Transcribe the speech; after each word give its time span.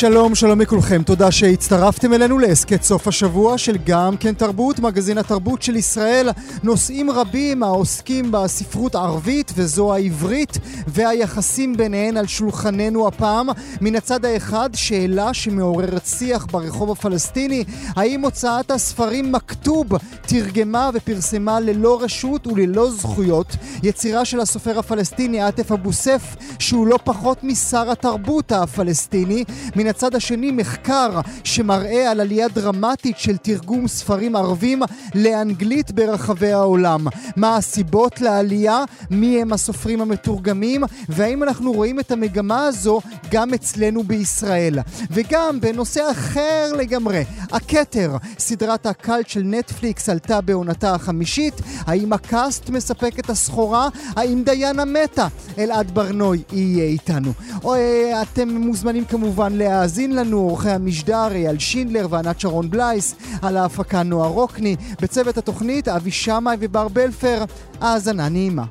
שלום, 0.00 0.34
שלום 0.34 0.60
לכולכם, 0.60 1.02
תודה 1.02 1.30
שהצטרפתם 1.30 2.12
אלינו 2.12 2.38
להסכת 2.38 2.82
סוף 2.82 3.08
השבוע 3.08 3.58
של 3.58 3.76
גם 3.84 4.16
כן 4.16 4.34
תרבות, 4.34 4.78
מגזין 4.78 5.18
התרבות 5.18 5.62
של 5.62 5.76
ישראל. 5.76 6.28
נושאים 6.62 7.10
רבים 7.10 7.62
העוסקים 7.62 8.32
בספרות 8.32 8.94
הערבית 8.94 9.52
וזו 9.56 9.94
העברית 9.94 10.58
והיחסים 10.86 11.76
ביניהן 11.76 12.16
על 12.16 12.26
שולחננו 12.26 13.08
הפעם. 13.08 13.48
מן 13.80 13.96
הצד 13.96 14.24
האחד, 14.24 14.70
שאלה 14.74 15.34
שמעוררת 15.34 16.06
שיח 16.06 16.46
ברחוב 16.50 16.90
הפלסטיני, 16.90 17.64
האם 17.96 18.20
הוצאת 18.20 18.70
הספרים 18.70 19.32
מכתוב 19.32 19.86
תרגמה 20.22 20.90
ופרסמה 20.94 21.60
ללא 21.60 22.02
רשות 22.02 22.46
וללא 22.46 22.90
זכויות 22.90 23.56
יצירה 23.82 24.24
של 24.24 24.40
הסופר 24.40 24.78
הפלסטיני 24.78 25.40
עטף 25.40 25.72
אבו 25.72 25.92
סף, 25.92 26.36
שהוא 26.58 26.86
לא 26.86 26.98
פחות 27.04 27.44
משר 27.44 27.90
התרבות 27.90 28.52
הפלסטיני. 28.52 29.44
מן 29.76 29.89
הצד 29.90 30.14
השני 30.14 30.50
מחקר 30.50 31.20
שמראה 31.44 32.10
על 32.10 32.20
עלייה 32.20 32.48
דרמטית 32.48 33.18
של 33.18 33.36
תרגום 33.36 33.88
ספרים 33.88 34.36
ערבים 34.36 34.82
לאנגלית 35.14 35.92
ברחבי 35.92 36.52
העולם. 36.52 37.06
מה 37.36 37.56
הסיבות 37.56 38.20
לעלייה? 38.20 38.84
מי 39.10 39.42
הם 39.42 39.52
הסופרים 39.52 40.00
המתורגמים? 40.00 40.82
והאם 41.08 41.42
אנחנו 41.42 41.72
רואים 41.72 42.00
את 42.00 42.10
המגמה 42.10 42.66
הזו 42.66 43.00
גם 43.30 43.54
אצלנו 43.54 44.02
בישראל? 44.02 44.78
וגם 45.10 45.60
בנושא 45.60 46.10
אחר 46.10 46.72
לגמרי, 46.78 47.24
הכתר, 47.52 48.16
סדרת 48.38 48.86
הקאלט 48.86 49.28
של 49.28 49.42
נטפליקס 49.44 50.08
עלתה 50.08 50.40
בעונתה 50.40 50.94
החמישית. 50.94 51.54
האם 51.86 52.12
הקאסט 52.12 52.70
מספק 52.70 53.18
את 53.18 53.30
הסחורה? 53.30 53.88
האם 54.16 54.42
דיינה 54.44 54.84
מתה? 54.84 55.26
אלעד 55.58 55.90
ברנוי 55.90 56.42
יהיה 56.52 56.84
איתנו. 56.84 57.32
או, 57.64 57.74
אה, 57.74 58.22
אתם 58.22 58.48
מוזמנים 58.48 59.04
כמובן 59.04 59.52
להאזין 59.80 60.16
לנו, 60.16 60.38
עורכי 60.38 60.70
המשדר 60.70 61.28
אייל 61.32 61.58
שינדלר 61.58 62.06
וענת 62.10 62.40
שרון 62.40 62.70
בלייס, 62.70 63.14
על 63.42 63.56
ההפקה 63.56 64.02
נועה 64.02 64.28
רוקני, 64.28 64.76
בצוות 65.02 65.38
התוכנית 65.38 65.88
אבי 65.88 66.10
שמאי 66.10 66.56
ובר 66.60 66.88
בלפר. 66.88 67.44
האזנה 67.80 68.28
נעימה. 68.28 68.64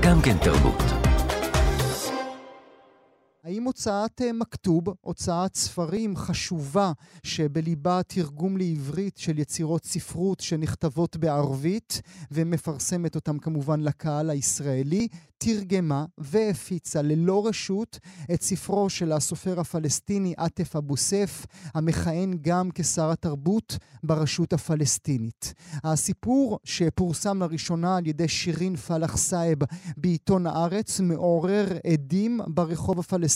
גם 0.00 0.20
כן 0.22 0.36
תרבות. 0.40 0.95
האם 3.46 3.64
הוצאת 3.64 4.22
אה, 4.22 4.32
מכתוב, 4.32 4.84
הוצאת 5.00 5.54
ספרים 5.54 6.16
חשובה 6.16 6.92
שבליבה 7.22 8.00
תרגום 8.06 8.56
לעברית 8.56 9.18
של 9.18 9.38
יצירות 9.38 9.84
ספרות 9.84 10.40
שנכתבות 10.40 11.16
בערבית 11.16 12.02
ומפרסמת 12.30 13.14
אותם 13.14 13.38
כמובן 13.38 13.80
לקהל 13.80 14.30
הישראלי, 14.30 15.08
תרגמה 15.38 16.04
והפיצה 16.18 17.02
ללא 17.02 17.46
רשות 17.46 17.98
את 18.34 18.42
ספרו 18.42 18.90
של 18.90 19.12
הסופר 19.12 19.60
הפלסטיני 19.60 20.34
עטף 20.36 20.76
אבו 20.76 20.96
סף, 20.96 21.46
המכהן 21.74 22.38
גם 22.40 22.70
כשר 22.74 23.10
התרבות 23.10 23.78
ברשות 24.02 24.52
הפלסטינית. 24.52 25.54
הסיפור 25.84 26.58
שפורסם 26.64 27.42
לראשונה 27.42 27.96
על 27.96 28.06
ידי 28.06 28.28
שירין 28.28 28.76
פלח 28.76 29.16
סאיב 29.16 29.58
בעיתון 29.96 30.46
הארץ 30.46 31.00
מעורר 31.00 31.66
עדים 31.92 32.40
ברחוב 32.46 32.98
הפלסטיני, 32.98 33.35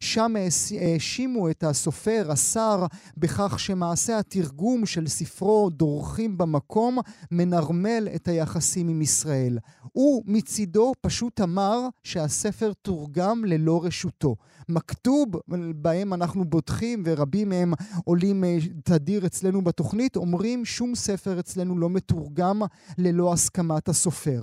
שם 0.00 0.34
האשימו 0.80 1.50
את 1.50 1.64
הסופר, 1.64 2.26
השר, 2.32 2.86
בכך 3.16 3.60
שמעשה 3.60 4.18
התרגום 4.18 4.86
של 4.86 5.08
ספרו 5.08 5.70
דורכים 5.70 6.38
במקום 6.38 6.98
מנרמל 7.30 8.08
את 8.14 8.28
היחסים 8.28 8.88
עם 8.88 9.02
ישראל. 9.02 9.58
הוא 9.92 10.22
מצידו 10.26 10.92
פשוט 11.00 11.18
פשוט 11.18 11.40
אמר 11.40 11.88
שהספר 12.02 12.72
תורגם 12.82 13.44
ללא 13.44 13.84
רשותו. 13.84 14.36
מכתוב, 14.68 15.28
בהם 15.74 16.14
אנחנו 16.14 16.44
בוטחים, 16.44 17.02
ורבים 17.06 17.48
מהם 17.48 17.72
עולים 18.04 18.44
אה, 18.44 18.58
תדיר 18.84 19.26
אצלנו 19.26 19.62
בתוכנית, 19.62 20.16
אומרים 20.16 20.64
שום 20.64 20.94
ספר 20.94 21.40
אצלנו 21.40 21.78
לא 21.78 21.90
מתורגם 21.90 22.62
ללא 22.98 23.32
הסכמת 23.32 23.88
הסופר. 23.88 24.42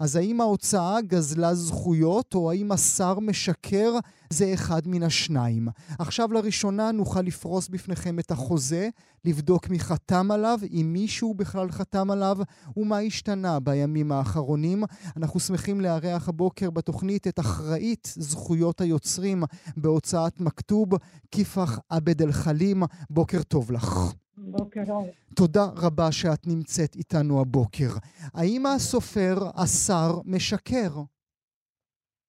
אז 0.00 0.16
האם 0.16 0.40
ההוצאה 0.40 1.00
גזלה 1.00 1.54
זכויות, 1.54 2.34
או 2.34 2.50
האם 2.50 2.72
השר 2.72 3.18
משקר? 3.18 3.92
זה 4.30 4.54
אחד 4.54 4.82
מן 4.86 5.02
השניים. 5.02 5.68
עכשיו 5.98 6.32
לראשונה 6.32 6.92
נוכל 6.92 7.20
לפרוס 7.20 7.68
בפניכם 7.68 8.18
את 8.18 8.30
החוזה, 8.30 8.88
לבדוק 9.24 9.68
מי 9.68 9.80
חתם 9.80 10.30
עליו, 10.30 10.58
אם 10.72 10.90
מישהו 10.92 11.34
בכלל 11.34 11.70
חתם 11.70 12.10
עליו, 12.10 12.38
ומה 12.76 12.98
השתנה 12.98 13.60
בימים 13.60 14.12
האחרונים. 14.12 14.84
אנחנו 15.16 15.40
שמחים 15.40 15.80
לארח 15.80 16.28
הבוקר 16.28 16.70
בתוכנית 16.70 17.26
את 17.26 17.40
אחראית 17.40 18.14
זכויות 18.16 18.80
היוצרים 18.80 19.44
בהוצאת 19.76 20.40
מכתוב, 20.40 20.88
כיפח 21.30 21.78
עבד 21.88 22.22
אל-חלים. 22.22 22.82
בוקר 23.10 23.42
טוב 23.42 23.72
לך. 23.72 24.12
בוקר 24.46 24.82
אור. 24.88 25.08
תודה 25.36 25.64
רבה 25.82 26.12
שאת 26.12 26.46
נמצאת 26.46 26.96
איתנו 26.96 27.40
הבוקר. 27.40 27.90
האם 28.34 28.66
הסופר, 28.66 29.34
השר, 29.62 30.10
משקר? 30.24 30.92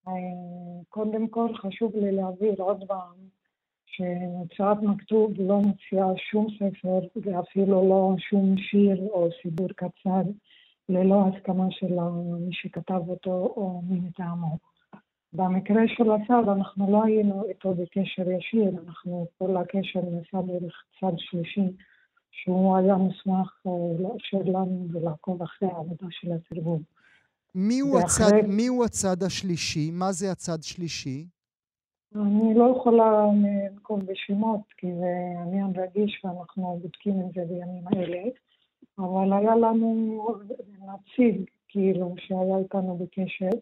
אה, 0.08 0.14
קודם 0.90 1.28
כל 1.28 1.50
חשוב 1.62 1.96
לי 1.96 2.12
להבהיר 2.12 2.56
עוד 2.58 2.84
פעם 2.88 3.16
שהוצאת 3.86 4.78
מכתוב 4.82 5.32
לא 5.38 5.60
מוציאה 5.60 6.08
שום 6.32 6.48
ספר 6.56 7.00
ואפילו 7.16 7.90
לא 7.90 8.16
שום 8.30 8.56
שיר 8.58 9.00
או 9.02 9.30
סידור 9.42 9.68
קצר 9.76 10.22
ללא 10.90 11.24
הסכמה 11.28 11.66
של 11.70 11.94
מי 12.40 12.54
שכתב 12.54 13.02
אותו 13.08 13.54
או 13.58 13.82
מי 13.90 14.00
מטעמו. 14.00 14.58
במקרה 15.34 15.82
של 15.88 16.12
השר 16.12 16.54
אנחנו 16.54 16.92
לא 16.92 17.04
היינו 17.04 17.46
איתו 17.50 17.74
בקשר 17.74 18.32
ישיר, 18.32 18.70
אנחנו 18.88 19.28
כל 19.38 19.58
הקשר 19.58 20.02
נעשה 20.02 20.42
דרך 20.48 20.84
צד 21.00 21.14
שלישי 21.18 21.68
שהוא 22.38 22.78
היה 22.78 22.96
מוסמך 22.96 23.62
אה, 23.68 23.72
לאשר 24.00 24.52
לנו 24.52 24.88
ולעקוב 24.94 25.44
אחרי 25.44 25.70
העבודה 25.70 26.08
של 26.10 26.32
התרגום. 26.32 26.82
מי 27.56 27.80
הוא, 27.80 27.96
ואחרי... 27.96 28.26
הצד, 28.26 28.48
מי 28.48 28.68
הוא 28.68 28.86
הצד 28.86 29.24
השלישי? 29.24 29.92
מה 29.92 30.12
זה 30.12 30.32
הצד 30.32 30.64
שלישי? 30.64 31.26
אני 32.16 32.54
לא 32.56 32.76
יכולה 32.78 33.26
לנקוב 33.26 34.00
בשמות, 34.06 34.62
כי 34.78 34.88
זה 34.96 35.42
עניין 35.42 35.74
רגיש 35.76 36.22
ואנחנו 36.24 36.80
בודקים 36.82 37.22
את 37.22 37.34
זה 37.36 37.42
בימים 37.50 37.88
האלה, 37.88 38.24
אבל 39.00 39.34
היה 39.34 39.56
לנו 39.56 40.36
נציג, 40.82 41.42
כאילו, 41.68 42.16
שהיה 42.18 42.58
איתנו 42.58 42.98
בקשר, 42.98 43.60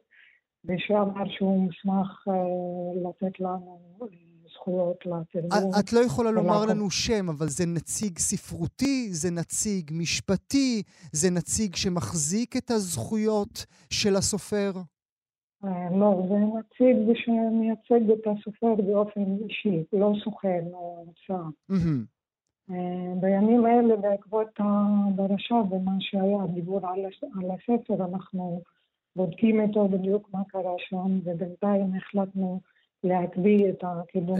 ושאמר 0.66 1.30
שהוא 1.30 1.59
מוסמך 1.59 2.28
אה, 2.28 3.09
לתת 3.09 3.40
לנו 3.40 3.80
אה, 4.02 4.08
זכויות 4.66 5.06
לתרגום. 5.06 5.72
את 5.80 5.94
לא 5.94 6.00
יכולה 6.00 6.31
לומר 6.31 6.66
לנו 6.66 6.90
שם, 6.90 7.30
אבל 7.30 7.48
זה 7.48 7.66
נציג 7.66 8.18
ספרותי, 8.18 9.08
זה 9.12 9.31
נציג 9.31 9.92
משפטי, 9.94 10.84
זה 11.12 11.30
נציג 11.31 11.76
שמחזיק 11.76 12.58
את 12.58 12.72
הזכויות 12.72 13.66
של 13.90 14.16
הסופר? 14.16 14.72
אה, 15.66 15.90
לא, 16.00 16.28
זה 16.30 16.36
נציג 16.36 17.16
שמייצג 17.16 18.12
את 18.12 18.28
הסופר 18.28 18.76
באופן 18.76 19.22
אישי, 19.44 19.84
לא 19.94 20.14
סוכן 20.24 20.64
או 20.74 21.06
הוצאה. 21.06 21.47
בימים 23.22 23.66
האלה, 23.66 23.96
בעקבות 23.96 24.47
הדרשה 24.59 25.56
ומה 25.56 25.92
שהיה, 26.00 26.47
דיבור 26.53 26.80
על 26.88 27.52
הספר, 27.52 28.06
אנחנו 28.06 28.62
בודקים 29.16 29.62
איתו 29.62 29.88
בדיוק 29.88 30.30
מה 30.34 30.42
קרה 30.47 30.74
שם, 30.78 31.20
ובינתיים 31.24 31.94
החלטנו 31.96 32.61
להקפיא 33.05 33.69
את 33.69 33.84
הקידום. 33.84 34.40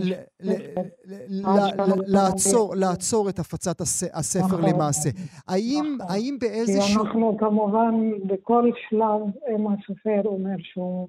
לעצור 2.76 3.30
את 3.30 3.40
הפצת 3.40 3.82
הספר 4.14 4.46
נכון. 4.46 4.70
למעשה. 4.70 5.10
האם 5.48 5.98
נכון. 6.00 6.40
באיזשהו... 6.40 7.04
כי 7.04 7.08
אנחנו 7.08 7.38
כמובן 7.40 8.12
בכל 8.26 8.70
שלב, 8.90 9.22
אם 9.56 9.68
הסופר 9.68 10.22
אומר 10.26 10.56
שהוא... 10.60 11.08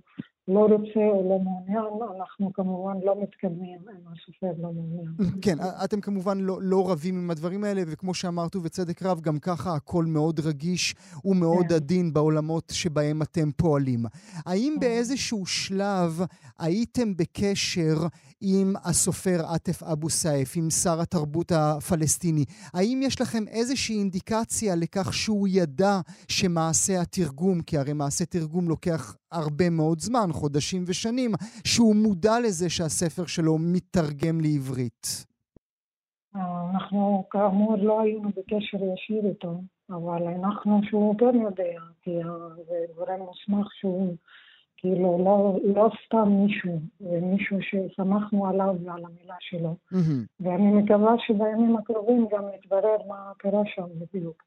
לא 0.49 0.61
רוצה 0.61 1.01
או 1.01 1.29
לא 1.29 1.39
מעוניין, 1.39 2.17
אנחנו 2.17 2.53
כמובן 2.53 2.97
לא 3.05 3.23
מתקדמים 3.23 3.79
אם 3.89 4.13
הסופר 4.13 4.63
לא 4.63 4.73
מעוניין. 4.73 5.15
כן, 5.43 5.57
אתם 5.85 6.01
כמובן 6.01 6.39
לא, 6.39 6.59
לא 6.63 6.91
רבים 6.91 7.17
עם 7.19 7.31
הדברים 7.31 7.65
האלה, 7.65 7.83
וכמו 7.87 8.15
שאמרת, 8.15 8.57
ובצדק 8.57 9.03
רב, 9.03 9.21
גם 9.21 9.39
ככה 9.39 9.75
הכל 9.75 10.05
מאוד 10.05 10.41
רגיש 10.41 10.95
ומאוד 11.25 11.67
כן. 11.69 11.75
עדין 11.75 12.13
בעולמות 12.13 12.73
שבהם 12.75 13.23
אתם 13.23 13.51
פועלים. 13.57 14.05
האם 14.47 14.73
כן. 14.75 14.81
באיזשהו 14.81 15.47
שלב 15.47 16.21
הייתם 16.59 17.17
בקשר 17.17 17.97
עם 18.41 18.75
הסופר 18.85 19.47
עטף 19.47 19.83
אבו 19.83 20.11
סייף, 20.11 20.53
עם 20.57 20.71
שר 20.71 21.01
התרבות 21.01 21.53
הפלסטיני? 21.53 22.45
האם 22.75 23.01
יש 23.03 23.21
לכם 23.21 23.45
איזושהי 23.49 23.99
אינדיקציה 23.99 24.75
לכך 24.75 25.15
שהוא 25.15 25.49
ידע 25.51 26.01
שמעשה 26.29 27.01
התרגום, 27.01 27.61
כי 27.61 27.79
הרי 27.79 27.93
מעשה 27.93 28.25
תרגום 28.25 28.69
לוקח 28.69 29.17
הרבה 29.37 29.71
מאוד 29.71 29.99
זמן, 30.01 30.29
חודשים 30.33 30.85
ושנים, 30.87 31.31
שהוא 31.65 31.97
מודע 31.97 32.41
לזה 32.41 32.71
שהספר 32.71 33.27
שלו 33.27 33.57
מתרגם 33.59 34.41
לעברית. 34.41 35.27
אנחנו 36.35 37.25
כאמור 37.31 37.77
לא 37.77 38.01
היינו 38.01 38.29
בקשר 38.29 38.79
ישיר 38.95 39.27
איתו, 39.29 39.61
אבל 39.91 40.27
הנחנו 40.27 40.81
שהוא 40.83 41.19
כן 41.19 41.41
יודע, 41.43 41.81
כי 42.03 42.11
זה 42.69 42.75
גורם 42.97 43.21
מוסמך 43.21 43.67
שהוא 43.81 44.17
כאילו 44.77 45.25
לא, 45.25 45.59
לא 45.75 45.91
סתם 46.07 46.29
מישהו, 46.29 46.81
זה 47.01 47.21
מישהו 47.23 47.59
שסמכנו 47.63 48.47
עליו 48.47 48.75
ועל 48.85 49.05
המילה 49.05 49.37
שלו. 49.41 49.77
Mm-hmm. 49.93 50.27
ואני 50.41 50.73
מקווה 50.73 51.15
שבימים 51.19 51.77
הקרובים 51.77 52.27
גם 52.33 52.43
נתברר 52.55 52.97
מה 53.09 53.33
קרה 53.39 53.63
שם 53.75 53.87
בדיוק, 53.99 54.43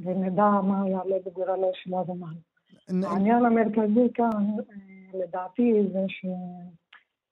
ונדע 0.00 0.50
מה 0.62 0.88
יעלה 0.88 1.16
בגורלו 1.26 1.70
של 1.74 1.94
אבומן. 1.94 2.34
העניין 2.88 3.44
המרכזי 3.44 4.08
כאן, 4.14 4.46
אה, 4.58 5.18
לדעתי, 5.18 5.72
זה 5.92 6.04
ש... 6.08 6.26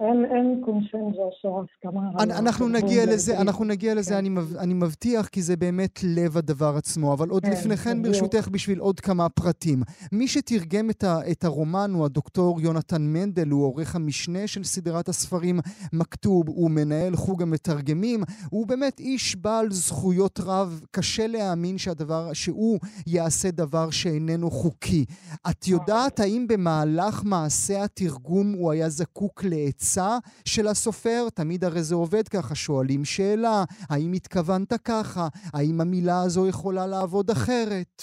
אין, 0.02 0.24
אין 0.24 0.62
קונסנזוס 0.64 1.34
או 1.44 1.62
הסכמה. 1.62 2.00
אנחנו 2.38 2.68
נגיע 2.68 3.06
לזה, 3.06 3.40
אנחנו 3.40 3.64
נגיע 3.64 3.94
לזה, 3.94 4.10
כן. 4.10 4.18
אני, 4.18 4.30
אני 4.58 4.74
מבטיח, 4.74 5.28
כי 5.28 5.42
זה 5.42 5.56
באמת 5.56 6.00
לב 6.04 6.36
הדבר 6.36 6.74
עצמו. 6.76 7.12
אבל 7.12 7.28
עוד 7.28 7.42
כן, 7.42 7.50
לפני 7.50 7.76
כן, 7.76 8.02
ברשותך, 8.02 8.48
בשביל 8.48 8.78
עוד 8.78 9.00
כמה 9.00 9.28
פרטים. 9.28 9.82
מי 10.12 10.28
שתרגם 10.28 10.90
את, 10.90 11.04
ה, 11.04 11.18
את 11.30 11.44
הרומן 11.44 11.90
הוא 11.94 12.04
הדוקטור 12.04 12.60
יונתן 12.60 13.02
מנדל, 13.02 13.48
הוא 13.48 13.64
עורך 13.64 13.96
המשנה 13.96 14.46
של 14.46 14.64
סדרת 14.64 15.08
הספרים 15.08 15.60
מכתוב, 15.92 16.48
הוא 16.48 16.70
מנהל 16.70 17.16
חוג 17.16 17.42
המתרגמים, 17.42 18.22
הוא 18.50 18.66
באמת 18.66 19.00
איש 19.00 19.36
בעל 19.36 19.70
זכויות 19.70 20.40
רב. 20.44 20.80
קשה 20.90 21.26
להאמין 21.26 21.78
שהדבר, 21.78 22.32
שהוא 22.32 22.78
יעשה 23.06 23.50
דבר 23.50 23.90
שאיננו 23.90 24.50
חוקי. 24.50 25.04
את 25.50 25.68
יודעת 25.68 26.20
האם 26.20 26.46
במהלך 26.48 27.22
מעשה 27.24 27.84
התרגום 27.84 28.52
הוא 28.52 28.72
היה 28.72 28.88
זקוק 28.88 29.44
לעצה? 29.44 29.91
התפיסה 29.98 30.18
של 30.44 30.66
הסופר, 30.66 31.28
תמיד 31.34 31.64
הרי 31.64 31.82
זה 31.82 31.94
עובד 31.94 32.28
ככה, 32.28 32.54
שואלים 32.54 33.04
שאלה, 33.04 33.64
האם 33.90 34.12
התכוונת 34.12 34.72
ככה? 34.72 35.28
האם 35.54 35.80
המילה 35.80 36.22
הזו 36.24 36.48
יכולה 36.48 36.86
לעבוד 36.86 37.30
אחרת? 37.30 38.02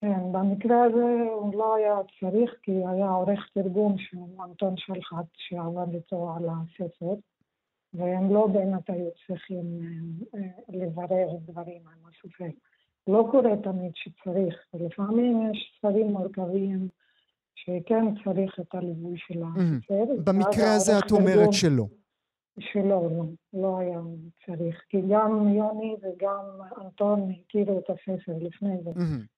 כן, 0.00 0.20
במקרה 0.32 0.84
הזה 0.84 1.06
הוא 1.34 1.54
לא 1.54 1.74
היה 1.74 1.94
צריך, 2.20 2.50
כי 2.62 2.72
היה 2.72 3.10
עורך 3.10 3.40
תרגום 3.54 3.98
שהוא 3.98 4.44
אנטון 4.44 4.74
שלחת, 4.76 5.26
שעבד 5.36 5.94
איתו 5.94 6.34
על 6.36 6.48
הספר, 6.48 7.14
והם 7.94 8.32
לא 8.34 8.46
באמת 8.46 8.90
היו 8.90 9.08
צריכים 9.26 9.64
אה, 10.34 10.40
אה, 10.40 10.48
לברר 10.68 11.36
דברים 11.46 11.82
עם 11.86 12.08
הסופר. 12.08 12.50
לא 13.06 13.28
קורה 13.30 13.56
תמיד 13.62 13.92
שצריך, 13.94 14.54
ולפעמים 14.74 15.50
יש 15.50 15.72
ספרים 15.78 16.06
מורכבים 16.06 16.88
שכן 17.64 18.04
צריך 18.24 18.60
את 18.60 18.74
הליווי 18.74 19.14
של 19.16 19.42
הסופר. 19.42 20.04
במקרה 20.24 20.74
הזה 20.74 20.98
את 20.98 21.10
אומרת 21.10 21.52
שלא. 21.52 21.86
שלא, 22.58 23.08
לא, 23.10 23.24
לא 23.52 23.78
היה 23.78 24.00
צריך. 24.46 24.82
כי 24.88 25.00
גם 25.10 25.48
יוני 25.48 25.96
וגם 26.02 26.44
אנטון 26.84 27.30
הכירו 27.30 27.78
את 27.78 27.90
הספר 27.90 28.32
לפני 28.40 28.76
זה, 28.84 28.90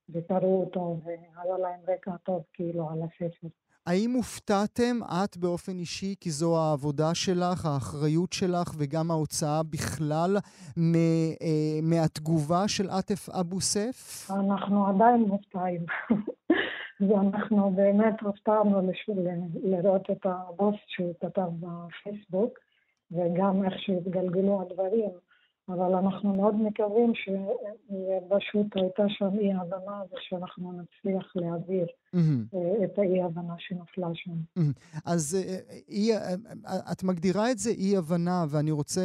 וקראו 0.08 0.60
אותו, 0.60 1.00
והיה 1.04 1.58
להם 1.58 1.80
רקע 1.88 2.16
טוב 2.24 2.42
כאילו 2.52 2.90
על 2.90 2.98
הספר. 3.02 3.48
האם 3.86 4.10
הופתעתם, 4.10 5.00
את 5.02 5.36
באופן 5.36 5.78
אישי, 5.78 6.14
כי 6.20 6.30
זו 6.30 6.58
העבודה 6.58 7.14
שלך, 7.14 7.66
האחריות 7.66 8.32
שלך 8.32 8.74
וגם 8.78 9.10
ההוצאה 9.10 9.62
בכלל, 9.62 10.36
אה, 10.78 11.80
מהתגובה 11.82 12.68
של 12.68 12.90
עטף 12.90 13.28
אבו 13.28 13.60
סף? 13.60 14.30
אנחנו 14.30 14.86
עדיין 14.86 15.20
מופתעים. 15.20 15.80
ואנחנו 17.08 17.70
באמת 17.70 18.20
הופתענו 18.20 18.90
לראות 19.62 20.10
את 20.10 20.26
הפוסט 20.26 20.84
שהוא 20.86 21.14
כתב 21.20 21.48
בפייסבוק, 21.60 22.58
וגם 23.10 23.64
איך 23.64 23.74
שהתגלגלו 23.78 24.62
הדברים, 24.62 25.10
אבל 25.68 25.94
אנחנו 25.94 26.34
מאוד 26.34 26.54
מקווים 26.54 27.12
שפשוט 27.14 28.66
הייתה 28.74 29.02
שם 29.08 29.38
אי 29.38 29.52
הבנה 29.52 30.02
ושאנחנו 30.12 30.72
נצליח 30.72 31.32
להעביר 31.36 31.86
mm-hmm. 31.86 32.56
את 32.84 32.98
האי 32.98 33.22
הבנה 33.22 33.54
שנפלה 33.58 34.08
שם. 34.14 34.30
Mm-hmm. 34.58 35.00
אז 35.04 35.36
אה, 35.48 35.58
אי, 35.88 36.12
את 36.92 37.04
מגדירה 37.04 37.50
את 37.50 37.58
זה 37.58 37.70
אי 37.70 37.96
הבנה, 37.96 38.44
ואני 38.48 38.70
רוצה 38.70 39.00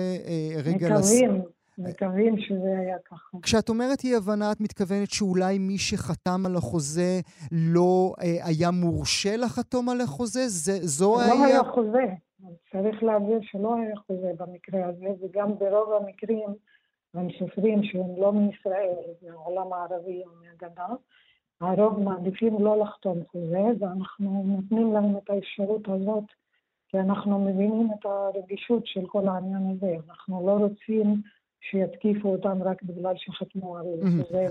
רגע... 0.65 0.87
מקווים. 0.87 1.35
לס... 1.35 1.56
מקווים 1.77 2.39
שזה 2.39 2.79
היה 2.79 2.97
ככה. 3.05 3.37
כשאת 3.41 3.69
אומרת 3.69 4.03
אי 4.03 4.15
הבנה, 4.15 4.51
את 4.51 4.61
מתכוונת 4.61 5.11
שאולי 5.11 5.59
מי 5.59 5.77
שחתם 5.77 6.45
על 6.45 6.55
החוזה 6.55 7.19
לא 7.51 8.13
אה, 8.21 8.45
היה 8.47 8.71
מורשה 8.71 9.37
לחתום 9.37 9.89
על 9.89 10.01
החוזה? 10.01 10.47
זה, 10.47 10.73
זו 10.81 11.15
לא 11.15 11.21
היה... 11.21 11.33
לא 11.33 11.45
היה 11.45 11.63
חוזה. 11.63 12.05
צריך 12.71 13.03
להבין 13.03 13.39
שלא 13.41 13.75
היה 13.75 13.95
חוזה 14.07 14.31
במקרה 14.37 14.85
הזה, 14.85 15.05
וגם 15.21 15.57
ברוב 15.59 15.93
המקרים 15.93 16.49
הם 17.13 17.27
סופרים 17.39 17.83
שהם 17.83 18.21
לא 18.21 18.33
מישראל, 18.33 18.95
מהעולם 19.21 19.73
הערבי 19.73 20.23
או 20.25 20.31
מהגדה. 20.41 20.87
הרוב 21.61 21.99
מעדיפים 21.99 22.63
לא 22.63 22.79
לחתום 22.79 23.23
חוזה, 23.31 23.63
ואנחנו 23.79 24.43
נותנים 24.45 24.93
להם 24.93 25.17
את 25.17 25.29
האפשרות 25.29 25.87
הזאת, 25.87 26.23
כי 26.87 26.99
אנחנו 26.99 27.39
מבינים 27.39 27.89
את 27.99 28.05
הרגישות 28.05 28.87
של 28.87 29.07
כל 29.07 29.27
העניין 29.27 29.75
הזה. 29.75 29.95
אנחנו 30.09 30.47
לא 30.47 30.51
רוצים... 30.51 31.21
שיתקיפו 31.61 32.29
אותם 32.29 32.63
רק 32.63 32.83
בגלל 32.83 33.13
שחתמו 33.17 33.77
על 33.77 33.85
חוזה. 34.01 34.47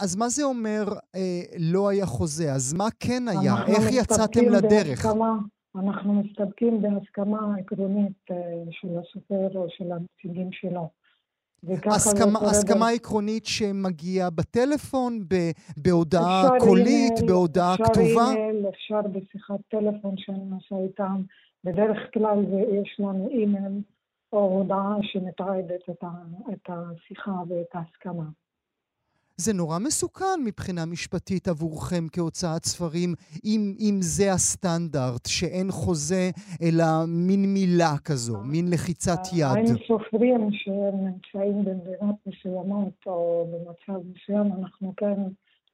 אז, 0.00 0.16
מה 0.16 0.28
זה 0.28 0.44
אומר 0.44 0.84
אה, 1.14 1.42
לא 1.58 1.88
היה 1.88 2.06
חוזה? 2.06 2.52
אז 2.52 2.74
מה 2.74 2.86
כן 3.00 3.22
היה? 3.28 3.54
איך 3.66 3.92
יצאתם 3.92 4.48
לדרך? 4.52 5.06
אנחנו 5.76 6.14
מסתפקים 6.14 6.82
בהסכמה 6.82 7.56
עקרונית 7.58 8.30
אה, 8.30 8.36
של 8.70 8.88
הסופר 8.98 9.58
או 9.58 9.66
של 9.68 9.84
הנציגים 9.92 10.52
שלו. 10.52 10.88
הסכמה, 11.86 12.38
הסכמה 12.38 12.88
עקרונית 12.88 13.46
שמגיעה 13.46 14.30
בטלפון, 14.30 15.24
ב, 15.28 15.34
בהודעה 15.76 16.48
קולית, 16.58 16.86
אימייל, 16.86 17.26
בהודעה 17.26 17.74
אפשר 17.74 17.84
כתובה? 17.84 18.08
אפשר 18.08 18.36
אימייל, 18.36 18.66
אפשר 18.68 19.00
בשיחת 19.00 19.60
טלפון 19.70 20.14
שאני 20.16 20.50
עושה 20.54 20.84
איתם. 20.84 21.22
בדרך 21.64 21.98
כלל 22.14 22.38
יש 22.82 22.96
לנו 23.00 23.28
אימייל 23.28 23.82
או 24.32 24.38
הודעה 24.38 24.96
שמתעדת 25.02 25.90
את, 25.90 26.04
את 26.52 26.70
השיחה 26.70 27.32
ואת 27.48 27.74
ההסכמה. 27.74 28.24
זה 29.36 29.52
נורא 29.52 29.78
מסוכן 29.78 30.40
מבחינה 30.44 30.86
משפטית 30.86 31.48
עבורכם 31.48 32.04
כהוצאת 32.12 32.64
ספרים, 32.64 33.14
אם, 33.44 33.74
אם 33.78 33.96
זה 34.00 34.32
הסטנדרט, 34.32 35.26
שאין 35.26 35.70
חוזה, 35.70 36.30
אלא 36.62 36.84
מין 37.08 37.42
מילה 37.54 37.94
כזו, 38.04 38.38
מין 38.44 38.64
לחיצת 38.72 39.20
יד. 39.32 39.46
היינו 39.54 39.78
סופרים 39.86 40.48
שנמצאים 40.52 41.64
במדינות 41.64 42.16
מסוימות 42.26 42.94
או 43.06 43.46
במצב 43.52 44.00
מסוים, 44.14 44.52
אנחנו 44.58 44.92
כן 44.96 45.18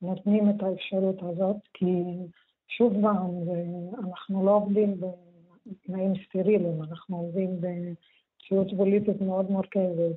נותנים 0.03 0.51
את 0.51 0.63
האפשרות 0.63 1.23
הזאת, 1.23 1.57
כי 1.75 1.93
שוב 2.69 2.93
פעם, 3.03 3.31
אנחנו 4.05 4.47
לא 4.47 4.51
עובדים 4.51 5.01
בתנאים 5.67 6.13
סטריליים, 6.29 6.83
אנחנו 6.83 7.17
עובדים 7.17 7.61
ב... 7.61 7.67
מציאות 8.47 8.69
פוליטית 8.76 9.21
מאוד 9.21 9.50
מורכבת, 9.50 10.17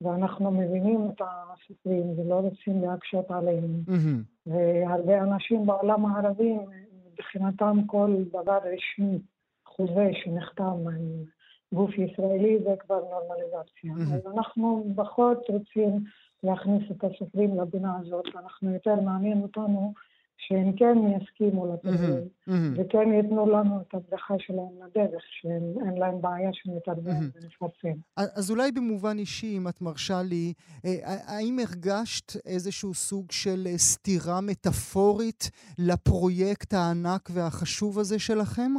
ואנחנו 0.00 0.50
מבינים 0.50 1.10
את 1.14 1.22
הסופרים 1.22 2.18
ולא 2.18 2.34
רוצים 2.34 2.82
להקשות 2.82 3.30
עליהם. 3.30 3.82
Mm-hmm. 3.86 4.46
והרבה 4.46 5.20
אנשים 5.22 5.66
בעולם 5.66 6.06
הערבי, 6.06 6.56
מבחינתם 7.12 7.78
כל 7.86 8.16
דבר 8.32 8.58
רשמי, 8.64 9.18
חוזה 9.66 10.10
שנחתם 10.12 10.64
עם 10.64 11.24
גוף 11.74 11.90
ישראלי, 11.98 12.58
זה 12.64 12.74
כבר 12.78 13.00
נורמליזציה. 13.00 13.92
Mm-hmm. 13.92 14.14
אז 14.14 14.36
אנחנו 14.36 14.84
פחות 14.96 15.38
רוצים 15.48 16.04
להכניס 16.42 16.82
את 16.90 17.04
הסופרים 17.04 17.60
לבינה 17.60 17.98
הזאת, 18.00 18.26
אנחנו 18.36 18.74
יותר 18.74 18.94
מעניין 18.94 19.42
אותנו 19.42 19.92
שהם 20.38 20.72
כן 20.76 21.22
יסכימו 21.22 21.74
mm-hmm. 21.74 22.50
וכן 22.76 23.12
ייתנו 23.12 23.50
לנו 23.50 23.80
את 23.80 23.94
הברכה 23.94 24.34
שלהם 24.38 24.82
לדרך, 24.86 25.22
שאין 25.40 25.98
להם 25.98 26.20
בעיה 26.20 26.50
שנתרגם. 26.52 27.28
ונפרסם. 27.34 27.98
אז 28.16 28.50
אולי 28.50 28.72
במובן 28.72 29.18
אישי, 29.18 29.56
אם 29.56 29.68
את 29.68 29.80
מרשה 29.80 30.22
לי, 30.22 30.52
אה, 30.84 31.16
האם 31.26 31.58
הרגשת 31.58 32.46
איזשהו 32.46 32.94
סוג 32.94 33.32
של 33.32 33.66
אה, 33.66 33.78
סתירה 33.78 34.40
מטאפורית 34.40 35.50
לפרויקט 35.78 36.74
הענק 36.74 37.28
והחשוב 37.32 37.98
הזה 37.98 38.18
שלכם? 38.18 38.72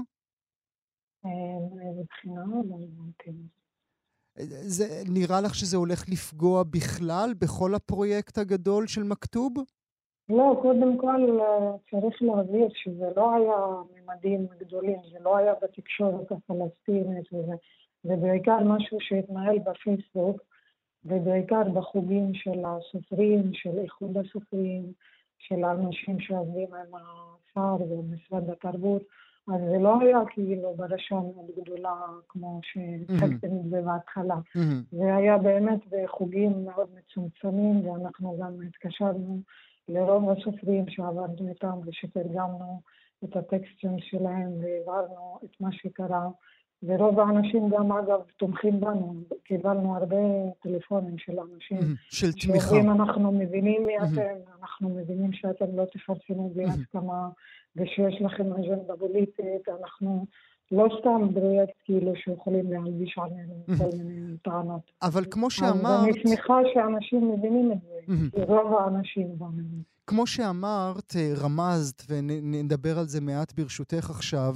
אה, 1.25 1.31
לא 2.25 2.59
הבנתי. 2.65 3.31
זה, 4.67 5.03
נראה 5.09 5.41
לך 5.41 5.55
שזה 5.55 5.77
הולך 5.77 6.09
לפגוע 6.09 6.63
בכלל 6.63 7.33
בכל 7.41 7.75
הפרויקט 7.75 8.37
הגדול 8.37 8.87
של 8.87 9.03
מכתוב? 9.03 9.53
לא, 10.29 10.59
קודם 10.61 10.97
כל 10.97 11.39
אה, 11.41 11.71
צריך 11.91 12.21
להבהיר 12.21 12.67
שזה 12.73 13.09
לא 13.15 13.33
היה 13.33 13.55
ממדים 13.95 14.47
גדולים, 14.59 14.97
זה 15.11 15.17
לא 15.21 15.37
היה 15.37 15.53
בתקשורת 15.61 16.31
הפלסטינית 16.31 17.33
וזה, 17.33 17.53
זה 18.03 18.15
בעיקר 18.15 18.59
משהו 18.63 18.97
שהתנהל 19.01 19.59
בפייסבוק, 19.59 20.41
ובעיקר 21.05 21.63
בחוגים 21.63 22.33
של 22.33 22.63
הסופרים, 22.65 23.53
של 23.53 23.77
איחוד 23.77 24.17
הסופרים, 24.17 24.93
של 25.37 25.63
האנשים 25.63 26.19
שעובדים 26.19 26.67
עם 26.73 26.95
האוצר 26.95 27.83
ומשרד 27.83 28.49
התרבות, 28.49 29.01
אז 29.47 29.61
זה 29.71 29.77
לא 29.79 30.01
היה 30.01 30.17
כאילו 30.29 30.73
ברשם 30.75 31.15
מאוד 31.15 31.51
גדולה 31.61 31.95
כמו 32.29 32.59
שהצגתם 32.63 33.47
את 33.47 33.69
זה 33.69 33.81
בהתחלה. 33.81 34.35
זה 34.91 35.15
היה 35.15 35.37
באמת 35.37 35.79
בחוגים 35.91 36.65
מאוד 36.65 36.87
מצומצמים, 36.95 37.87
ואנחנו 37.87 38.37
גם 38.41 38.53
התקשרנו 38.67 39.41
לרוב 39.89 40.29
הסופרים 40.29 40.85
שעבדנו 40.89 41.49
איתם 41.49 41.79
ושתרגמנו 41.85 42.81
את 43.23 43.35
הטקסטים 43.35 43.99
שלהם 43.99 44.51
והעברנו 44.61 45.39
את 45.43 45.61
מה 45.61 45.69
שקרה. 45.71 46.29
ורוב 46.83 47.19
האנשים 47.19 47.69
גם, 47.69 47.91
אגב, 47.91 48.19
תומכים 48.37 48.79
בנו. 48.79 49.13
קיבלנו 49.43 49.95
הרבה 49.95 50.17
טלפונים 50.63 51.17
של 51.17 51.39
אנשים. 51.39 51.95
של 52.09 52.31
תמיכה. 52.31 52.67
שאומרים, 52.67 52.89
אנחנו 52.91 53.31
מבינים 53.31 53.83
מי. 53.83 53.97
אתם, 53.97 54.51
אנחנו 54.59 54.89
מבינים 54.89 55.33
שאתם 55.33 55.75
לא 55.75 55.85
תפרסמו 55.85 56.49
בלי. 56.49 56.65
הסכמה, 56.65 57.29
ושיש 57.75 58.21
לכם 58.21 58.53
אג'נדה 58.53 58.93
פוליטית, 58.99 59.69
אנחנו 59.81 60.25
לא 60.71 60.87
סתם 60.99 61.33
פרויקט 61.33 61.73
כאילו 61.83 62.11
שיכולים 62.15 62.71
להלביש 62.71 63.17
עלינו 63.17 63.53
כל 63.77 63.97
מיני 63.97 64.37
טענות. 64.37 64.81
אבל 65.01 65.25
כמו 65.31 65.45
אז 65.47 65.51
שאמרת, 65.51 66.03
אני 66.03 66.11
שמחה 66.27 66.53
שאנשים 66.73 67.31
מבינים 67.31 67.71
את 67.71 67.77
זה, 67.81 68.43
רוב 68.43 68.73
האנשים 68.79 69.27
מאמינים. 69.39 69.81
כמו 70.07 70.27
שאמרת, 70.27 71.13
אה, 71.15 71.33
רמזת, 71.37 72.03
ונדבר 72.09 72.99
על 72.99 73.07
זה 73.07 73.21
מעט 73.21 73.53
ברשותך 73.53 74.09
עכשיו, 74.09 74.55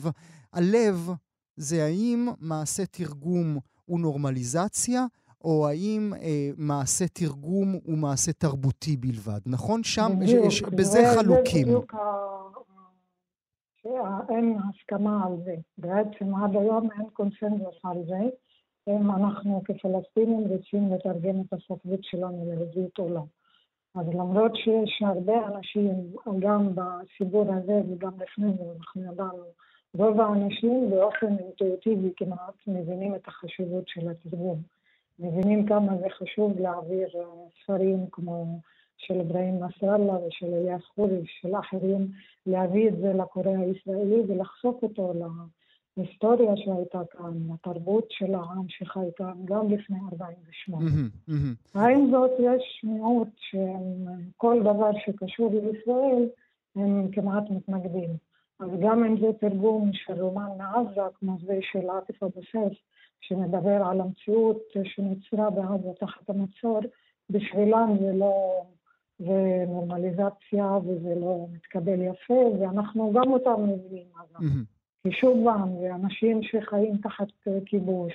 הלב 0.54 1.10
זה 1.58 1.84
האם 1.84 2.28
מעשה 2.40 2.86
תרגום 2.86 3.58
הוא 3.86 4.00
נורמליזציה, 4.00 5.06
או 5.44 5.68
האם 5.68 6.14
אה, 6.22 6.50
מעשה 6.58 7.06
תרגום 7.08 7.80
הוא 7.84 7.98
מעשה 7.98 8.32
תרבותי 8.34 8.98
בלבד, 8.98 9.40
נכון? 9.46 9.84
שם, 9.84 10.12
בדיוק, 10.20 10.50
ש- 10.50 10.58
ש- 10.60 10.60
זה- 10.62 10.72
בזה 10.76 11.00
חלוקים. 11.16 11.62
זה 11.66 11.66
בדיוק 11.66 11.96
שאין 13.84 14.58
הסכמה 14.70 15.26
על 15.26 15.38
זה. 15.44 15.56
בעצם 15.78 16.36
עד 16.36 16.56
היום 16.56 16.90
אין 16.92 17.10
קונסנזוס 17.14 17.76
על 17.84 17.98
זה, 18.08 18.20
אם 18.88 19.12
אנחנו 19.12 19.62
כפלסטינים 19.66 20.40
רוצים 20.48 20.94
לתרגם 20.94 21.42
את 21.42 21.54
הספרות 21.54 22.04
שלנו 22.04 22.46
לעברית 22.48 23.00
או 23.00 23.10
לא. 23.10 23.24
אז 23.96 24.08
למרות 24.08 24.56
שיש 24.56 25.02
הרבה 25.06 25.48
אנשים, 25.48 25.94
גם 26.40 26.70
בציבור 26.76 27.54
הזה 27.54 27.82
וגם 27.90 28.12
לפני 28.20 28.54
זה, 28.58 28.64
אנחנו 28.80 29.04
ידענו, 29.04 29.44
רוב 29.98 30.22
האנשים 30.22 30.90
באופן 30.90 31.38
אינטואיטיבי 31.40 32.14
כמעט 32.18 32.68
מבינים 32.68 33.16
את 33.16 33.28
החשיבות 33.28 33.88
של 33.88 34.10
התרגום. 34.10 34.62
מבינים 35.20 35.66
כמה 35.66 35.98
זה 35.98 36.08
חשוב 36.10 36.60
להעביר 36.60 37.08
אה, 37.16 37.24
ספרים 37.64 38.06
כמו 38.12 38.60
של 39.08 39.20
אברהים 39.20 39.60
נסראללה 39.64 40.14
ושל 40.28 40.54
אליאס 40.54 40.82
חורי 40.96 41.20
ושל 41.22 41.56
אחרים, 41.60 42.08
להביא 42.46 42.90
את 42.90 42.98
זה 42.98 43.14
לקורא 43.14 43.58
הישראלי 43.58 44.22
ולחשוף 44.28 44.84
אותו 44.84 45.14
להיסטוריה 45.98 46.58
שהייתה 46.58 47.02
כאן, 47.12 47.34
לתרבות 47.54 48.06
של 48.10 48.36
העם 48.36 48.66
שחי 48.68 49.08
כאן 49.16 49.34
גם 49.46 49.70
לפני 49.70 49.98
48. 50.12 50.86
מהמם, 50.86 51.10
מהמם. 51.28 51.96
עם 51.96 52.12
זאת, 52.12 52.32
יש 52.40 52.82
מיעוט 52.84 53.28
שכל 53.36 54.60
דבר 54.62 54.90
שקשור 55.06 55.52
לישראל, 55.54 56.30
הם 56.76 57.12
כמעט 57.12 57.44
מתנגדים. 57.50 58.10
אז 58.60 58.70
גם 58.82 59.06
אם 59.06 59.20
זה 59.20 59.28
תרגום 59.40 59.90
של 59.94 60.22
רומן 60.22 60.50
מעזה, 60.58 61.02
כמו 61.20 61.38
זה 61.46 61.60
של 61.62 61.90
עטיף 61.90 62.24
אבו 62.24 62.42
סייף, 62.52 62.74
שמדבר 63.22 63.84
על 63.86 64.02
המציאות 64.02 64.62
שנוצרה 64.84 65.50
בעזה 65.50 65.90
תחת 66.00 66.30
המצור, 66.30 66.80
בשבילם 67.30 67.96
זה 68.00 68.14
לא, 68.14 68.64
זה 69.20 69.66
נורמליזציה 69.68 70.78
וזה 70.86 71.16
לא 71.16 71.46
מתקבל 71.54 72.02
יפה, 72.02 72.34
ואנחנו 72.60 73.14
גם 73.14 73.32
אותם 73.32 73.64
מבינים. 73.64 74.08
אגב. 74.16 74.42
כי 75.04 75.12
שוב 75.12 75.38
פעם, 75.46 75.70
זה 75.80 75.96
אנשים 75.96 76.44
שחיים 76.44 76.98
תחת 76.98 77.28
אה, 77.48 77.58
כיבוש. 77.66 78.14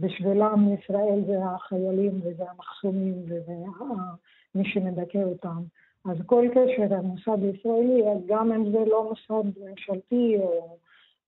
בשבילם 0.00 0.68
ישראל 0.78 1.20
זה 1.26 1.38
החיילים 1.44 2.20
וזה 2.22 2.44
המחסומים 2.50 3.22
וזה 3.24 3.52
ה- 3.52 4.14
מי 4.54 4.64
שמדכא 4.64 5.18
אותם. 5.22 5.62
אז 6.10 6.16
כל 6.26 6.48
קשר 6.50 6.96
למוסד 6.96 7.38
ישראלי, 7.42 8.02
גם 8.26 8.52
אם 8.52 8.72
זה 8.72 8.78
לא 8.86 9.08
מוסד 9.08 9.48
ממשלתי 9.60 10.36
או 10.38 10.76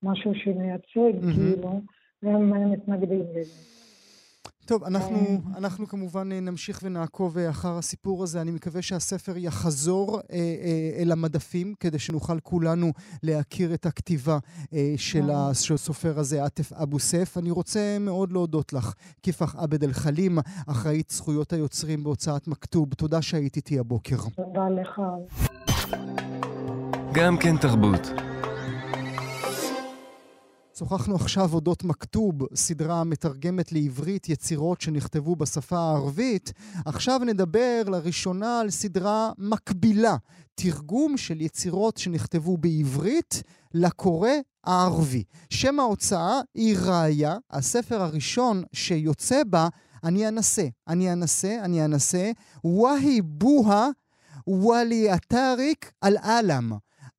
משהו 0.02 0.34
שמייצג, 0.34 0.96
מהמם. 1.20 1.32
כאילו, 1.34 1.80
הם 2.22 2.54
אה, 2.54 2.66
מתנגדים 2.66 3.24
לזה. 3.34 3.83
טוב, 4.66 4.84
אנחנו, 4.84 5.16
אה. 5.16 5.58
אנחנו 5.58 5.88
כמובן 5.88 6.32
אה, 6.32 6.40
נמשיך 6.40 6.80
ונעקוב 6.82 7.38
אה, 7.38 7.50
אחר 7.50 7.78
הסיפור 7.78 8.22
הזה. 8.22 8.40
אני 8.40 8.50
מקווה 8.50 8.82
שהספר 8.82 9.36
יחזור 9.36 10.16
אה, 10.18 10.36
אה, 10.36 11.02
אל 11.02 11.12
המדפים, 11.12 11.74
כדי 11.80 11.98
שנוכל 11.98 12.40
כולנו 12.40 12.92
להכיר 13.22 13.74
את 13.74 13.86
הכתיבה 13.86 14.38
אה, 14.72 14.94
של. 14.96 15.30
הסופר 15.74 16.18
הזה, 16.18 16.44
עטף 16.44 16.72
אבו 16.72 16.98
סייף. 16.98 17.38
אני 17.38 17.50
רוצה 17.50 17.96
מאוד 18.00 18.32
להודות 18.32 18.72
לך, 18.72 18.92
כיפח 19.22 19.56
עבד 19.56 19.84
אל-חלים, 19.84 20.38
אחראית 20.66 21.10
זכויות 21.10 21.52
היוצרים 21.52 22.04
בהוצאת 22.04 22.48
מכתוב. 22.48 22.94
תודה 22.94 23.22
שהיית 23.22 23.56
איתי 23.56 23.78
הבוקר. 23.78 24.16
תודה 24.16 24.68
לך. 24.68 25.00
גם 27.12 27.36
כן 27.36 27.56
תרבות. 27.56 28.33
שוחחנו 30.78 31.14
עכשיו 31.14 31.54
אודות 31.54 31.84
מכתוב, 31.84 32.34
סדרה 32.54 33.00
המתרגמת 33.00 33.72
לעברית 33.72 34.28
יצירות 34.28 34.80
שנכתבו 34.80 35.36
בשפה 35.36 35.78
הערבית. 35.78 36.52
עכשיו 36.84 37.20
נדבר 37.26 37.82
לראשונה 37.86 38.60
על 38.60 38.70
סדרה 38.70 39.32
מקבילה, 39.38 40.16
תרגום 40.54 41.16
של 41.16 41.40
יצירות 41.40 41.96
שנכתבו 41.96 42.56
בעברית 42.56 43.42
לקורא 43.74 44.30
הערבי. 44.64 45.24
שם 45.50 45.80
ההוצאה 45.80 46.40
היא 46.54 46.76
ראיה, 46.78 47.36
הספר 47.50 48.02
הראשון 48.02 48.62
שיוצא 48.72 49.42
בה, 49.46 49.68
אני 50.04 50.28
אנסה, 50.28 50.66
אני 50.88 51.12
אנסה, 51.12 51.56
אני 51.62 51.84
אנסה, 51.84 52.30
והי 52.64 53.22
בוהה 53.22 53.88
וואלי 54.46 55.10
הטאריק 55.10 55.92
על 56.00 56.16
עלם. 56.22 56.72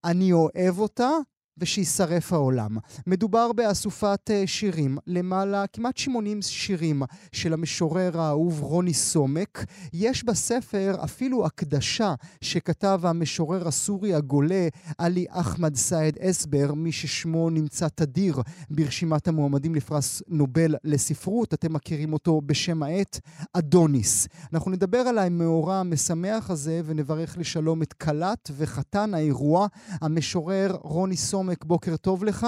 אני 0.03 0.31
אוהב 0.33 0.79
אותה, 0.79 1.09
ושישרף 1.57 2.33
העולם. 2.33 2.77
מדובר 3.07 3.51
באסופת 3.51 4.31
אה, 4.31 4.43
שירים, 4.45 4.97
למעלה 5.07 5.67
כמעט 5.67 5.97
80 5.97 6.41
שירים 6.41 7.03
של 7.31 7.53
המשורר 7.53 8.21
האהוב 8.21 8.61
רוני 8.61 8.93
סומק. 8.93 9.65
יש 9.93 10.23
בספר 10.23 10.95
אפילו 11.03 11.45
הקדשה 11.45 12.13
שכתב 12.41 13.01
המשורר 13.03 13.67
הסורי 13.67 14.13
הגולה 14.13 14.67
עלי 14.97 15.25
אחמד 15.29 15.75
סעד 15.75 16.17
אסבר, 16.17 16.73
מי 16.73 16.91
ששמו 16.91 17.49
נמצא 17.49 17.87
תדיר 17.95 18.41
ברשימת 18.69 19.27
המועמדים 19.27 19.75
לפרס 19.75 20.21
נובל 20.27 20.75
לספרות. 20.83 21.53
אתם 21.53 21.73
מכירים 21.73 22.13
אותו 22.13 22.41
בשם 22.45 22.83
העט 22.83 23.19
אדוניס. 23.53 24.27
אנחנו 24.53 24.71
נדבר 24.71 24.97
על 24.97 25.17
המאורע 25.17 25.75
המשמח 25.75 26.49
הזה 26.49 26.81
ונברך 26.85 27.37
לשלום 27.37 27.81
את 27.81 27.93
כלת 27.93 28.51
וחתן 28.57 29.13
האירוע, 29.13 29.67
המשורר 30.01 30.77
רוני 30.81 31.17
סומק. 31.17 31.44
בוקר 31.63 31.97
טוב 31.97 32.23
לך, 32.23 32.45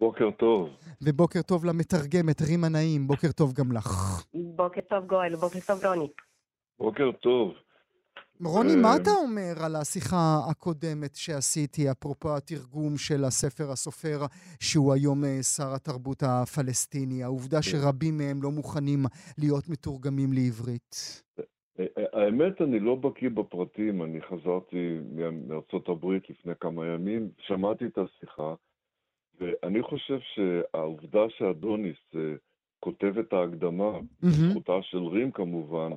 בוקר 0.00 0.30
טוב. 0.30 0.68
ובוקר 1.02 1.42
טוב 1.42 1.64
למתרגמת 1.64 2.42
רימה 2.42 2.68
נעים, 2.68 3.06
בוקר 3.06 3.32
טוב 3.32 3.52
גם 3.52 3.72
לך. 3.72 4.22
בוקר 4.34 4.80
טוב 4.80 5.06
גואל, 5.06 5.36
בוקר 5.36 5.58
טוב 5.66 5.84
רוני. 5.84 6.08
בוקר 6.78 7.10
טוב. 7.22 7.52
רוני, 8.44 8.70
אה, 8.70 8.76
מה 8.76 8.96
אתה 8.96 9.10
אומר 9.10 9.64
על 9.64 9.76
השיחה 9.76 10.40
הקודמת 10.50 11.16
שעשיתי, 11.16 11.90
אפרופו 11.90 12.36
התרגום 12.36 12.96
של 12.96 13.24
הספר 13.24 13.70
הסופר, 13.70 14.26
שהוא 14.60 14.92
היום 14.92 15.24
אה, 15.24 15.42
שר 15.42 15.74
התרבות 15.74 16.22
הפלסטיני, 16.22 17.22
העובדה 17.22 17.62
שרבים 17.62 18.18
מהם 18.18 18.42
לא 18.42 18.50
מוכנים 18.50 19.06
להיות 19.38 19.68
מתורגמים 19.68 20.32
לעברית? 20.32 21.22
האמת, 22.12 22.62
אני 22.62 22.80
לא 22.80 22.94
בקיא 22.94 23.28
בפרטים, 23.30 24.02
אני 24.02 24.20
חזרתי 24.20 24.98
מארצות 25.48 25.88
הברית 25.88 26.30
לפני 26.30 26.52
כמה 26.60 26.86
ימים, 26.86 27.28
שמעתי 27.38 27.86
את 27.86 27.98
השיחה, 27.98 28.54
ואני 29.40 29.82
חושב 29.82 30.18
שהעובדה 30.20 31.20
שאדוניס 31.28 31.96
אה, 32.14 32.20
כותב 32.80 33.18
את 33.18 33.32
ההקדמה. 33.32 33.98
זכותה 34.22 34.82
של 34.82 34.98
רים 35.02 35.30
כמובן, 35.30 35.90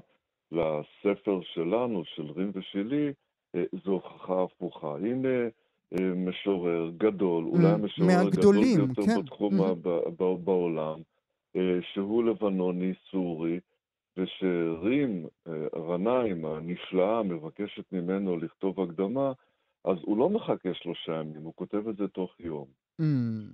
לספר 0.52 1.40
שלנו, 1.42 2.06
של 2.06 2.26
רים 2.36 2.52
ושלי, 2.54 3.14
אה, 3.56 3.64
זו 3.86 3.92
הוכחה 3.92 4.44
הפוכה. 4.44 4.96
הנה 4.96 5.28
אה, 6.00 6.14
משורר 6.16 6.92
גדול, 6.98 7.44
אולי 7.46 7.68
המשורר 7.68 8.28
הגדול 8.28 8.56
ביותר 8.56 9.02
כן. 9.06 9.22
בתחום 9.22 9.58
ב- 9.58 9.90
ב- 10.24 10.44
בעולם, 10.44 11.00
שהוא 11.82 12.24
לבנוני 12.24 12.94
סורי, 13.12 13.60
ושרים 14.18 15.26
אה, 15.48 15.54
רנאים 15.80 16.46
הנפלאה 16.46 17.24
מבקשת 17.24 17.84
ממנו 17.92 18.38
לכתוב 18.38 18.80
הקדמה, 18.82 19.32
אז 19.86 19.98
הוא 20.02 20.18
לא 20.18 20.30
מחכה 20.30 20.70
שלושה 20.74 21.12
ימים, 21.16 21.42
הוא 21.44 21.54
כותב 21.56 21.88
את 21.88 21.98
זה 21.98 22.08
תוך 22.08 22.40
יום. 22.40 22.66
Mm. 23.02 23.04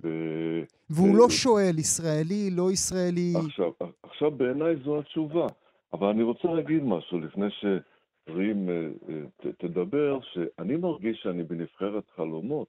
ו- 0.02 0.62
והוא 0.90 1.08
אה, 1.08 1.18
לא 1.18 1.26
שואל 1.30 1.78
ישראלי, 1.78 2.50
לא 2.56 2.70
ישראלי. 2.72 3.32
עכשיו, 3.46 3.70
עכשיו 4.02 4.30
בעיניי 4.30 4.76
זו 4.84 4.98
התשובה, 4.98 5.46
אבל 5.92 6.06
אני 6.08 6.22
רוצה 6.22 6.48
להגיד 6.48 6.82
משהו 6.82 7.20
לפני 7.20 7.46
שרים 7.60 8.68
אה, 8.70 8.74
אה, 9.08 9.22
ת- 9.36 9.64
תדבר, 9.64 10.18
שאני 10.22 10.76
מרגיש 10.76 11.20
שאני 11.22 11.42
בנבחרת 11.42 12.10
חלומות. 12.16 12.68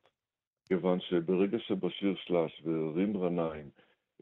כיוון 0.68 1.00
שברגע 1.00 1.58
שבשיר 1.60 2.16
שלש 2.26 2.62
ורים 2.66 3.18
רנאים 3.18 3.70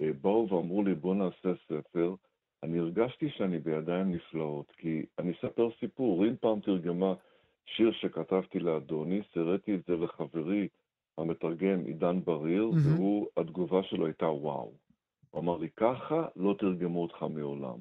אה, 0.01 0.09
באו 0.21 0.47
ואמרו 0.49 0.83
לי, 0.83 0.95
בוא 0.95 1.15
נעשה 1.15 1.49
ספר, 1.67 2.13
אני 2.63 2.79
הרגשתי 2.79 3.29
שאני 3.29 3.59
בידיים 3.59 4.11
נפלאות, 4.11 4.71
כי 4.77 5.05
אני 5.19 5.31
אספר 5.31 5.69
סיפור. 5.79 6.23
רים 6.23 6.35
פעם 6.39 6.59
תרגמה 6.59 7.13
שיר 7.65 7.91
שכתבתי 7.91 8.59
לאדוניס, 8.59 9.25
הראיתי 9.35 9.75
את 9.75 9.79
זה 9.87 9.95
לחברי 9.95 10.67
המתרגם 11.17 11.85
עידן 11.85 12.19
בריר, 12.23 12.65
מהמם. 12.65 12.95
והוא, 12.95 13.27
התגובה 13.37 13.83
שלו 13.83 14.05
הייתה 14.05 14.25
וואו. 14.25 14.71
הוא 15.31 15.41
אמר 15.41 15.57
לי, 15.57 15.69
ככה 15.75 16.27
לא 16.35 16.55
תרגמו 16.59 17.01
אותך 17.01 17.25
מעולם. 17.29 17.77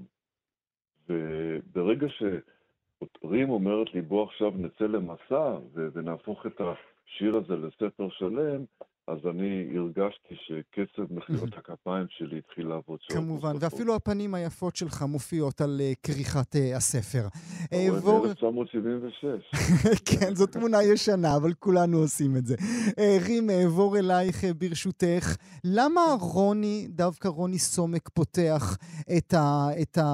וברגע 1.09 2.07
שרים 2.09 3.51
אומרת 3.51 3.95
לי, 3.95 4.03
בוא 4.03 4.25
עכשיו 4.25 4.51
נצא 4.57 4.85
למסע 4.85 5.59
ונהפוך 5.75 6.47
את 6.47 6.61
השיר 6.61 7.37
הזה 7.37 7.57
לספר 7.57 8.09
שלם, 8.09 8.65
אז 9.09 9.19
אני 9.31 9.79
הרגשתי 9.79 10.35
שקצב 10.47 11.03
מחיאות 11.13 11.49
הכפיים 11.59 12.07
שלי 12.11 12.39
התחיל 12.39 12.67
לעבוד 12.67 12.99
שעות 13.03 13.19
כמובן, 13.19 13.53
נוספות. 13.53 13.73
ואפילו 13.73 13.95
הפנים 13.95 14.35
היפות 14.35 14.77
שלך 14.77 15.03
מופיעות 15.03 15.61
על 15.61 15.81
אה, 15.85 15.93
כריכת 16.03 16.57
אה, 16.57 16.77
הספר. 16.77 17.29
אה, 17.73 17.87
בור- 18.01 18.19
רואה, 18.19 18.31
1976. 18.31 20.01
כן, 20.05 20.35
זו 20.35 20.47
תמונה 20.47 20.83
ישנה, 20.83 21.37
אבל 21.37 21.53
כולנו 21.59 21.99
עושים 21.99 22.37
את 22.37 22.47
זה. 22.47 22.57
אה, 22.99 23.19
רים, 23.27 23.51
אעבור 23.51 23.99
אלייך 23.99 24.45
אה, 24.45 24.55
ברשותך. 24.55 25.37
למה 25.65 26.01
רוני, 26.21 26.87
דווקא 26.91 27.29
רוני 27.29 27.59
סומק, 27.59 28.09
פותח 28.09 28.77
את, 29.17 29.35
ה, 29.35 29.69
את, 29.83 29.99
ה, 29.99 30.05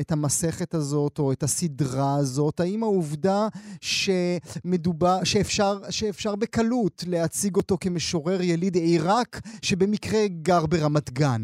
את 0.00 0.12
המסכת 0.12 0.74
הזאת, 0.74 1.18
או 1.18 1.32
את 1.32 1.42
הסדרה 1.42 2.16
הזאת? 2.16 2.60
האם 2.60 2.82
העובדה 2.82 3.48
שמדובר, 3.80 5.24
שאפשר, 5.24 5.78
שאפשר 5.90 6.36
בקלות 6.36 7.04
להציג 7.06 7.56
אותו 7.56 7.76
כמשורר 7.80 8.23
יליד 8.32 8.74
עיראק, 8.74 9.40
שבמקרה 9.62 10.20
גר 10.42 10.66
ברמת 10.66 11.10
גן? 11.10 11.42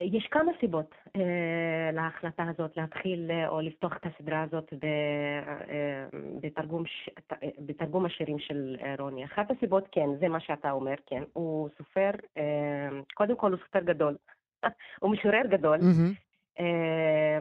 יש 0.00 0.28
כמה 0.30 0.52
סיבות 0.60 0.94
אה, 1.16 1.90
להחלטה 1.92 2.44
הזאת 2.50 2.76
להתחיל 2.76 3.30
אה, 3.30 3.48
או 3.48 3.60
לפתוח 3.60 3.92
את 3.96 4.06
הסדרה 4.06 4.42
הזאת 4.42 4.72
ב, 4.72 4.84
אה, 4.84 6.06
בתרגום, 6.40 6.86
ש, 6.86 7.08
אה, 7.32 7.48
בתרגום 7.58 8.06
השירים 8.06 8.38
של 8.38 8.76
אה, 8.82 8.94
רוני. 8.98 9.24
אחת 9.24 9.50
הסיבות, 9.50 9.84
כן, 9.92 10.08
זה 10.20 10.28
מה 10.28 10.40
שאתה 10.40 10.70
אומר, 10.70 10.94
כן. 11.06 11.22
הוא 11.32 11.68
סופר, 11.78 12.10
אה, 12.38 12.88
קודם 13.14 13.36
כל 13.36 13.52
הוא 13.52 13.60
סופר 13.66 13.80
גדול. 13.80 14.16
הוא 15.00 15.10
משורר 15.10 15.46
גדול. 15.50 15.78
אה, 15.82 16.64
אה, 16.64 17.38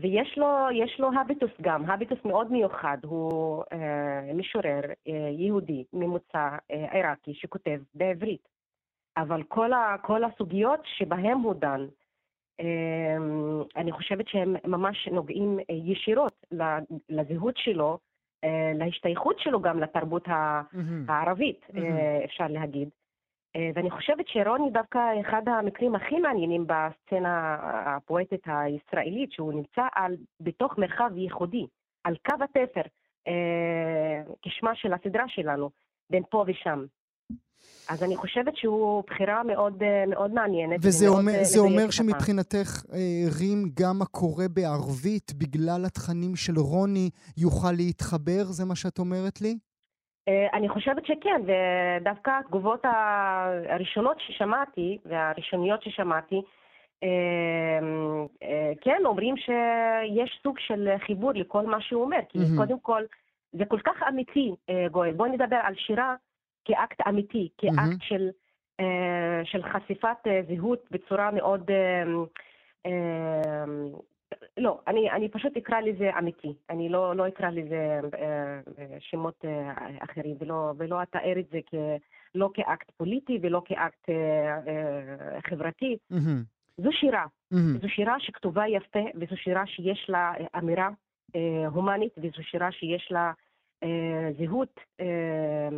ויש 0.00 0.38
לו, 0.38 0.66
יש 0.72 1.00
לו 1.00 1.08
הביטוס 1.20 1.50
גם, 1.60 1.90
הביטוס 1.90 2.18
מאוד 2.24 2.52
מיוחד, 2.52 2.98
הוא 3.04 3.64
אה, 3.72 4.32
משורר 4.34 4.80
אה, 5.08 5.28
יהודי 5.30 5.84
ממוצא 5.92 6.48
אה, 6.70 6.86
עיראקי 6.92 7.34
שכותב 7.34 7.80
בעברית. 7.94 8.48
אבל 9.16 9.42
כל, 9.42 9.72
ה, 9.72 9.96
כל 10.02 10.24
הסוגיות 10.24 10.80
שבהן 10.84 11.38
הוא 11.42 11.54
דן, 11.54 11.86
אה, 12.60 13.16
אני 13.76 13.92
חושבת 13.92 14.28
שהם 14.28 14.56
ממש 14.64 15.08
נוגעים 15.12 15.58
אה, 15.58 15.74
ישירות 15.74 16.46
לזהות 17.08 17.56
שלו, 17.56 17.98
אה, 18.44 18.72
להשתייכות 18.74 19.38
שלו 19.38 19.60
גם 19.60 19.80
לתרבות. 19.80 20.28
הערבית. 21.08 21.66
אה, 21.76 22.24
אפשר 22.24 22.46
להגיד. 22.48 22.88
אה, 23.56 23.70
ואני 23.74 23.90
חושבת 23.90 24.28
שרוני 24.28 24.70
דווקא 24.70 24.98
אחד 25.20 25.42
המקרים 25.46 25.94
הכי 25.94 26.18
מעניינים 26.18 26.66
בסצנה 26.66 27.56
הפואטית 27.62 28.42
הישראלית, 28.46 29.32
שהוא 29.32 29.52
נמצא 29.52 29.82
על, 29.94 30.16
בתוך 30.40 30.78
מרחב 30.78 31.10
ייחודי, 31.16 31.66
על 32.04 32.16
קו 32.26 32.34
התפר, 32.44 32.80
אה, 33.28 34.22
כשמה 34.42 34.70
של 34.74 34.92
הסדרה 34.92 35.24
שלנו, 35.28 35.70
בין 36.10 36.22
פה 36.30 36.44
ושם. 36.46 36.84
אז 37.88 38.02
אני 38.02 38.16
חושבת 38.16 38.56
שהוא 38.56 39.04
בחירה 39.06 39.42
מאוד, 39.44 39.82
אה, 39.82 40.06
מאוד 40.06 40.30
מעניינת. 40.30 40.80
וזה 40.82 41.08
אומר, 41.08 41.32
זה 41.42 41.58
אומר. 41.60 41.90
שמבחינתך, 41.90 42.82
רים, 43.38 43.70
גם 43.74 44.02
הקורא 44.02 44.44
בערבית, 44.50 45.32
בגלל 45.34 45.84
התכנים 45.84 46.36
של 46.36 46.58
רוני, 46.58 47.10
יוכל 47.36 47.72
להתחבר? 47.72 48.44
זה 48.44 48.64
מה 48.64 48.76
שאת 48.76 48.98
אומרת 48.98 49.40
לי? 49.40 49.58
אה, 50.28 50.46
אני 50.52 50.68
חושבת 50.68 51.06
שכן, 51.06 51.42
ודווקא 51.46 52.30
התגובות 52.38 52.84
הראשונות 52.84 54.20
ששמעתי, 54.20 54.98
והראשוניות 55.04 55.82
ששמעתי, 55.82 56.42
אה, 57.02 57.08
אה, 58.42 58.72
כן, 58.80 59.02
אומרים 59.04 59.36
שיש 59.36 60.40
סוג 60.42 60.58
של 60.58 60.88
חיבור 61.06 61.32
לכל 61.34 61.66
מה 61.66 61.80
שהוא 61.80 62.02
אומר, 62.02 62.18
כי. 62.28 62.38
קודם 62.56 62.80
כל, 62.80 63.02
זה 63.52 63.64
כל 63.64 63.80
כך 63.80 64.02
אמיתי, 64.08 64.54
גואל. 64.90 65.12
בוא 65.12 65.26
נדבר 65.26 65.56
על 65.62 65.74
שירה 65.74 66.14
כאקט 66.64 67.00
אמיתי. 67.08 67.48
כאקט 67.58 68.00
של, 68.00 68.30
של 69.44 69.62
חשיפת 69.62 70.16
זהות 70.48 70.84
בצורה 70.90 71.30
מאוד... 71.30 71.70
לא, 74.56 74.80
אני, 74.86 75.10
אני 75.10 75.28
פשוט 75.28 75.56
אקרא 75.56 75.80
לזה 75.80 76.10
אמיתי. 76.18 76.54
אני 76.70 76.88
לא, 76.88 77.16
לא 77.16 77.28
אקרא 77.28 77.50
לזה 77.50 78.00
אה, 78.14 78.60
אה, 78.78 78.96
שמות 79.00 79.44
אה, 79.44 79.72
אחרים, 79.98 80.36
ולא, 80.40 80.72
ולא 80.76 81.02
אתאר 81.02 81.38
את 81.38 81.46
זה 81.52 81.58
כ, 81.66 81.74
לא 82.34 82.50
כאקט 82.54 82.90
פוליטי 82.90 83.38
ולא 83.42 83.62
כאקט 83.64 84.08
אה, 84.08 84.14
אה, 84.66 85.40
חברתי. 85.50 85.96
מהמם, 86.10 86.42
זו 86.78 86.92
שירה. 86.92 87.24
מהמם. 87.50 87.78
זו 87.78 87.88
שירה 87.88 88.20
שכתובה 88.20 88.68
יפה, 88.68 89.04
וזו 89.14 89.36
שירה 89.36 89.66
שיש 89.66 90.06
לה 90.08 90.32
אמירה 90.58 90.88
אה, 91.36 91.68
הומנית, 91.68 92.12
וזו 92.18 92.42
שירה 92.42 92.72
שיש 92.72 93.08
לה 93.10 93.32
אה, 93.82 94.30
זהות, 94.38 94.80
אה, 95.00 95.68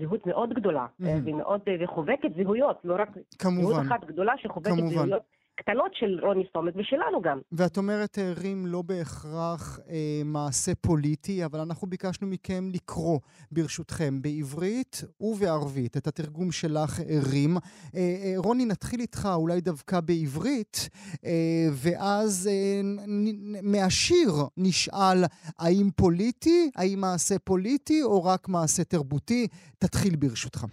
זהות 0.00 0.26
מאוד 0.26 0.52
גדולה, 0.52 0.86
מהמם. 0.98 1.22
ומאוד 1.24 1.60
וחובקת 1.80 2.30
זהויות, 2.36 2.80
לא 2.84 2.94
רק 2.98 3.08
זהות 3.14 3.34
כמובן. 3.38 3.86
אחת 3.86 4.04
גדולה 4.04 4.32
שחובקת 4.38 4.70
כמובן. 4.70 4.88
זהויות 4.88 5.22
קטנות 5.62 5.90
של 5.94 6.18
רוני 6.22 6.44
סומק 6.52 6.74
ושלנו 6.76 7.22
גם. 7.22 7.40
ואת 7.52 7.76
אומרת, 7.76 8.18
אה, 8.18 8.32
רים, 8.42 8.66
לא 8.66 8.82
בהכרח 8.82 9.80
אה, 9.88 10.22
מעשה 10.24 10.72
פוליטי, 10.74 11.44
אבל 11.44 11.60
אנחנו 11.60 11.86
ביקשנו 11.86 12.26
מכם 12.26 12.68
לקרוא, 12.74 13.18
ברשותכם, 13.52 14.22
בעברית 14.22 15.04
ובערבית, 15.20 15.96
את 15.96 16.06
התרגום 16.06 16.52
שלך, 16.52 17.00
אה, 17.00 17.04
רים. 17.32 17.56
אה, 17.56 17.60
אה, 18.00 18.32
רוני, 18.36 18.64
נתחיל 18.64 19.00
איתך 19.00 19.28
אולי 19.34 19.60
דווקא 19.60 20.00
בעברית, 20.00 20.88
אה, 21.24 21.30
ואז 21.72 22.48
אה, 22.52 22.80
נ- 22.84 23.56
נ- 23.56 23.72
מהשיר 23.72 24.30
נשאל 24.56 25.24
האם 25.58 25.90
פוליטי, 25.96 26.70
האם 26.76 27.00
מעשה 27.00 27.38
פוליטי, 27.38 28.02
או 28.02 28.24
רק 28.24 28.48
מעשה 28.48 28.84
תרבותי. 28.84 29.46
תתחיל 29.78 30.16
ברשותך. 30.16 30.64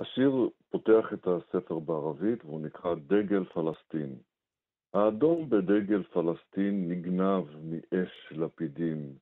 השיר 0.00 0.48
פותח 0.74 1.12
את 1.12 1.26
הספר 1.26 1.78
בערבית 1.78 2.44
והוא 2.44 2.60
נקרא 2.60 2.94
דגל 2.94 3.44
פלסטין. 3.44 4.16
האדום 4.94 5.50
בדגל 5.50 6.02
פלסטין 6.02 6.88
נגנב 6.88 7.44
מאש 7.64 8.32
לפידים, 8.32 9.12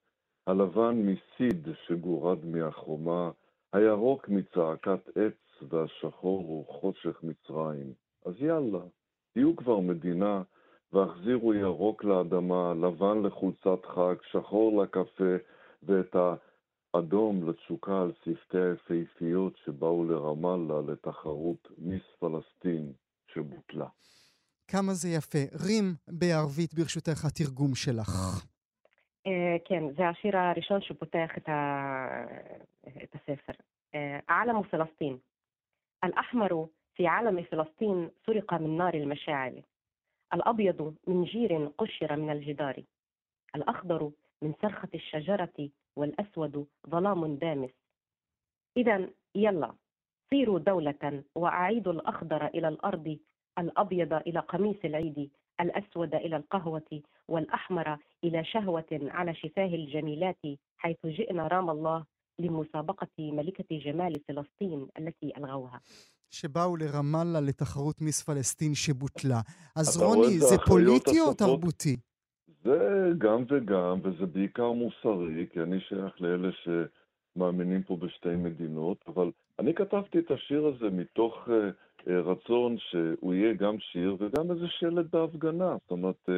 הלבן 0.46 1.02
מסיד 1.06 1.68
שגורד 1.86 2.44
מהחומה, 2.44 3.30
הירוק 3.72 4.28
מצעקת 4.28 5.08
עץ 5.08 5.62
והשחור 5.68 6.38
הוא 6.40 6.66
חושך 6.66 7.22
מצרים. 7.22 7.92
אז 8.26 8.34
יאללה, 8.38 8.84
תהיו 9.32 9.56
כבר 9.56 9.80
מדינה 9.80 10.42
והחזירו 10.92 11.54
ירוק 11.54 12.04
לאדמה, 12.04 12.74
לבן 12.74 13.22
לחולצת 13.22 13.84
חג, 13.86 14.14
שחור 14.30 14.82
לקפה 14.82 15.34
ואת 15.82 16.16
ה... 16.16 16.34
אדום 16.93 17.49
לתשוקה 17.49 18.01
על 18.01 18.11
שפתי 18.23 18.57
היפהפיות 18.57 19.57
שבאו 19.65 20.03
לרמאללה 20.03 20.91
לתחרות 20.91 21.67
מיס 21.77 22.03
פלסטין 22.19 22.93
שבוטלה. 23.33 23.87
כמה 24.67 24.93
זה 24.93 25.09
יפה. 25.09 25.65
רים, 25.67 25.95
בערבית, 26.07 26.73
ברשותך, 26.73 27.25
התרגום 27.25 27.75
שלך. 27.75 28.09
אה, 29.27 29.57
כן, 29.65 29.83
זה 29.97 30.09
השיר 30.09 30.37
הראשון 30.37 30.81
שפותח 30.81 31.29
את, 31.37 31.49
ה... 31.49 31.55
את 33.03 33.15
הספר. 33.15 33.53
אה, 33.95 34.19
عالم 34.29 34.63
فلسطين 34.63 35.19
الأحمر 36.03 36.67
في 36.95 37.07
عالم 37.07 37.43
فلسطين 37.43 38.09
سرق 38.25 38.53
من 38.53 38.77
نار 38.77 38.93
المشاعل 38.93 39.63
الأبيض 40.33 40.95
من 41.07 41.23
جير 41.23 41.71
قشر 41.77 42.15
من 42.15 42.29
الجدار 42.29 42.83
الأخضر 43.55 44.11
من 44.41 44.53
صرخة 44.61 44.89
الشجرة 44.93 45.69
والأسود 45.95 46.67
ظلام 46.89 47.35
دامس 47.35 47.69
إذا 48.77 49.09
يلا 49.35 49.73
صيروا 50.29 50.59
دولة 50.59 51.23
وأعيدوا 51.35 51.93
الأخضر 51.93 52.47
إلى 52.47 52.67
الأرض 52.67 53.17
الأبيض 53.59 54.13
إلى 54.13 54.39
قميص 54.39 54.77
العيد 54.85 55.29
الأسود 55.61 56.15
إلى 56.15 56.35
القهوة 56.35 57.01
والأحمر 57.27 57.97
إلى 58.23 58.45
شهوة 58.45 58.85
على 58.91 59.35
شفاه 59.35 59.75
الجميلات 59.75 60.41
حيث 60.77 60.97
جئنا 61.05 61.47
رام 61.47 61.69
الله 61.69 62.05
لمسابقة 62.39 63.07
ملكة 63.19 63.77
جمال 63.77 64.21
فلسطين 64.27 64.87
التي 64.97 65.33
ألغوها 65.37 65.79
שבאו 66.29 66.77
לרמאללה 66.77 67.41
לתחרות 67.41 68.01
מיס 68.01 68.21
פלסטין 68.21 68.75
שבוטלה. 68.75 69.41
אז 69.75 69.95
אתה 69.95 70.05
רואה 70.05 70.17
רוני, 70.17 70.35
את 70.35 70.39
זה 70.41 70.45
האחריות 70.45 70.67
פוליטי 70.67 71.19
או 71.19 71.23
השוות? 71.23 71.37
תרבותי? 71.37 71.97
זה 72.64 73.10
גם 73.18 73.44
וגם, 73.48 73.98
וזה 74.02 74.26
בעיקר 74.26 74.72
מוסרי, 74.72 75.46
כי 75.52 75.60
אני 75.60 75.80
שייך 75.80 76.20
לאלה 76.20 76.48
מאמינים 77.36 77.82
פה 77.82 77.96
בשתי 77.96 78.36
מדינות, 78.36 79.04
אבל 79.06 79.30
אני 79.58 79.74
כתבתי 79.74 80.18
את 80.18 80.30
השיר 80.30 80.66
הזה 80.66 80.90
מתוך 80.90 81.48
uh, 81.48 81.50
uh, 81.50 82.10
רצון 82.10 82.76
שהוא 82.78 83.34
יהיה 83.34 83.54
גם 83.54 83.78
שיר 83.78 84.16
וגם 84.18 84.50
איזה 84.50 84.68
שלט 84.68 85.06
בהפגנה. 85.12 85.76
זאת 85.82 85.90
אומרת, 85.90 86.28
uh, 86.28 86.32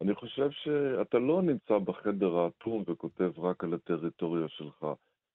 אני 0.00 0.14
חושב 0.14 0.50
שאתה 0.50 1.18
לא 1.18 1.42
נמצא 1.42 1.78
בחדר 1.78 2.36
האטום 2.36 2.84
וכותב 2.86 3.32
רק 3.38 3.64
על 3.64 3.74
הטריטוריה 3.74 4.48
שלך. 4.48 4.86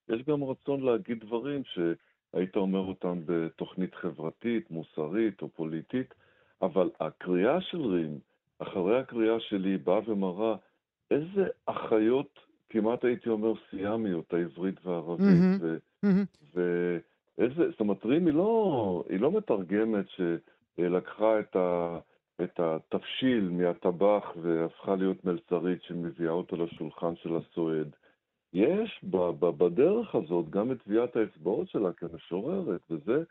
יש 0.10 0.22
גם 0.22 0.44
רצון 0.44 0.82
להגיד 0.82 1.20
דברים 1.20 1.62
שהיית 1.64 2.56
אומר 2.56 2.80
אותם 2.80 3.20
בתוכנית 3.26 3.96
חברתית, 3.96 4.72
מוסרית 4.72 5.42
או 5.42 5.50
פוליטית, 5.50 6.14
אבל 6.62 6.90
הקריאה 7.00 7.62
של 7.62 7.82
רים, 7.82 8.20
אחרי 8.60 9.00
הקריאה 9.00 9.40
שלי, 9.40 9.78
באה 9.78 10.00
ומראה 10.08 10.56
איזה 11.12 11.48
אחיות, 11.66 12.40
כמעט 12.70 13.06
הייתי 13.06 13.30
אומר 13.30 13.54
סיאמיות, 13.70 14.34
העברית 14.34 14.86
והערבית, 14.86 15.26
מהמם, 15.26 15.58
ו... 15.62 15.78
מהמם. 16.04 16.24
ואיזה, 16.54 17.72
זאת 17.72 17.80
אומרת, 17.80 18.06
רים 18.06 18.26
היא 18.26 18.34
לא, 18.34 19.04
היא 19.10 19.20
לא 19.20 19.32
מתרגמת 19.32 20.06
שלקחה 20.10 21.40
את, 21.40 21.56
ה, 21.56 22.00
את 22.44 22.60
התבשיל 22.60 23.50
מהטבח 23.50 24.24
והפכה 24.42 24.96
להיות 24.96 25.26
מלצרית 25.26 25.84
שמביאה 25.84 26.32
אותו 26.32 26.56
לשולחן 26.56 27.16
של 27.16 27.36
הסועד. 27.36 27.96
יש 28.54 29.00
ב, 29.04 29.18
ב, 29.18 29.46
בדרך 29.46 30.16
הזאת 30.16 30.50
גם 30.50 30.72
את 30.72 30.84
טביעת 30.84 31.16
האצבעות 31.16 31.70
שלה 31.70 31.94
כמשוררת, 31.94 32.82
וזה 32.90 33.24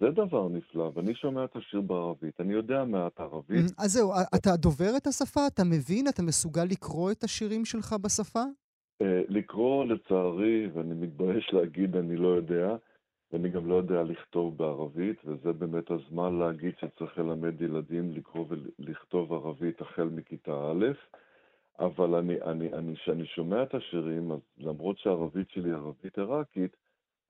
זה 0.00 0.10
דבר 0.10 0.48
נפלא. 0.48 0.90
ואני 0.94 1.14
שומע 1.14 1.44
את 1.44 1.56
השיר 1.56 1.80
בערבית, 1.80 2.40
אני 2.40 2.52
יודע 2.52 2.84
מעט 2.84 3.20
ערבית. 3.20 3.64
אז 3.78 3.92
זהו, 3.92 4.12
אתה 4.34 4.50
דובר 4.56 4.96
את 4.96 5.06
השפה? 5.06 5.40
אתה 5.46 5.62
מבין? 5.64 6.08
אתה 6.08 6.22
מסוגל 6.22 6.64
לקרוא 6.64 7.10
את 7.10 7.24
השירים 7.24 7.64
שלך 7.64 7.94
בשפה? 8.02 8.42
אה, 9.02 9.22
לקרוא, 9.28 9.84
לצערי, 9.84 10.66
ואני 10.74 10.94
מתבייש 10.94 11.50
להגיד, 11.52 11.96
אני 11.96 12.16
לא 12.16 12.28
יודע, 12.28 12.76
ואני 13.32 13.48
גם 13.48 13.68
לא 13.68 13.74
יודע 13.74 14.02
לכתוב 14.02 14.58
בערבית, 14.58 15.16
וזה 15.24 15.52
באמת 15.52 15.90
הזמן 15.90 16.38
להגיד 16.38 16.74
שצריך 16.80 17.18
ללמד 17.18 17.60
ילדים 17.60 18.12
לקרוא 18.12 18.46
ולכתוב 18.48 19.32
ערבית 19.32 19.80
החל 19.80 20.04
מכיתה 20.04 20.52
א', 20.52 20.86
אבל 21.78 22.14
אני, 22.14 22.42
אני, 22.42 22.72
אני, 22.72 22.96
כשאני 22.96 23.26
שומע 23.26 23.62
את 23.62 23.74
השירים, 23.74 24.32
אז 24.32 24.38
למרות 24.58 24.98
שהערבית 24.98 25.50
שלי 25.50 25.72
ערבית 25.72 26.18
עיראקית, 26.18 26.76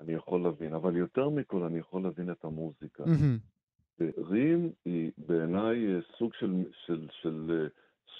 אני 0.01 0.13
יכול 0.13 0.43
להבין, 0.43 0.75
אבל 0.75 0.97
יותר 0.97 1.29
מכל 1.29 1.63
אני 1.63 1.79
יכול 1.79 2.03
להבין 2.03 2.31
את 2.31 2.45
המוזיקה. 2.45 3.05
מהמם. 3.07 3.39
רים 4.19 4.71
היא 4.85 5.11
בעיניי 5.19 5.87
אה, 5.95 5.99
סוג 6.19 6.31
של, 6.41 6.55
של, 6.87 7.09
של 7.23 7.51
אה, 7.63 7.69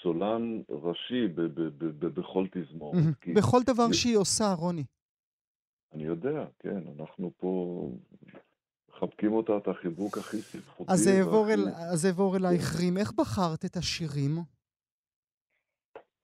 סולן 0.03 0.61
ראשי 0.69 1.27
ב, 1.27 1.41
ב, 1.41 1.61
ב, 1.61 1.85
ב, 1.85 2.05
בכל 2.19 2.45
תזמורת. 2.51 3.03
כי 3.21 3.33
בכל 3.33 3.59
דבר 3.65 3.83
היא- 3.83 3.93
שהיא 3.93 4.17
עושה, 4.17 4.53
רוני. 4.53 4.83
אני 5.93 6.03
יודע, 6.03 6.45
כן, 6.59 6.81
אנחנו 6.99 7.31
פה 7.37 7.83
מחבקים 8.89 9.33
אותה 9.33 9.57
את 9.57 9.67
החיבוק 9.67 10.17
הכי 10.17 10.37
ספרותי. 10.41 10.91
אז 10.93 11.07
אעבור 11.07 12.35
אל- 12.35 12.45
אלייך, 12.45 12.79
רים. 12.79 12.97
איך 12.97 13.11
בחרת 13.13 13.65
את 13.65 13.77
השירים? 13.77 14.37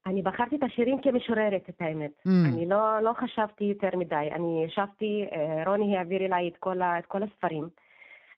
אני 0.06 0.22
בחרתי 0.22 0.56
את 0.56 0.64
השירים 0.64 1.02
כמשוררת, 1.02 1.70
את 1.70 1.82
האמת. 1.82 2.12
Mm. 2.28 2.30
אני 2.54 2.66
לא, 2.66 3.00
לא 3.00 3.14
חשבתי 3.14 3.64
יותר 3.64 3.98
מדי. 3.98 4.30
אני 4.32 4.64
ישבתי, 4.66 5.26
אה, 5.32 5.64
רוני 5.70 5.98
העביר 5.98 6.26
אליי 6.26 6.48
את 6.48 6.58
כל, 6.58 6.82
ה, 6.82 7.00
את 7.00 7.06
כל 7.06 7.24
הספרים. 7.24 7.70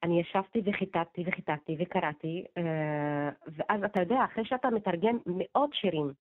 אני 0.04 0.20
ישבתי 0.20 0.62
וחיטטתי 0.66 1.24
וחיטטתי 1.28 1.76
וקראתי, 1.80 2.44
אה, 2.58 3.30
ואז 3.48 3.84
אתה 3.84 4.00
יודע, 4.00 4.26
אחרי 4.26 4.46
שאתה 4.46 4.70
מתרגם 4.70 5.18
מאות 5.26 5.74
שירים, 5.74 6.12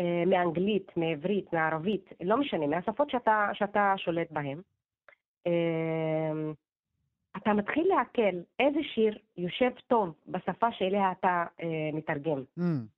אה, 0.00 0.22
מאנגלית, 0.26 0.96
מעברית, 0.96 1.52
מערבית, 1.52 2.12
לא 2.20 2.36
משנה, 2.36 2.66
מהשפות 2.66 3.10
שאתה, 3.10 3.48
שאתה 3.52 3.94
שולט 3.96 4.30
בהן, 4.30 4.60
אתה 7.36 7.52
מתחיל 7.54 7.88
לעכל 7.88 8.38
איזה 8.60 8.80
שיר 8.94 9.18
יושב 9.36 9.70
טוב 9.86 10.14
בשפה 10.28 10.72
שאליה 10.72 11.12
אתה 11.12 11.44
מתרגם. 11.92 12.42
מהמם. 12.56 12.95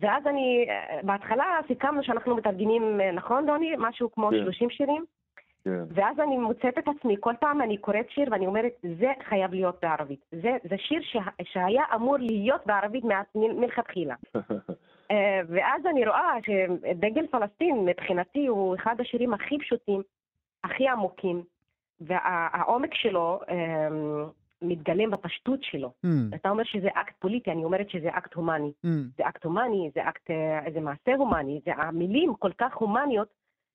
ואז 0.00 0.26
אני, 0.26 0.66
אה, 0.68 1.00
בהתחלה 1.02 1.44
סיכמנו 1.66 2.02
שאנחנו 2.02 2.36
מתרגמים, 2.36 3.00
אה, 3.00 3.12
נכון 3.12 3.50
רוני? 3.50 3.74
משהו 3.78 4.12
כמו 4.12 4.30
כן. 4.30 4.42
30 4.44 4.70
שירים? 4.70 5.04
כן, 5.64 5.82
ואז 5.90 6.20
אני 6.20 6.38
מוצאת 6.38 6.78
את 6.78 6.88
עצמי, 6.88 7.16
כל 7.20 7.34
פעם 7.40 7.62
אני 7.62 7.76
קוראת 7.76 8.10
שיר 8.10 8.28
ואני 8.30 8.46
אומרת, 8.46 8.72
זה 8.98 9.12
חייב 9.28 9.54
להיות 9.54 9.78
בערבית. 9.82 10.20
זה, 10.32 10.56
זה 10.68 10.76
שיר 10.78 11.00
שה, 11.02 11.20
שהיה 11.42 11.82
אמור 11.94 12.16
להיות 12.18 12.66
בערבית 12.66 13.04
מלכתחילה. 13.34 14.14
אה, 15.10 15.40
ואז 15.48 15.86
אני 15.86 16.06
רואה 16.06 16.34
שדגל 16.46 17.26
פלסטין 17.26 17.84
מבחינתי 17.84 18.46
הוא 18.46 18.74
אחד 18.74 19.00
השירים 19.00 19.34
הכי 19.34 19.58
פשוטים, 19.58 20.02
הכי 20.64 20.88
עמוקים, 20.88 21.42
והעומק 22.00 22.94
שלו 22.94 23.40
מתגלם 24.62 25.10
בפשטות 25.10 25.58
שלו. 25.62 25.92
מהמם. 26.02 26.30
אתה 26.34 26.50
אומר 26.50 26.64
שזה 26.64 26.88
אקט 26.94 27.14
פוליטי, 27.18 27.50
אני 27.50 27.64
אומרת 27.64 27.90
שזה 27.90 28.08
אקט 28.10 28.34
הומני. 28.34 28.72
מהמם. 28.84 29.08
זה 29.18 29.28
אקט 29.28 29.44
הומני, 29.44 29.90
זה 29.94 30.08
אקט, 30.08 30.30
אה, 30.30 30.72
זה 30.74 30.80
מעשה 30.80 31.14
הומני, 31.18 31.60
זה 31.64 31.70
המילים 31.76 32.34
כל 32.38 32.50
כך 32.60 32.74
הומניות, 32.76 33.28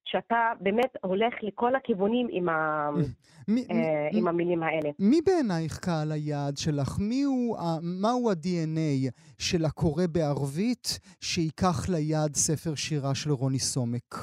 שאתה 0.08 0.36
באמת 0.62 0.95
הולך 1.04 1.34
לכל 1.43 1.76
הכיוונים 1.76 2.28
עם, 2.32 2.50
ה, 2.50 2.89
מי- 3.48 3.65
אה, 3.71 4.10
מי- 4.13 4.19
עם 4.19 4.28
המילים 4.28 4.63
האלה. 4.63 4.89
מי 5.00 5.19
בעינייך 5.26 5.80
קהל 5.80 6.12
היעד 6.12 6.58
שלך? 6.58 6.98
מי 7.00 7.24
הוא, 7.24 7.58
ה- 7.58 7.78
מהו 8.02 8.30
ה-DNA 8.30 9.12
של 9.39 9.65
הקורא 9.65 10.04
בערבית 10.12 10.88
שייקח 11.21 11.89
ליד 11.89 12.36
ספר 12.36 12.76
שירה 12.76 13.15
של 13.15 13.32
רוני 13.32 13.60
סומק? 13.60 14.15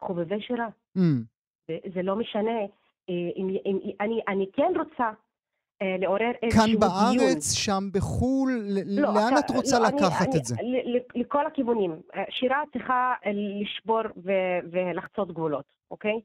חובבי 0.00 0.40
שירה. 0.40 0.68
מהמם. 0.94 1.22
זה, 1.94 2.02
לא 2.02 2.16
משנה. 2.16 2.60
אה, 3.10 3.14
אם, 3.36 3.48
אם, 3.66 3.78
אני, 4.00 4.20
אני 4.28 4.46
כן 4.52 4.72
רוצה 4.78 5.10
לעורר 5.82 6.30
איזשהו 6.42 6.60
כאן 6.60 6.66
דיון. 6.70 6.80
בארץ, 6.80 7.52
שם 7.52 7.84
בחו"ל, 7.92 8.50
לא, 8.86 9.02
לאן 9.14 9.32
אתה- 9.32 9.38
את 9.38 9.50
רוצה 9.56 9.78
לא, 9.78 9.86
אני- 9.88 9.96
לקחת 9.96 10.26
אני- 10.28 10.36
את 10.38 10.44
זה? 10.44 10.54
ל- 10.62 10.96
ל- 10.96 11.20
לכל 11.20 11.46
הכיוונים. 11.46 12.00
אה, 12.14 12.24
שירה 12.30 12.62
צריכה 12.72 13.14
אה, 13.26 13.30
לשבור 13.34 14.00
ו- 14.24 14.58
ולחצות 14.70 15.32
גבולות, 15.32 15.64
אוקיי? 15.90 16.20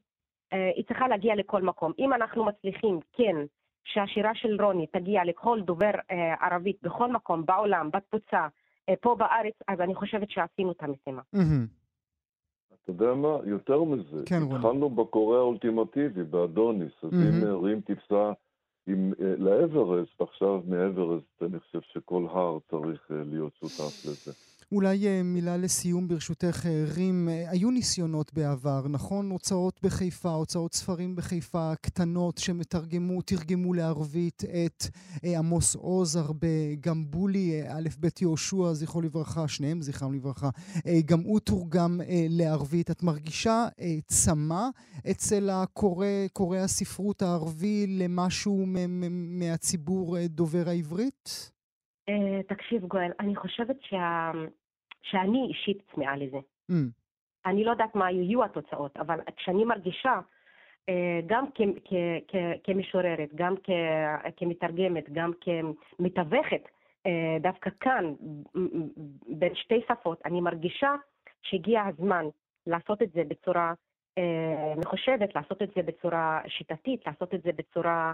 אה, 0.52 0.70
היא 0.76 0.84
צריכה 0.84 1.08
להגיע 1.08 1.34
לכל 1.34 1.62
מקום. 1.62 1.92
אם 1.98 2.12
אנחנו 2.12 2.44
מצליחים, 2.44 3.00
כן, 3.12 3.36
שהשירה 3.84 4.30
של 4.34 4.62
רוני 4.64 4.86
תגיע 4.86 5.24
לכל 5.24 5.60
דובר 5.60 5.90
אה, 6.10 6.34
ערבית 6.46 6.76
בכל 6.82 7.12
מקום, 7.12 7.46
בעולם, 7.46 7.90
בתפוצה, 7.92 8.46
אה, 8.88 8.94
פה 9.00 9.14
בארץ, 9.18 9.54
אז 9.68 9.80
אני 9.80 9.94
חושבת 9.94 10.30
שעשינו 10.30 10.72
את 10.72 10.82
המשימה. 10.82 11.22
אתה 12.84 12.90
יודע 12.90 13.14
מה? 13.14 13.36
יותר 13.44 13.82
מזה. 13.84 14.22
כן, 14.26 14.42
רוני. 14.42 14.54
התחלנו 14.58 14.90
בקורא 14.90 15.36
האולטימטיבי, 15.36 16.22
באדוניס. 16.24 16.92
אז 17.02 17.10
אם. 17.12 17.46
אה, 17.46 17.54
רים 17.56 17.80
טיפסה 17.80 18.32
עם, 18.86 19.12
אה, 19.20 19.34
לאברסט, 19.38 20.20
עכשיו 20.20 20.62
מאברסט, 20.68 21.42
אני 21.42 21.60
חושב 21.60 21.80
שכל 21.80 22.26
הר 22.30 22.58
צריך 22.70 23.10
אה, 23.10 23.16
להיות 23.24 23.52
שותף 23.56 24.04
לזה. 24.04 24.32
אולי 24.72 25.06
אה, 25.06 25.20
מילה 25.24 25.56
לסיום 25.56 26.08
ברשותך, 26.08 26.66
אה, 26.66 26.84
רים. 26.96 27.28
אה, 27.28 27.50
היו 27.50 27.70
ניסיונות 27.70 28.34
בעבר, 28.34 28.88
נכון? 28.88 29.30
הוצאות 29.30 29.80
בחיפה, 29.82 30.28
הוצאות 30.28 30.74
ספרים 30.74 31.16
בחיפה 31.16 31.72
קטנות 31.80 32.38
שמתרגמו, 32.38 33.22
תרגמו 33.22 33.74
לערבית 33.74 34.42
את 34.44 34.82
עמוס 35.38 35.76
עוז 35.76 36.16
הרבה, 36.16 36.74
גם 36.80 37.04
בולי, 37.10 37.62
א' 37.68 37.88
ב' 38.00 38.06
יהושע, 38.20 38.72
זכרו 38.72 39.00
לברכה, 39.00 39.48
שניהם 39.48 39.80
זכרם 39.80 40.12
לברכה, 40.14 40.48
גם 41.04 41.20
הוא 41.20 41.40
תורגם 41.40 42.00
לערבית. 42.28 42.90
את 42.90 43.02
מרגישה 43.02 43.66
צמא 44.06 44.64
אצל 45.10 45.50
הקורא, 45.50 46.06
קורא 46.32 46.58
הספרות 46.58 47.22
הערבי 47.22 47.86
למשהו 47.88 48.64
מהציבור 49.38 50.16
דובר 50.26 50.64
העברית? 50.66 51.50
תקשיב, 52.48 52.86
גואל, 52.86 53.10
אני 53.20 53.36
חושבת 53.36 53.76
שה... 53.82 54.30
שאני 55.02 55.46
אישית 55.48 55.82
צמאה 55.94 56.16
לזה. 56.16 56.38
Mm, 56.70 56.74
אני 57.46 57.64
לא 57.64 57.70
יודעת 57.70 57.94
מה 57.94 58.10
יהיו 58.10 58.44
התוצאות, 58.44 58.96
אבל 58.96 59.18
כשאני 59.36 59.64
מרגישה, 59.64 60.20
אה, 60.88 61.20
גם 61.26 61.46
כ- 61.54 61.78
כ- 61.84 62.22
כ- 62.28 62.64
כמשוררת, 62.64 63.28
גם 63.34 63.54
כ- 63.64 64.32
כמתרגמת, 64.36 65.10
גם 65.12 65.32
כמתווכת, 65.40 66.62
אה, 67.06 67.36
דווקא 67.40 67.70
כאן, 67.80 68.14
בין 69.28 69.54
שתי 69.54 69.80
שפות, 69.88 70.20
אני 70.24 70.40
מרגישה 70.40 70.94
שהגיע 71.42 71.82
הזמן 71.82 72.24
לעשות 72.66 73.02
את 73.02 73.12
זה 73.12 73.22
בצורה 73.28 73.72
אה, 74.18 74.74
מחושבת, 74.76 75.34
לעשות 75.34 75.62
את 75.62 75.68
זה 75.76 75.82
בצורה 75.82 76.40
שיטתית, 76.48 77.06
לעשות 77.06 77.34
את 77.34 77.42
זה 77.42 77.50
בצורה 77.52 78.12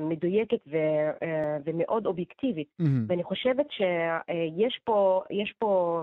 מדויקת 0.00 0.60
ו- 0.66 1.10
אה, 1.22 1.56
ומאוד 1.64 2.06
אובייקטיבית. 2.06 2.68
מהמם. 2.78 3.04
ואני 3.08 3.22
חושבת 3.24 3.66
שיש 3.70 4.80
פה, 4.84 5.22
יש 5.30 5.54
פה, 5.58 6.02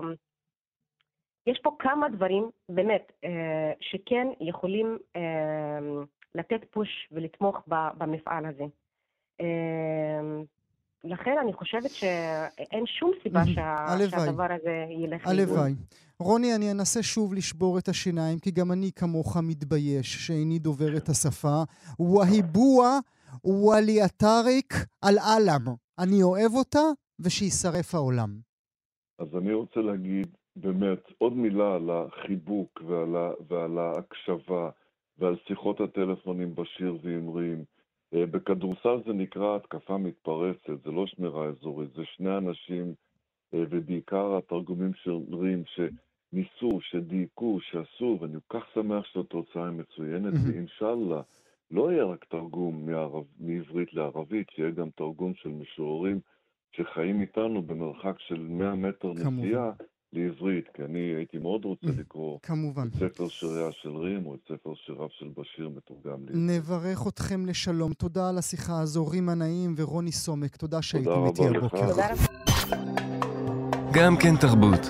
יש 1.46 1.60
פה 1.62 1.76
כמה 1.78 2.08
דברים, 2.08 2.50
באמת, 2.68 3.12
אה, 3.24 3.72
שכן 3.80 4.26
יכולים 4.40 4.98
אה, 5.16 5.22
לתת 6.34 6.60
פוש 6.70 7.08
ולתמוך 7.12 7.56
במפעל 7.98 8.46
הזה. 8.46 8.64
אה, 9.40 10.42
לכן 11.04 11.34
אני 11.42 11.52
חושבת 11.52 11.90
שאין 11.90 12.86
שום 12.86 13.10
סיבה. 13.22 13.40
שה... 13.54 13.86
שהדבר 14.10 14.46
הזה 14.52 14.84
ילך 14.90 15.26
לאיבוד. 15.26 15.56
הלוואי. 15.56 15.74
רוני, 16.20 16.54
אני 16.54 16.70
אנסה 16.70 17.02
שוב 17.02 17.34
לשבור 17.34 17.78
את 17.78 17.88
השיניים, 17.88 18.38
כי 18.38 18.50
גם 18.50 18.72
אני 18.72 18.90
כמוך 18.96 19.36
מתבייש 19.42 20.26
שאיני 20.26 20.58
דובר 20.58 20.96
את 20.96 21.08
השפה. 21.08 21.62
והיבוע 21.98 22.98
וואליאטריק 23.44 24.74
על 25.02 25.14
עלם. 25.18 25.74
אני 25.98 26.22
אוהב 26.22 26.52
אותה, 26.54 26.84
ושיישרף 27.20 27.94
העולם. 27.94 28.30
אז 29.18 29.28
אני 29.36 29.52
רוצה 29.52 29.80
להגיד 29.80 30.26
באמת 30.56 31.02
עוד 31.18 31.32
מילה 31.32 31.74
על 31.74 31.90
החיבוק 31.90 32.82
ועל, 32.86 33.16
ה, 33.16 33.30
ועל 33.48 33.78
ההקשבה 33.78 34.70
ועל 35.18 35.36
שיחות 35.48 35.80
הטלפון 35.80 36.40
עם 36.40 36.54
בשיר 36.54 36.98
ועם 37.02 37.28
רים. 37.28 37.64
אה, 38.14 38.26
בכדורסל 38.26 39.02
זה 39.06 39.12
נקרא 39.12 39.56
התקפה 39.56 39.98
מתפרצת, 39.98 40.84
זה 40.84 40.90
לא 40.90 41.06
שמירה 41.06 41.46
אזורית, 41.46 41.90
זה 41.96 42.02
שני 42.04 42.36
אנשים, 42.38 42.94
אה, 43.54 43.62
ובעיקר 43.70 44.36
התרגומים 44.36 44.94
של 44.94 45.18
רים, 45.32 45.62
שניסו, 45.66 46.78
שדייקו, 46.80 47.58
שעשו, 47.60 48.18
ואני 48.20 48.38
כל 48.46 48.60
כך 48.60 48.66
שמח 48.74 49.04
שהתוצאה 49.04 49.64
היא 49.68 49.72
מצוינת. 49.72 50.32
ואינשאללה, 50.46 51.22
לא 51.70 51.92
יהיה 51.92 52.04
רק 52.04 52.24
תרגום 52.30 52.86
מערב, 52.86 53.24
מעברית 53.40 53.94
לערבית, 53.94 54.46
שיהיה 54.50 54.70
גם 54.70 54.88
תרגום 54.96 55.32
של 55.34 55.48
משוררים 55.48 56.20
שחיים 56.76 57.20
איתנו 57.20 57.62
במרחק 57.62 58.14
של 58.18 58.46
100 58.50 58.74
מטר. 58.74 59.12
נסיעה 59.12 59.70
לעברית, 60.12 60.64
כי 60.74 60.82
אני 60.84 60.98
הייתי 60.98 61.38
מאוד 61.38 61.64
רוצה 61.64 61.86
Mm. 61.86 62.00
לקרוא 62.00 62.38
כמובן. 62.42 62.88
את 62.88 63.12
ספר 63.12 63.28
שיריה 63.28 63.72
של 63.72 63.96
רים 63.96 64.26
או 64.26 64.34
את 64.34 64.40
ספר 64.48 64.74
שיריו 64.74 65.08
של 65.10 65.28
בשיר 65.36 65.68
מתורגם 65.76 66.20
לעברית. 66.26 66.36
נברך 66.60 67.06
אתכם 67.08 67.46
לשלום. 67.46 67.92
תודה 67.92 68.28
על 68.28 68.38
השיחה 68.38 68.80
הזו, 68.80 69.06
רימה 69.06 69.34
נעים 69.34 69.74
ורוני 69.76 70.12
סומק. 70.12 70.56
תודה 70.56 70.82
שהייתם 70.82 71.10
איתי. 71.26 71.42
הבוקר. 71.56 71.68
תודה 71.68 72.12
רבה. 72.12 72.76
גם 73.94 74.16
כן 74.22 74.36
תרבות. 74.40 74.80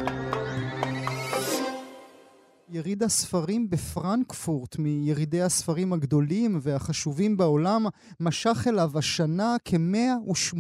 יריד 2.74 3.02
הספרים 3.02 3.70
בפרנקפורט, 3.70 4.78
מירידי 4.78 5.42
הספרים 5.42 5.92
הגדולים 5.92 6.58
והחשובים 6.62 7.36
בעולם, 7.36 7.86
משך 8.20 8.64
אליו 8.68 8.98
השנה 8.98 9.56
כ-180 9.64 10.58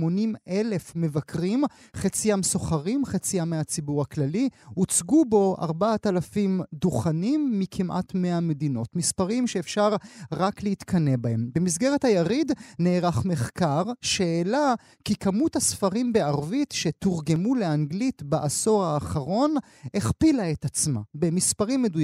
אלף 0.48 0.92
מבקרים, 0.96 1.64
חציים 1.96 2.42
סוחרים, 2.42 3.04
חציים 3.04 3.50
מהציבור 3.50 4.02
הכללי. 4.02 4.48
הוצגו 4.74 5.24
בו 5.24 5.56
4,000 5.60 6.60
דוכנים 6.72 7.58
מכמעט 7.58 8.14
100 8.14 8.40
מדינות. 8.40 8.96
מספרים 8.96 9.46
שאפשר 9.46 9.96
רק 10.32 10.62
להתקנא 10.62 11.16
בהם. 11.16 11.50
במסגרת 11.54 12.04
היריד 12.04 12.52
נערך 12.78 13.24
מחקר 13.24 13.82
שהעלה 14.02 14.74
כי 15.04 15.16
כמות 15.16 15.56
הספרים 15.56 16.12
בערבית 16.12 16.72
שתורגמו 16.72 17.54
לאנגלית 17.54 18.22
בעשור 18.22 18.84
האחרון 18.84 19.54
הכפילה 19.94 20.50
את 20.50 20.64
עצמה. 20.64 21.00
במספרים 21.14 21.82
מדויקים, 21.82 22.03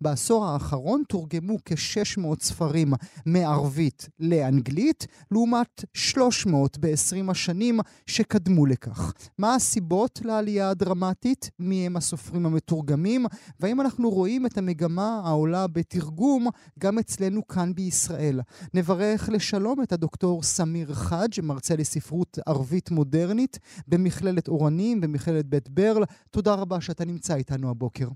בעשור 0.00 0.46
האחרון 0.46 1.02
תורגמו 1.08 1.56
כ-600 1.64 2.40
ספרים 2.40 2.92
מערבית 3.26 4.08
לאנגלית, 4.18 5.06
לעומת 5.30 5.84
300 5.94 6.78
ב-20 6.78 7.30
השנים 7.30 7.80
שקדמו 8.06 8.66
לכך. 8.66 9.12
מה 9.38 9.54
הסיבות 9.54 10.20
לעלייה 10.24 10.70
הדרמטית? 10.70 11.50
מי 11.58 11.86
הם 11.86 11.96
הסופרים 11.96 12.46
המתורגמים? 12.46 13.26
והאם 13.60 13.80
אנחנו 13.80 14.10
רואים 14.10 14.46
את 14.46 14.58
המגמה 14.58 15.20
העולה 15.24 15.66
בתרגום 15.66 16.46
גם 16.78 16.98
אצלנו 16.98 17.46
כאן 17.46 17.74
בישראל? 17.74 18.40
נברך 18.74 19.28
לשלום 19.32 19.82
את 19.82 19.92
הדוקטור 19.92 20.42
סמיר 20.42 20.94
חאג', 20.94 21.40
מרצה 21.42 21.76
לספרות 21.76 22.38
ערבית 22.46 22.90
מודרנית 22.90 23.58
במכללת 23.88 24.48
אורנים, 24.48 25.00
במכללת 25.00 25.46
בית 25.46 25.68
ברל. 25.68 26.04
תודה 26.30 26.54
רבה 26.54 26.80
שאתה 26.80 27.04
נמצא 27.04 27.34
איתנו 27.34 27.70
הבוקר. 27.70 28.08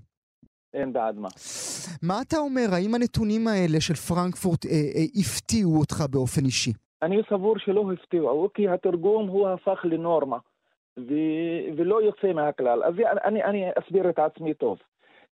אין 0.75 0.93
בעד 0.93 1.19
מה. 1.19 1.27
מה 2.03 2.21
אתה 2.21 2.37
אומר? 2.37 2.67
האם 2.73 2.95
הנתונים 2.95 3.47
האלה 3.47 3.81
של 3.81 3.93
פרנקפורט 3.93 4.65
אה, 4.65 4.71
אה, 4.71 5.05
הפתיעו 5.19 5.79
אותך 5.79 6.03
באופן 6.11 6.45
אישי? 6.45 6.73
אני 7.01 7.21
סבור 7.29 7.57
שלא 7.57 7.91
הפתיעו, 7.93 8.49
כי 8.53 8.69
התרגום 8.69 9.27
הוא 9.27 9.49
הפך 9.49 9.79
לנורמה, 9.83 10.37
ו- 10.97 11.65
ולא 11.77 12.01
יוצא 12.01 12.33
מהכלל. 12.33 12.83
אז 12.83 12.93
אני, 13.25 13.43
אני 13.43 13.65
אסביר 13.79 14.09
את 14.09 14.19
עצמי 14.19 14.53
טוב. 14.53 14.77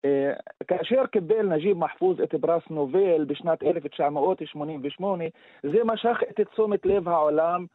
אה, 0.04 0.32
כאשר 0.68 1.06
קיבל 1.06 1.46
נג'יב 1.46 1.78
מחפוז 1.78 2.20
את 2.20 2.34
פרס 2.34 2.62
נובל 2.70 3.24
בשנת 3.24 3.62
1988, 3.62 5.24
זה 5.62 5.78
משך 5.84 6.18
את 6.30 6.40
תשומת 6.52 6.86
לב 6.86 7.08
העולם 7.08 7.66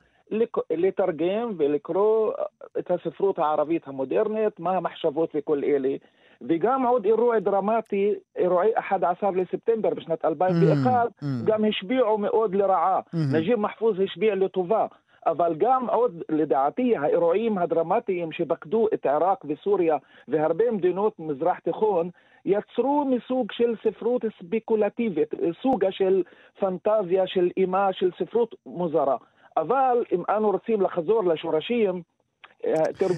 לתרגם 0.71 1.53
ולקרוא 1.57 2.33
את 2.79 2.91
הספרות 2.91 3.39
הערבית 3.39 3.87
המודרנית, 3.87 4.59
מה 4.59 4.77
המחשבות 4.77 5.29
וכל 5.35 5.63
אלה. 5.63 5.95
וגם 6.41 6.85
עוד 6.85 7.05
אירוע 7.05 7.39
דרמטי, 7.39 8.13
אירועי 8.35 8.69
11 8.75 9.31
לספטמבר 9.31 9.89
בשנת 9.89 10.25
2001, 10.25 11.07
Mm, 11.07 11.23
mm. 11.23 11.25
גם 11.45 11.65
השפיעו 11.65 12.17
מאוד 12.17 12.55
לרעה. 12.55 12.99
Mhm. 12.99 13.17
נג'יב 13.33 13.59
מחפוז 13.59 13.99
השפיע 13.99 14.35
לטובה. 14.35 14.85
אבל 15.25 15.55
גם 15.57 15.89
עוד, 15.89 16.21
לדעתי, 16.29 16.97
האירועים 16.97 17.57
הדרמטיים 17.57 18.31
שפקדו 18.31 18.87
את 18.93 19.05
עיראק 19.05 19.45
וסוריה 19.45 19.97
והרבה 20.27 20.71
מדינות 20.71 21.13
במזרח 21.19 21.59
תיכון, 21.59 22.09
יצרו 22.45 23.05
מסוג 23.05 23.51
של 23.51 23.75
ספרות 23.83 24.21
ספקולטיבית, 24.39 25.33
סוגה 25.61 25.91
של 25.91 26.23
פנטזיה, 26.59 27.27
של 27.27 27.49
אימה, 27.57 27.93
של 27.93 28.09
ספרות 28.19 28.55
מוזרה. 28.65 29.17
אבל 29.57 30.03
אם 30.11 30.23
אנו 30.29 30.51
רוצים 30.51 30.81
לחזור 30.81 31.23
לשורשים, 31.23 32.01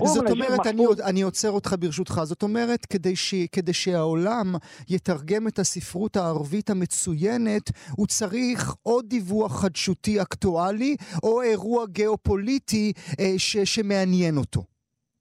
זאת 0.04 0.32
אומרת, 0.32 0.68
אני, 0.68 0.82
מחפוז... 0.82 1.02
אני 1.02 1.22
עוצר 1.22 1.52
אותך 1.52 1.76
ברשותך, 1.80 2.22
זאת 2.24 2.44
אומרת, 2.44 2.86
כדי, 2.86 3.16
ש, 3.16 3.36
כדי 3.52 3.74
שהעולם 3.74 4.46
יתרגם 4.90 5.48
את 5.48 5.60
הספרות 5.60 6.16
הערבית 6.16 6.70
המצוינת, 6.70 7.70
הוא 7.98 8.08
צריך 8.08 8.76
או 8.86 9.02
דיווח 9.02 9.62
חדשותי 9.62 10.22
אקטואלי, 10.22 10.96
או 11.24 11.42
אירוע 11.42 11.86
גיאופוליטי 11.86 12.94
אה, 13.20 13.34
ש, 13.38 13.58
שמעניין 13.58 14.38
אותו. 14.38 14.62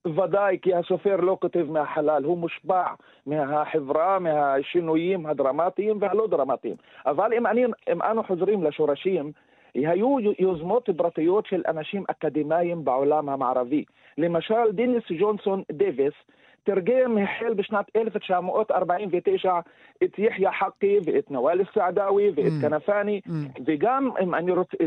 ודאי, 0.07 0.57
כי 0.61 0.73
הסופר 0.75 1.15
לא 1.15 1.37
כותב 1.41 1.65
מהחלל, 1.69 2.23
הוא 2.23 2.37
מושפע 2.37 2.83
מהחברה, 3.25 4.19
מהשינויים 4.19 5.25
הדרמטיים 5.25 5.97
והלא 6.01 6.27
דרמטיים. 6.27 6.75
אבל 7.05 7.33
אם, 7.33 7.47
אני, 7.47 7.65
אם 7.65 8.01
אנו 8.01 8.23
חוזרים 8.23 8.63
לשורשים, 8.63 9.31
היו 9.73 10.17
יוזמות 10.39 10.89
פרטיות 10.97 11.45
של 11.45 11.63
אנשים 11.67 12.03
אקדמאים 12.07 12.85
בעולם 12.85 13.29
המערבי. 13.29 13.83
למשל, 14.17 14.71
דיניס 14.73 15.03
ג'ונסון 15.19 15.63
דייוויס 15.71 16.13
תרגם 16.63 17.17
החל 17.17 17.53
בשנת 17.53 17.85
1949 17.95 19.59
את 20.03 20.19
יחיא 20.19 20.49
חקי 20.59 20.97
ואת 21.05 21.31
נואל 21.31 21.61
סעדאווי 21.73 22.29
ואת 22.35 22.45
Mm. 22.45 22.61
כנפאני, 22.61 23.21
Mm. 23.27 23.31
וגם 23.65 24.09
אם 24.23 24.35
אני 24.35 24.51
רוצה, 24.51 24.77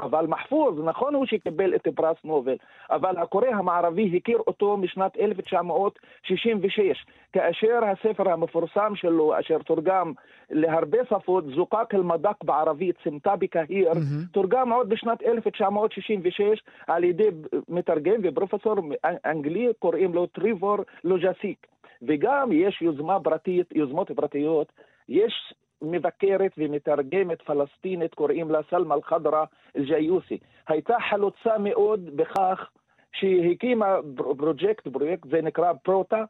אבל 0.00 0.26
מחפוז, 0.26 0.80
נכון 0.84 1.14
הוא 1.14 1.26
שקיבל 1.26 1.74
את 1.74 1.88
פרס 1.96 2.16
נובל, 2.24 2.56
אבל 2.90 3.16
הקורא 3.16 3.46
המערבי 3.46 4.16
הכיר 4.16 4.38
אותו 4.46 4.76
משנת 4.76 5.16
1966, 5.20 7.04
כאשר 7.32 7.80
הספר 7.84 8.30
המפורסם 8.30 8.92
שלו, 8.94 9.38
אשר 9.40 9.58
תורגם 9.58 10.12
להרבה 10.50 10.98
שפות, 11.10 11.44
זוקק 11.54 11.94
אל-מדק 11.94 12.44
בערבית, 12.44 12.96
סמטה 13.04 13.36
בקהיר, 13.36 13.88
מהמם. 13.88 14.24
תורגם 14.32 14.72
עוד 14.72 14.88
בשנת 14.88 15.22
1966 15.22 16.62
על 16.86 17.04
ידי 17.04 17.28
מתרגם 17.68 18.14
ופרופסור 18.22 18.74
אנגלי, 19.26 19.68
קוראים 19.78 20.14
לו 20.14 20.26
טריבור 20.26 20.76
לוג'סיק. 21.08 21.66
וגם 22.02 22.52
יש 22.52 22.82
יוזמה 22.82 23.20
פרטית, 23.20 23.66
יוזמות 23.74 24.10
פרטיות, 24.10 24.72
יש 25.08 25.54
מבקרת 25.82 26.52
ומתרגמת 26.58 27.42
פלסטינית, 27.42 28.14
קוראים 28.14 28.50
לה 28.50 28.60
סלמה 28.70 28.94
אל-חדרה 28.94 29.44
אל-ג'יוסי. 29.76 30.38
הייתה 30.68 30.96
חלוצה 31.10 31.58
מאוד 31.58 32.16
בכך 32.16 32.70
שהיא 33.12 33.52
הקימה 33.52 33.96
פרויקט, 34.36 34.88
פרויקט 34.88 35.28
זה 35.30 35.42
נקרא 35.42 35.72
פרוטה, 35.72 36.24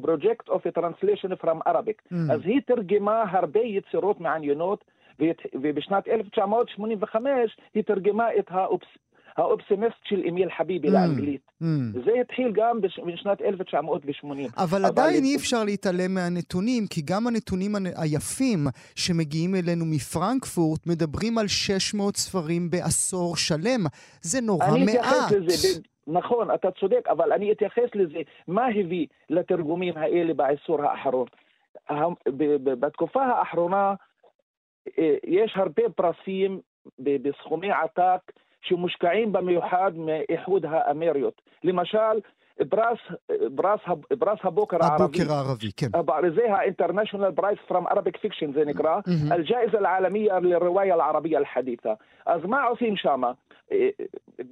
Project 0.00 0.48
of 0.48 0.66
a 0.66 0.72
Translation 0.72 1.36
from 1.36 1.60
Arabic. 1.66 2.02
Mm. 2.12 2.32
אז 2.32 2.40
היא 2.44 2.60
תרגמה 2.66 3.24
הרבה 3.30 3.60
יצירות 3.60 4.20
מעניינות, 4.20 4.84
ובשנת 5.54 6.08
1985 6.08 7.56
היא 7.74 7.82
תרגמה 7.82 8.34
את 8.38 8.46
האופס, 8.48 8.86
האופסימיסט 9.36 9.96
של 10.04 10.22
אמיל 10.28 10.48
חביבי 10.58 10.88
Mm. 10.88 10.92
לאנגלית. 10.92 11.40
Mm. 11.62 11.66
זה 12.04 12.10
התחיל 12.20 12.52
גם 12.54 12.80
בש- 12.80 12.98
בשנת 13.06 13.40
1980. 13.42 14.48
אבל 14.56 14.64
אבל 14.66 14.84
עדיין 14.84 15.24
אי 15.24 15.36
אפשר 15.36 15.64
להתעלם 15.64 16.14
מהנתונים, 16.14 16.86
כי 16.90 17.00
גם 17.04 17.26
הנתונים 17.26 17.76
הנ- 17.76 17.86
היפים 18.02 18.58
שמגיעים 18.94 19.54
אלינו 19.54 19.84
מפרנקפורט 19.84 20.86
מדברים 20.86 21.38
על 21.38 21.46
600 21.48 22.16
ספרים 22.16 22.70
בעשור 22.70 23.36
שלם. 23.36 23.80
זה 24.22 24.40
נורא 24.40 24.66
אני 24.66 24.84
מעט. 24.84 24.94
אתייחס 24.96 25.32
לזה, 25.32 25.80
נכון, 26.06 26.54
אתה 26.54 26.68
צודק, 26.80 27.04
אבל 27.08 27.32
אני 27.32 27.52
אתייחס 27.52 27.88
לזה. 27.94 28.18
מה 28.48 28.66
הביא 28.66 29.06
לתרגומים 29.30 29.96
האלה 29.96 30.34
בעשור 30.34 30.82
האחרון? 30.82 31.26
בתקופה 32.80 33.22
האחרונה 33.22 33.94
אה, 34.98 35.14
יש 35.24 35.52
הרבה 35.56 35.82
פרסים 35.96 36.60
בסכומי 36.98 37.70
עתק 37.70 38.32
شو 38.68 38.76
مشكعين 38.76 39.32
بميوحاد 39.32 39.96
ما 39.96 40.24
يحودها 40.30 40.90
أميريوت. 40.90 41.34
لمشال 41.64 42.22
براس 42.60 42.98
براسها 43.46 44.00
براسها 44.10 44.50
بوكر 44.50 44.78
عربي 44.82 45.18
بوكر 45.18 45.32
عربي. 45.32 45.74
كم؟ 45.76 45.90
أه، 45.94 46.00
انترناشونال 46.66 47.32
برايس 47.32 47.58
فرام 47.68 47.86
ارابيك 47.86 48.16
فيكشن 48.16 48.52
زي 48.52 48.64
نقراه 48.64 49.02
الجائزة 49.08 49.78
العالمية 49.78 50.38
للرواية 50.38 50.94
العربية 50.94 51.38
الحديثة. 51.38 51.96
אז 52.26 52.44
מה 52.44 52.64
עושים 52.64 52.96
שם? 52.96 53.22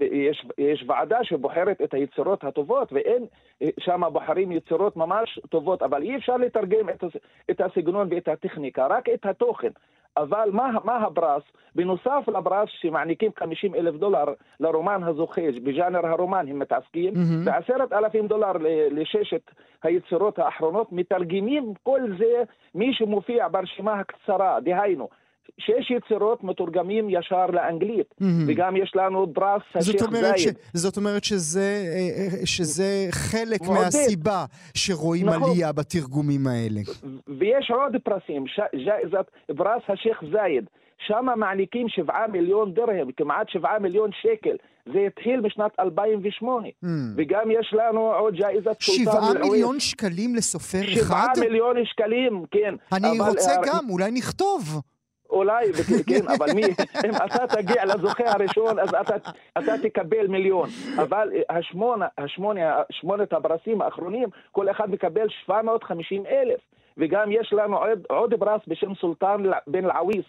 יש, 0.01 0.47
יש 0.59 0.85
ועדה 0.87 1.25
שבוחרת 1.25 1.81
את 1.85 1.95
היצירות 1.95 2.45
הטובות, 2.45 2.93
ואין 2.93 3.27
שם 3.81 4.03
בוחרים 4.13 4.53
יצירות 4.53 4.97
ממש 4.97 5.41
טובות, 5.49 5.83
אבל 5.83 6.03
אי 6.03 6.17
אפשר 6.17 6.37
לתרגם 6.37 6.89
את, 6.89 7.05
את 7.51 7.61
הסגנון 7.61 8.09
ואת 8.11 8.29
הטכניקה, 8.29 8.87
רק 8.87 9.09
את 9.09 9.27
התוכן. 9.27 9.71
אבל 10.17 10.49
מה, 10.53 10.71
מה 10.85 10.97
הפרס? 10.97 11.43
בנוסף 11.75 12.29
לפרס 12.29 12.69
שמעניקים 12.81 13.31
50 13.39 13.75
אלף 13.75 13.95
דולר 13.95 14.25
לרומן 14.61 15.03
הזוכה, 15.03 15.43
בז'אנר 15.65 16.07
הרומן 16.07 16.49
הם 16.49 16.59
מתעסקים, 16.59 17.15
מהמם. 17.15 17.47
ועשרת 17.47 17.93
אלפים 17.93 18.27
דולר 18.27 18.53
לששת 18.91 19.51
היצירות 19.83 20.39
האחרונות, 20.39 20.93
מתרגמים 20.93 21.75
כל 21.83 22.01
זה 22.19 22.43
מי 22.75 22.95
שמופיע 22.95 23.49
ברשימה 23.49 23.93
הקצרה, 23.93 24.61
דהיינו, 24.61 25.09
שש 25.61 25.91
יצירות 25.91 26.45
מתורגמים 26.45 27.11
ישר 27.11 27.47
לאנגלית, 27.47 28.15
מהמם. 28.21 28.45
וגם 28.49 28.77
יש 28.77 28.93
לנו 28.95 29.27
פרס 29.35 29.63
זאת 29.79 29.95
השייח' 29.95 30.37
ש, 30.37 30.43
זייד. 30.43 30.57
זאת 30.75 30.97
אומרת 30.97 31.25
שזה, 31.25 31.85
אה, 31.95 32.39
אה, 32.41 32.47
שזה 32.47 33.07
חלק 33.11 33.61
מעודד. 33.61 33.81
מהסיבה 33.81 34.45
שרואים 34.75 35.27
נכון. 35.29 35.51
עלייה 35.51 35.73
בתרגומים 35.73 36.47
האלה. 36.47 36.81
ויש 37.39 37.71
עוד 37.71 37.97
פרסים, 38.05 38.47
ש- 38.47 38.77
ג'איזת 38.87 39.27
פרס 39.57 39.83
השייח' 39.89 40.23
זייד, 40.33 40.65
שם 41.07 41.27
מעניקים 41.37 41.87
שבעה 41.89 42.27
מיליון 42.27 42.75
דרהם, 42.75 43.09
כמעט 43.17 43.49
שבעה 43.49 43.79
מיליון 43.79 44.11
שקל. 44.23 44.57
זה 44.93 44.99
התחיל 45.07 45.41
בשנת 45.41 45.71
2008. 45.81 46.69
Mm. 46.69 46.87
וגם 47.17 47.51
יש 47.51 47.75
לנו 47.79 48.01
עוד 48.15 48.35
ג'איזת 48.35 48.83
סולטן 48.83 49.03
שבעה 49.03 49.31
אל-עוויס. 49.31 49.51
מיליון 49.53 49.81
שקלים 49.81 50.35
לסופר 50.35 50.79
אחד? 50.83 50.95
שבעה 51.05 51.27
מיליון 51.41 51.77
שקלים, 51.85 52.45
כן. 52.51 52.75
אני 52.93 53.21
רוצה 53.21 53.51
אה, 53.51 53.63
גם, 53.67 53.91
אולי 53.91 54.11
נכתוב. 54.11 54.81
אולי, 55.33 55.73
כן, 56.09 56.29
אבל 56.37 56.47
מי, 56.55 56.63
אם 57.05 57.11
אתה 57.27 57.47
תגיע 57.47 57.85
לזוכה 57.85 58.25
הראשון, 58.27 58.79
אז 58.79 58.95
אתה, 58.95 59.17
אתה 59.59 59.73
תקבל 59.83 60.27
מיליון. 60.27 60.69
אבל 61.03 61.31
אה, 61.35 61.57
השמונה, 61.59 62.07
השמונה, 62.19 62.83
שמונת 62.91 63.33
הפרסים 63.33 63.83
האחרונים, 63.83 64.29
כל 64.53 64.71
אחד 64.71 64.91
מקבל 64.91 65.29
750 65.29 66.27
אלף. 66.27 66.61
וגם 66.99 67.33
יש 67.33 67.53
לנו 67.53 67.77
עוד, 67.77 68.07
עוד 68.09 68.35
פרס 68.35 68.61
בשם 68.67 68.95
סולטן 68.95 69.43
בן 69.67 69.85
אל-עוויס. 69.85 70.25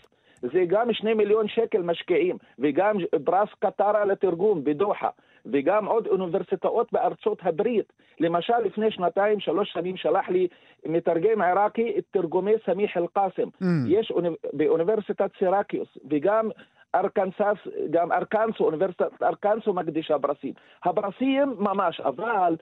זה 0.51 0.63
גם 0.67 0.93
שני 0.93 1.13
מיליון 1.13 1.47
שקל 1.47 1.81
משקיעים, 1.81 2.37
וגם 2.59 2.97
פרס 3.25 3.49
קטרה 3.59 4.05
לתרגום 4.05 4.63
בדוחה, 4.63 5.09
וגם 5.45 5.85
עוד 5.85 6.07
אוניברסיטאות 6.07 6.91
בארצות 6.91 7.39
הברית. 7.41 7.93
למשל, 8.19 8.57
לפני 8.65 8.91
שנתיים, 8.91 9.39
שלוש 9.39 9.71
שנים, 9.73 9.97
שלח 9.97 10.29
לי 10.29 10.47
מתרגם 10.85 11.41
עיראקי 11.41 11.93
את 11.97 12.03
תרגומי 12.11 12.53
סמיח 12.65 12.97
אל-קאסם. 12.97 13.47
Mm. 13.61 13.65
יש 13.87 14.11
אוניב... 14.11 14.33
באוניברסיטת 14.53 15.29
סירקיוס, 15.39 15.97
וגם 16.09 16.49
ארקנסס, 16.95 17.57
גם 17.89 18.11
ארקנסו, 18.11 18.63
אוניברסיטת 18.65 19.23
ארקנסו 19.23 19.73
מקדישה 19.73 20.19
פרסים. 20.19 20.53
הפרסים 20.83 21.55
ממש, 21.59 21.99
אבל 21.99 22.55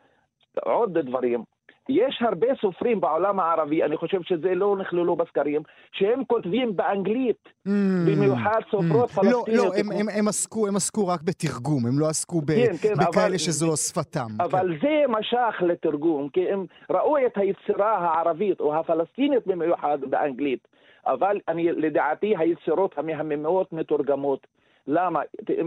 עוד 0.63 0.97
דברים. 0.97 1.43
יש 1.89 2.21
הרבה 2.21 2.47
סופרים 2.61 3.01
בעולם 3.01 3.39
הערבי, 3.39 3.83
אני 3.83 3.97
חושב 3.97 4.21
שזה 4.23 4.55
לא 4.55 4.77
נכללו 4.79 5.15
בסקרים, 5.15 5.61
שהם 5.91 6.23
כותבים 6.27 6.75
באנגלית, 6.75 7.37
Mm. 7.67 7.71
במיוחד 8.07 8.59
סופרות 8.71 9.09
Mm. 9.09 9.13
פלסטיניות. 9.13 9.47
לא, 9.47 9.55
לא, 9.55 9.71
הם, 9.77 9.91
הם, 9.91 10.07
הם, 10.19 10.27
עסקו, 10.27 10.67
הם 10.67 10.75
עסקו 10.75 11.07
רק 11.07 11.21
בתרגום, 11.23 11.85
הם 11.85 11.99
לא 11.99 12.09
עסקו 12.09 12.41
ב, 12.41 12.45
כן, 12.45 12.73
כן, 12.81 12.93
בכאלה 12.93 13.25
אבל- 13.27 13.37
שזו 13.37 13.77
שפתם. 13.77 14.27
כן. 14.37 14.43
אבל 14.43 14.67
זה 14.81 15.03
משך 15.09 15.61
לתרגום, 15.61 16.29
כי 16.29 16.49
הם 16.49 16.65
ראו 16.89 17.17
את 17.25 17.31
היצירה 17.37 17.97
הערבית 17.97 18.59
או 18.59 18.75
הפלסטינית 18.75 19.47
במיוחד 19.47 19.97
באנגלית, 20.09 20.67
אבל 21.07 21.37
אני, 21.47 21.71
לדעתי 21.71 22.33
היצירות 22.37 22.97
המהממות 22.97 23.73
מתורגמות. 23.73 24.47
למה? 24.87 25.19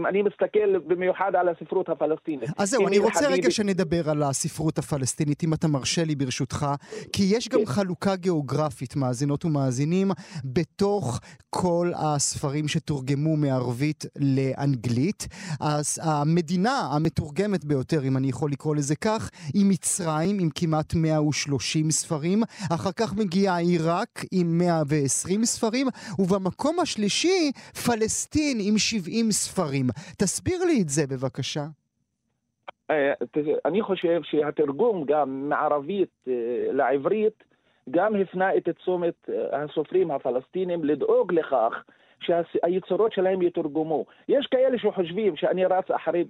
אני 0.09 0.21
מסתכל 0.21 0.79
במיוחד 0.87 1.31
על 1.39 1.49
הספרות 1.49 1.89
הפלסטינית. 1.89 2.49
אז 2.57 2.69
זהו, 2.69 2.87
אני 2.87 2.99
רוצה 2.99 3.27
רגע 3.27 3.51
שנדבר 3.51 4.09
על 4.09 4.23
הספרות 4.23 4.77
הפלסטינית, 4.77 5.43
אם 5.43 5.53
אתה 5.53 5.67
מרשה 5.67 6.03
לי 6.03 6.15
ברשותך, 6.15 6.67
כי 7.13 7.23
יש 7.23 7.49
גם 7.49 7.59
כן. 7.59 7.65
חלוקה 7.65 8.15
גיאוגרפית, 8.15 8.95
מאזינות 8.95 9.45
ומאזינים, 9.45 10.11
בתוך 10.45 11.19
כל 11.49 11.91
הספרים 11.95 12.67
שתורגמו 12.67 13.37
מערבית 13.37 14.05
לאנגלית. 14.19 15.27
אז 15.59 15.99
המדינה 16.03 16.89
המתורגמת 16.91 17.65
ביותר, 17.65 18.03
אם 18.03 18.17
אני 18.17 18.29
יכול 18.29 18.51
לקרוא 18.51 18.75
לזה 18.75 18.95
כך, 18.95 19.29
היא 19.53 19.65
מצרים, 19.65 20.39
עם 20.39 20.49
כמעט 20.55 20.93
130 20.95 21.91
ספרים. 21.91 22.43
אחר 22.71 22.91
כך 22.91 23.15
מגיעה 23.15 23.57
עיראק 23.57 24.25
עם 24.31 24.57
120 24.57 25.45
ספרים, 25.45 25.87
ובמקום 26.19 26.79
השלישי, 26.79 27.51
פלסטין 27.85 28.57
עם 28.61 28.77
70 28.77 29.04
ספרים. 29.31 29.85
תסביר 30.17 30.63
לי 30.63 30.81
את 30.81 30.89
זה 30.89 31.07
בבקשה. 31.07 31.65
אה, 32.91 33.13
אני 33.65 33.81
חושב 33.81 34.21
שהתרגום 34.23 35.05
גם 35.05 35.49
מערבית 35.49 36.09
אה, 36.27 36.33
לעברית 36.71 37.43
גם 37.89 38.15
הפנה 38.15 38.57
את 38.57 38.69
תשומת 38.69 39.29
אה, 39.29 39.63
הסופרים 39.63 40.11
הפלסטינים 40.11 40.83
לדאוג 40.83 41.33
לכך 41.33 41.83
שהיצירות 42.19 43.13
שלהם 43.13 43.41
יתורגמו. 43.41 44.05
יש 44.29 44.47
כאלה 44.51 44.77
שחושבים 44.79 45.35
שאני 45.35 45.65
רץ 45.65 45.91
אחרי 45.91 46.23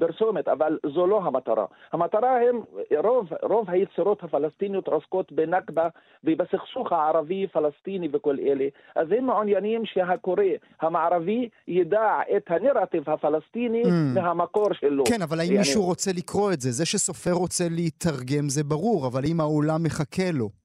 פרסומת, 0.00 0.48
אבל 0.48 0.78
זו 0.94 1.06
לא 1.06 1.20
המטרה. 1.24 1.64
המטרה 1.92 2.36
הם, 2.40 2.60
רוב, 3.04 3.28
רוב 3.42 3.70
היצירות 3.70 4.22
הפלסטיניות 4.24 4.88
עוסקות 4.88 5.32
בנכבה 5.32 5.88
ובסכסוך 6.24 6.92
הערבי-פלסטיני 6.92 8.08
וכל 8.12 8.36
אלה, 8.46 8.64
אז 8.96 9.06
הם 9.18 9.24
מעוניינים 9.24 9.82
שהקורא 9.84 10.42
המערבי 10.80 11.48
ידע 11.68 12.20
את 12.36 12.50
הנרטיב 12.50 13.10
הפלסטיני 13.10 13.82
Mm. 13.82 13.88
מהמקור 14.14 14.72
שלו. 14.72 15.04
כן, 15.04 15.22
אבל 15.22 15.40
האם 15.40 15.56
מישהו 15.58 15.82
רוצה 15.84 16.10
לקרוא 16.16 16.52
את 16.52 16.60
זה? 16.60 16.70
זה 16.70 16.86
שסופר 16.86 17.32
רוצה 17.32 17.64
להתרגם 17.70 18.48
זה 18.48 18.64
ברור, 18.64 19.06
אבל 19.06 19.22
אם 19.30 19.40
העולם 19.40 19.82
מחכה 19.82 20.30
לו. 20.32 20.59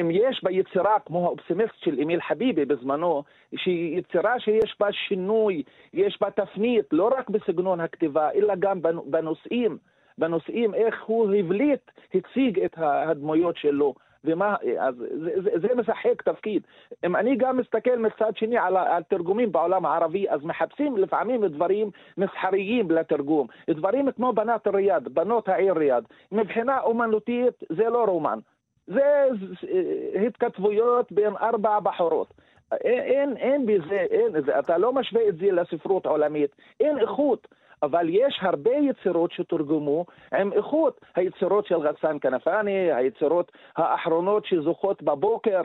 אם 0.00 0.10
יש 0.10 0.44
ביצירה 0.44 0.98
כמו 1.06 1.24
האופסימיסט 1.26 1.74
של 1.76 2.00
אמיל 2.02 2.20
חביבי 2.20 2.64
בזמנו, 2.64 3.22
שהיא 3.56 3.98
יצירה 3.98 4.40
שיש 4.40 4.76
בה 4.80 4.92
שינוי, 4.92 5.62
יש 5.92 6.18
בה 6.20 6.30
תפנית, 6.30 6.84
לא 6.92 7.10
רק 7.18 7.30
בסגנון 7.30 7.80
הכתיבה, 7.80 8.30
אלא 8.34 8.54
גם 8.58 8.78
בנ- 8.82 9.10
בנושאים, 9.10 9.78
בנושאים 10.18 10.74
איך 10.74 11.04
הוא 11.06 11.34
הבליט, 11.34 11.90
הציג 12.14 12.60
את 12.60 12.74
הדמויות 12.76 13.56
שלו. 13.56 13.94
ומה, 14.24 14.56
אז 14.78 14.94
זה, 14.96 15.58
זה, 15.60 15.68
משחק 15.76 16.22
תפקיד. 16.22 16.62
אם 17.06 17.16
אני 17.16 17.36
גם 17.36 17.56
מסתכל 17.56 17.98
מצד 17.98 18.36
שני 18.36 18.58
על, 18.58 18.76
על 18.76 19.02
תרגומים 19.02 19.52
בעולם 19.52 19.86
הערבי, 19.86 20.28
אז 20.28 20.44
מחפשים 20.44 20.96
לפעמים 20.96 21.46
דברים 21.46 21.90
מסחריים 22.18 22.90
לתרגום. 22.90 23.46
דברים 23.70 24.12
כמו 24.12 24.32
בנת 24.32 24.66
ריאד, 24.66 25.08
בנות 25.08 25.48
העיר 25.48 25.72
ריאד. 25.72 26.04
מבחינה 26.32 26.80
אומנותית 26.80 27.54
זה 27.68 27.84
לא 27.84 28.04
רומן. 28.04 28.38
זה 28.86 29.24
אה, 29.68 30.26
התכתבויות 30.26 31.12
בין 31.12 31.36
ארבע 31.36 31.80
בחורות. 31.80 32.34
אין, 32.72 33.36
אין, 33.36 33.66
בזה, 33.66 34.06
אין, 34.10 34.42
זה, 34.46 34.58
אתה 34.58 34.78
לא 34.78 34.92
משווה 34.92 35.28
את 35.28 35.36
זה 35.36 35.52
לספרות 35.52 36.06
עולמית, 36.06 36.50
אין 36.80 36.98
איכות. 36.98 37.48
אבל 37.82 38.06
יש 38.08 38.38
הרבה 38.42 38.70
יצירות 38.70 39.32
שתורגמו 39.32 40.04
עם 40.34 40.52
איכות. 40.52 41.00
היצירות 41.14 41.66
של 41.66 41.76
גסן 41.82 42.18
כנפאני, 42.18 42.92
היצירות 42.92 43.52
האחרונות 43.76 44.46
שזוכות 44.46 45.02
בבוקר, 45.02 45.60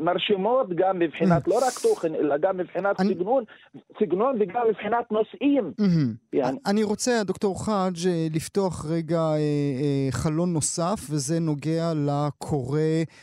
מרשימות 0.00 0.66
גם 0.76 0.98
מבחינת 0.98 1.48
לא 1.48 1.54
רק 1.66 1.78
תוכן, 1.82 2.14
אלא 2.14 2.36
גם 2.42 2.56
מבחינת 2.56 3.00
אני- 3.00 3.14
סגנון, 3.14 3.44
סגנון 4.00 4.36
וגם 4.40 4.62
מבחינת 4.70 5.04
נושאים. 5.12 5.72
יעני. 6.32 6.58
אני 6.66 6.82
רוצה, 6.82 7.22
דוקטור 7.24 7.64
חאג', 7.64 8.06
אה, 8.06 8.26
לפתוח 8.34 8.86
רגע 8.88 9.20
אה, 9.20 9.36
אה, 9.36 10.08
חלון 10.10 10.52
נוסף, 10.52 11.06
וזה 11.10 11.40
נוגע 11.40 11.92
לקורא 11.96 12.80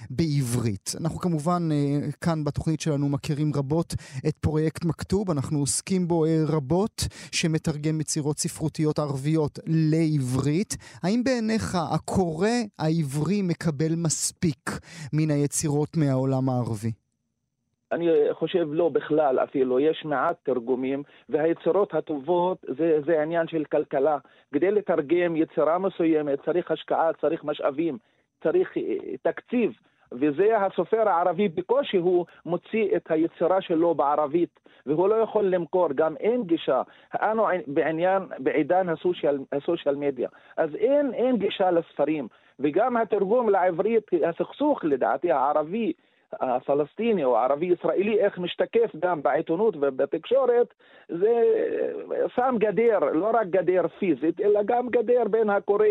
בעברית. 0.10 0.92
אנחנו 1.02 1.20
כמובן 1.20 1.70
אה, 1.72 1.78
כאן 2.22 2.44
בתוכנית 2.44 2.82
שלנו 2.82 3.10
מכירים 3.10 3.52
רבות 3.56 3.94
את 4.28 4.36
פרויקט 4.38 4.86
מכתוב, 4.86 5.32
אנחנו 5.32 5.60
עוסקים 5.60 6.08
בו 6.08 6.26
אה, 6.26 6.44
רבות, 6.48 7.08
שמתרגם 7.32 8.02
יצירות 8.02 8.40
ספרותיות 8.40 9.00
ערביות 9.00 9.60
לעברית. 9.66 10.78
האם 11.04 11.24
בעיניך 11.24 11.78
הקורא 11.92 12.48
העברי 12.80 13.42
מקבל 13.42 13.96
מספיק 13.96 14.80
מן 15.14 15.32
היצירות 15.32 15.98
מהעולם 15.98 16.49
הערבי? 16.50 16.92
אני 17.92 18.10
חושב 18.32 18.68
לא 18.72 18.90
בכלל 18.90 19.40
אפילו, 19.40 19.80
יש 19.80 20.06
מעט 20.06 20.36
תרגומים, 20.44 21.04
והיצירות 21.30 21.94
הטובות 21.94 22.66
זה, 22.78 23.00
זה 23.06 23.22
עניין 23.22 23.48
של 23.48 23.64
כלכלה. 23.66 24.18
כדי 24.54 24.72
לתרגם 24.72 25.36
יצירה 25.36 25.78
מסוימת 25.78 26.46
צריך 26.46 26.72
השקעה, 26.72 27.10
צריך 27.22 27.44
משאבים, 27.44 27.98
צריך 28.44 28.78
אה, 28.78 29.18
תקציב. 29.22 29.72
וזה 30.12 30.58
הסופר 30.58 31.10
הערבי 31.10 31.48
בקושי 31.48 31.98
הוא 31.98 32.26
מוציא 32.46 32.96
את 32.96 33.12
היצירה 33.12 33.62
שלו 33.62 33.96
בערבית 33.96 34.60
והוא 34.86 35.10
לא 35.10 35.16
יכול 35.16 35.46
למכור, 35.46 35.88
גם 35.96 36.16
אין 36.18 36.44
גישה. 36.44 36.82
אנו 37.16 37.48
בעניין, 37.68 38.24
בעידן 38.40 38.90
הסושיאל, 38.90 39.38
הסושיאל 39.52 39.96
מדיה, 39.96 40.30
אז 40.58 40.76
אין, 40.76 41.14
אין 41.14 41.38
גישה 41.38 41.72
לספרים, 41.72 42.28
וגם 42.60 42.98
התרגום 42.98 43.50
לעברית, 43.50 44.04
הסכסוך 44.28 44.84
לדעתי 44.84 45.32
הערבי 45.32 45.94
הפלסטיני 46.34 47.24
או 47.24 47.38
הערבי-ישראלי, 47.38 48.20
איך 48.20 48.38
משתקף 48.38 48.96
גם 49.00 49.22
בעיתונות 49.22 49.76
ובתקשורת, 49.76 50.74
זה 51.10 51.44
שם 52.36 52.56
גדר, 52.60 53.00
לא 53.00 53.32
רק 53.34 53.48
גדר 53.48 53.88
פיזית, 53.88 54.42
אלא 54.42 54.60
גם 54.66 54.90
גדר 54.90 55.24
בין 55.32 55.50
הקורא 55.50 55.88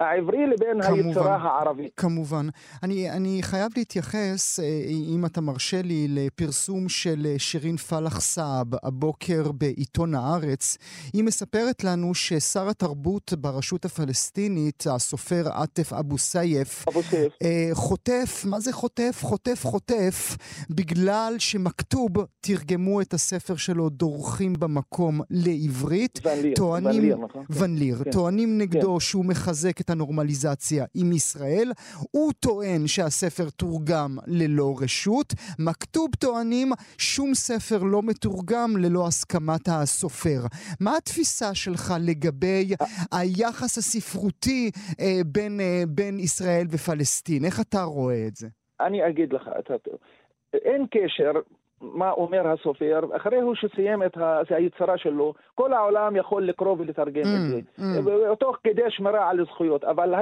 העברי 0.00 0.46
לבין 0.46 0.82
כמובן, 0.82 1.06
היצירה 1.06 1.36
הערבית. 1.36 1.92
כמובן. 1.96 2.46
אני, 2.82 3.10
אני 3.10 3.38
חייב 3.42 3.72
להתייחס, 3.76 4.60
אה, 4.60 4.64
אם 4.88 5.26
אתה 5.26 5.40
מרשה 5.40 5.82
לי, 5.82 6.06
לפרסום 6.08 6.88
של 6.88 7.26
אה, 7.26 7.38
שירין 7.38 7.76
פלח 7.76 8.20
סעב 8.20 8.66
הבוקר 8.82 9.52
בעיתון 9.52 10.14
הארץ. 10.14 10.78
היא 11.12 11.24
מספרת 11.24 11.84
לנו 11.84 12.14
ששר 12.14 12.68
התרבות 12.68 13.32
ברשות 13.38 13.84
הפלסטינית, 13.84 14.84
הסופר 14.90 15.48
עטף 15.52 15.92
אבו 15.92 16.18
סייף, 16.18 16.88
אבו 16.88 17.02
סייף. 17.02 17.32
אה, 17.42 17.70
חוטף, 17.72 18.44
מה 18.44 18.60
זה 18.60 18.72
חוטף? 18.72 19.18
חוטף 19.22 19.66
חוטף, 19.66 20.36
בגלל 20.70 21.34
שמכתוב 21.38 22.10
תרגמו 22.40 23.00
את 23.00 23.14
הספר 23.14 23.56
שלו 23.56 23.88
דורכים 23.88 24.52
במקום 24.58 25.20
לעברית. 25.30 26.20
ונליר, 26.24 26.54
טוענים, 26.56 26.90
ונליר, 26.90 27.16
נכון. 27.16 27.44
ונליר. 27.50 28.04
כן. 28.04 28.10
טוענים 28.10 28.58
נגדו 28.58 28.92
כן. 28.94 29.00
שהוא 29.00 29.24
מחזק 29.24 29.80
את 29.80 29.89
הנורמליזציה 29.90 30.84
עם 30.94 31.12
ישראל. 31.12 31.72
הוא 32.10 32.32
טוען 32.32 32.86
שהספר 32.86 33.50
תורגם 33.50 34.10
ללא 34.26 34.74
רשות. 34.80 35.26
מכתוב 35.58 36.08
טוענים 36.18 36.68
שום 36.98 37.34
ספר 37.34 37.82
לא 37.82 38.00
מתורגם 38.02 38.70
ללא 38.78 39.06
הסכמת 39.06 39.68
הסופר. 39.68 40.40
מה 40.80 40.96
התפיסה 40.96 41.54
שלך 41.54 41.94
לגבי 42.00 42.64
היחס 43.12 43.78
הספרותי 43.78 44.70
אה, 45.00 45.20
בין, 45.26 45.60
אה, 45.60 45.82
בין 45.88 46.18
ישראל 46.18 46.66
ופלסטין? 46.70 47.44
איך 47.44 47.60
אתה 47.60 47.82
רואה 47.82 48.26
את 48.28 48.36
זה? 48.36 48.48
אני 48.80 49.08
אגיד 49.08 49.32
לך, 49.32 49.48
אתה, 49.58 49.74
אין 50.54 50.86
קשר 50.90 51.32
מה 51.80 52.10
אומר 52.10 52.48
הסופר, 52.48 53.00
אחרי 53.16 53.40
הוא 53.40 53.54
שסיים 53.54 54.02
את 54.02 54.16
היצירה 54.50 54.98
שלו, 54.98 55.34
כל 55.54 55.72
העולם 55.72 56.16
יכול 56.16 56.44
לקרוא 56.44 56.76
ולתרגם 56.78 57.22
mm, 57.22 57.58
את 57.58 57.64
זה, 57.76 57.82
mm. 58.32 58.34
תוך 58.34 58.56
כדי 58.64 58.82
שמירה 58.88 59.30
על 59.30 59.44
זכויות, 59.44 59.84
אבל 59.84 60.14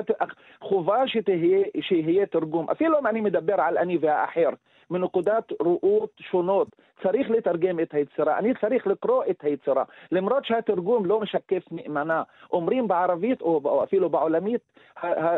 חובה 0.61 1.03
שתהיה, 1.07 1.65
שיהיה 1.81 2.27
תרגום, 2.27 2.71
אפילו 2.71 2.99
אם 2.99 3.07
אני 3.07 3.21
מדבר 3.21 3.61
על 3.61 3.79
אני 3.79 3.99
והאחר, 4.01 4.49
מנקודת 4.91 5.53
ראות 5.63 6.11
שונות. 6.21 6.69
צריך 7.03 7.31
לתרגם 7.31 7.81
את 7.81 7.95
היצירה, 7.95 8.39
אני 8.39 8.53
צריך 8.61 8.87
לקרוא 8.87 9.25
את 9.31 9.45
היצירה, 9.45 9.85
למרות 10.13 10.45
שהתרגום 10.45 11.07
לא 11.07 11.21
משקף 11.21 11.63
נאמנה. 11.71 12.23
אומרים 12.53 12.89
בערבית 12.89 13.41
או 13.41 13.85
אפילו 13.85 14.11
בעולמית, 14.11 14.61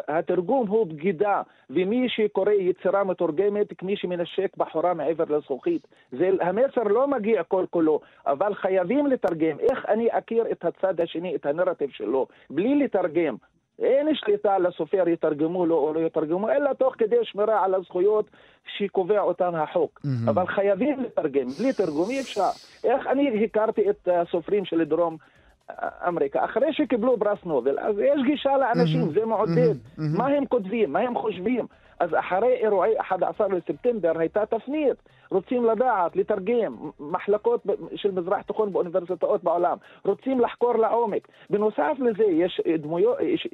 התרגום 0.09 0.69
הוא 0.69 0.87
בגידה, 0.87 1.43
ומי 1.71 2.09
שקורא 2.09 2.53
יצירה 2.53 3.05
מתורגמת 3.05 3.79
כמי 3.79 3.97
שמנשק 3.97 4.57
בחורה 4.57 4.95
מעבר 4.95 5.25
לזכוכית. 5.29 5.87
זה, 6.13 6.31
המסר 6.41 6.83
לא 6.83 7.09
מגיע 7.09 7.43
כל 7.43 7.65
כולו, 7.71 8.01
אבל 8.27 8.55
חייבים 8.55 9.07
לתרגם. 9.07 9.59
איך 9.61 9.87
אני 9.89 10.09
אכיר 10.11 10.45
את 10.53 10.65
הצד 10.65 11.01
השני, 11.01 11.37
את 11.37 11.47
הנרטיב 11.47 11.91
שלו, 11.91 12.27
בלי 12.51 12.75
לתרגם? 12.75 13.37
אין 13.81 14.15
שליטה 14.15 14.59
לסופר 14.59 15.09
יתרגמו 15.09 15.67
לו 15.67 15.77
או 15.77 15.93
לא 15.93 16.01
יתרגמו, 16.01 16.51
אלא 16.51 16.73
תוך 16.73 16.95
כדי 16.99 17.17
שמירה 17.23 17.65
על 17.65 17.75
הזכויות 17.75 18.31
שקובע 18.77 19.21
אותן 19.21 19.55
החוק. 19.55 20.01
Mm-hmm. 20.05 20.31
אבל 20.31 20.47
חייבים 20.47 21.01
לתרגם, 21.01 21.49
בלי 21.59 21.73
תרגום 21.73 22.11
אי 22.11 22.21
אפשר. 22.21 22.51
איך 22.85 23.07
אני 23.07 23.45
הכרתי 23.45 23.91
את 23.91 24.09
הסופרים 24.13 24.65
של 24.65 24.85
דרום 24.85 25.17
אמריקה, 26.09 26.45
אחרי 26.45 26.73
שקיבלו 26.73 27.19
פרס 27.19 27.39
נובל, 27.45 27.79
אז 27.79 27.99
יש 27.99 28.21
גישה 28.27 28.57
לאנשים, 28.57 29.03
mm-hmm. 29.03 29.15
זה 29.21 29.27
מעודד. 29.27 29.75
Mm-hmm. 29.75 30.03
מה 30.19 30.27
הם 30.27 30.47
כותבים, 30.47 30.93
מה 30.93 30.99
הם 31.01 31.15
חושבים. 31.15 31.67
אז 32.01 32.11
אחרי 32.15 32.53
אירועי 32.53 33.01
11 33.01 33.49
לספטמבר 33.49 34.19
הייתה 34.19 34.47
תפנית. 34.47 34.97
רוצים 35.31 35.65
לדעת, 35.65 36.17
לתרגם, 36.17 36.77
מחלקות 37.01 37.67
של 37.95 38.11
מזרח 38.11 38.43
תיכון 38.43 38.73
באוניברסיטאות 38.73 39.45
בעולם, 39.45 39.77
רוצים 40.05 40.41
לחקור 40.41 40.75
לעומק. 40.75 41.29
בנוסף 41.51 41.97
לזה, 41.99 42.25
יש 42.25 42.61
דמויות, 42.79 43.17
יש, 43.21 43.49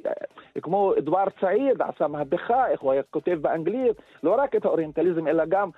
כמו 0.61 0.93
אדוארד 0.97 1.31
סעיד, 1.41 1.81
עשה 1.81 2.07
מהפכה, 2.07 2.67
איך 2.67 2.81
הוא 2.81 2.91
היה 2.91 3.01
כותב 3.03 3.37
באנגלית, 3.41 3.97
לא 4.23 4.35
רק 4.37 4.55
את 4.55 4.65
האוריינטליזם, 4.65 5.27
אלא 5.27 5.45
גם 5.45 5.69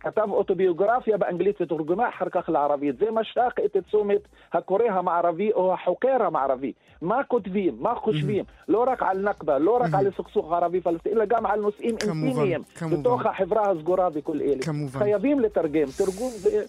כתב 0.00 0.28
אוטוביוגרפיה 0.30 1.16
באנגלית 1.16 1.60
ותורגמה 1.60 2.08
אחר 2.08 2.28
כך 2.28 2.48
לערבית. 2.48 2.98
זה 2.98 3.10
משך 3.10 3.52
את 3.64 3.76
תשומת 3.76 4.20
הקורא 4.52 4.84
המערבי 4.84 5.52
או 5.52 5.74
החוקר 5.74 6.22
המערבי. 6.22 6.72
מה 7.02 7.24
כותבים, 7.24 7.76
מה 7.80 7.94
חושבים, 7.94 8.44
לא 8.68 8.84
רק 8.88 9.02
על 9.02 9.28
נכבה, 9.28 9.58
לא 9.58 9.76
רק 9.80 9.94
על 9.94 10.10
סכסוך 10.16 10.52
ערבי-פלסטיני, 10.52 11.14
אלא 11.16 11.24
גם 11.24 11.46
על 11.46 11.60
נושאים 11.60 11.96
אינטימיים 12.02 12.62
בתוך 12.92 13.26
החברה 13.26 13.70
הסגורה 13.70 14.08
וכל 14.14 14.40
אלה. 14.40 14.62
כמובן. 14.62 15.00
חייבים 15.24 15.40
לתרגם. 15.40 15.88
תרגום 15.96 16.32
זה... 16.36 16.62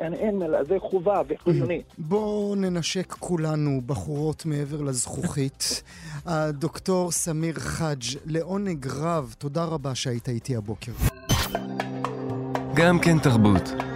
אין 0.00 0.38
מילה, 0.38 0.64
זה 0.64 0.76
חובה 0.78 1.22
וחיוני. 1.28 1.82
בואו 1.98 2.54
ננשק 2.54 3.12
כולנו 3.12 3.80
בחורות 3.86 4.46
מעבר 4.46 4.82
לזכוכית. 4.82 5.82
הדוקטור 6.26 7.10
סמיר 7.10 7.54
חאג', 7.54 8.02
לעונג 8.26 8.86
רב, 8.90 9.34
תודה 9.38 9.64
רבה 9.64 9.94
שהיית 9.94 10.28
איתי 10.28 10.56
הבוקר. 10.56 10.92
גם 12.74 12.98
כן 12.98 13.18
תרבות. 13.18 13.91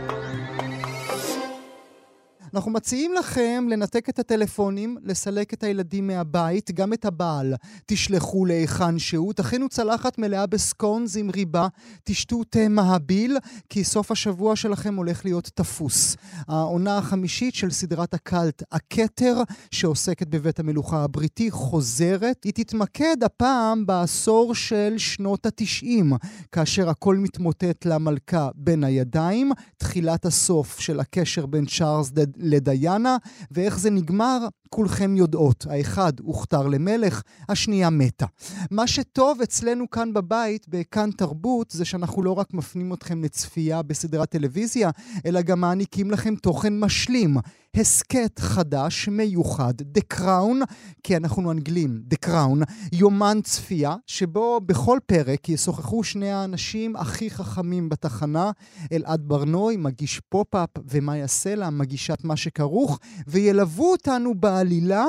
אנחנו 2.55 2.71
מציעים 2.71 3.13
לכם 3.13 3.67
לנתק 3.71 4.09
את 4.09 4.19
הטלפונים, 4.19 4.97
לסלק 5.03 5.55
את 5.55 5.63
הילדים 5.63 6.07
מהבית, 6.07 6.71
גם 6.71 6.93
את 6.93 7.05
הבעל 7.05 7.55
תשלחו 7.87 8.45
להיכן 8.45 8.99
שהוא. 8.99 9.33
תכינו 9.33 9.69
צלחת 9.69 10.19
מלאה 10.19 10.47
בסקונז 10.47 11.17
עם 11.17 11.31
ריבה, 11.31 11.69
תשתו 12.05 12.45
תה 12.45 12.69
מהביל, 12.69 13.39
כי 13.69 13.85
סוף 13.85 14.11
השבוע 14.11 14.57
שלכם 14.57 14.95
הולך 14.95 15.25
להיות 15.25 15.51
תפוס. 15.55 16.17
העונה 16.49 16.99
החמישית 16.99 17.55
של 17.55 17.71
סדרת 17.71 18.15
הקאלט, 18.15 18.63
הכתר, 18.73 19.43
שעוסקת 19.71 20.27
בבית 20.27 20.61
המלוכה 20.61 21.05
הבריטי, 21.05 21.51
חוזרת. 21.51 22.45
היא 22.45 22.53
תתמקד 22.53 23.17
הפעם 23.25 23.87
בעשור 23.87 24.55
של 24.55 24.95
שנות 24.99 25.47
התשעים, 25.47 26.13
כאשר 26.53 26.89
הכל 26.89 27.17
מתמוטט 27.17 27.85
למלכה 27.85 28.49
בין 28.55 28.85
הידיים, 28.85 29.53
תחילת 29.77 30.27
הסוף 30.27 30.81
של 30.81 31.01
הקשר 31.01 31.47
בין 31.47 31.67
צ'ארלס 31.67 32.11
לדיאנה, 32.37 33.17
ואיך 33.51 33.79
זה 33.79 33.91
נגמר, 33.91 34.39
כולכם 34.69 35.17
יודעות. 35.17 35.67
האחד 35.71 36.13
הוכתר 36.21 36.67
למלך, 36.67 37.23
השנייה 37.49 37.91
מתה. 37.91 38.27
מה 38.71 38.87
שטוב 38.87 39.41
אצלנו 39.43 39.91
כאן 39.91 40.13
בבית, 40.13 40.69
בכאן 40.69 41.11
תרבות, 41.11 41.71
זה 41.71 41.85
שאנחנו 41.85 42.23
לא 42.23 42.33
רק 42.33 42.55
מפנים 42.55 42.93
אתכם 42.93 43.25
לצפייה 43.25 43.83
בסדרת 43.83 44.31
טלוויזיה, 44.31 44.91
אלא 45.27 45.43
גם 45.43 45.61
מעניקים 45.61 46.11
לכם 46.11 46.35
תוכן 46.35 46.81
משלים. 46.81 47.37
הסכת 47.77 48.39
חדש, 48.39 49.09
מיוחד, 49.09 49.75
The 49.81 50.15
Crown, 50.15 50.65
כי 51.03 51.17
אנחנו 51.17 51.53
אנגלים, 51.53 52.03
The 52.15 52.29
Crown, 52.29 52.65
יומן 52.93 53.39
צפייה, 53.45 53.97
שבו 54.07 54.61
בכל 54.67 54.99
פרק 55.07 55.49
ישוחחו 55.49 56.05
שני 56.05 56.31
האנשים 56.31 56.97
הכי 56.97 57.31
חכמים 57.31 57.89
בתחנה, 57.89 58.51
אלעד 58.93 59.23
ברנוי, 59.25 59.77
מגיש 59.77 60.21
פופ-אפ, 60.29 60.69
ומאיה 60.91 61.27
סלע, 61.27 61.71
מגישת 61.71 62.25
מה 62.25 62.37
שכרוך, 62.37 62.99
וילוו 63.27 63.91
אותנו 63.91 64.35
בעלילה 64.35 65.05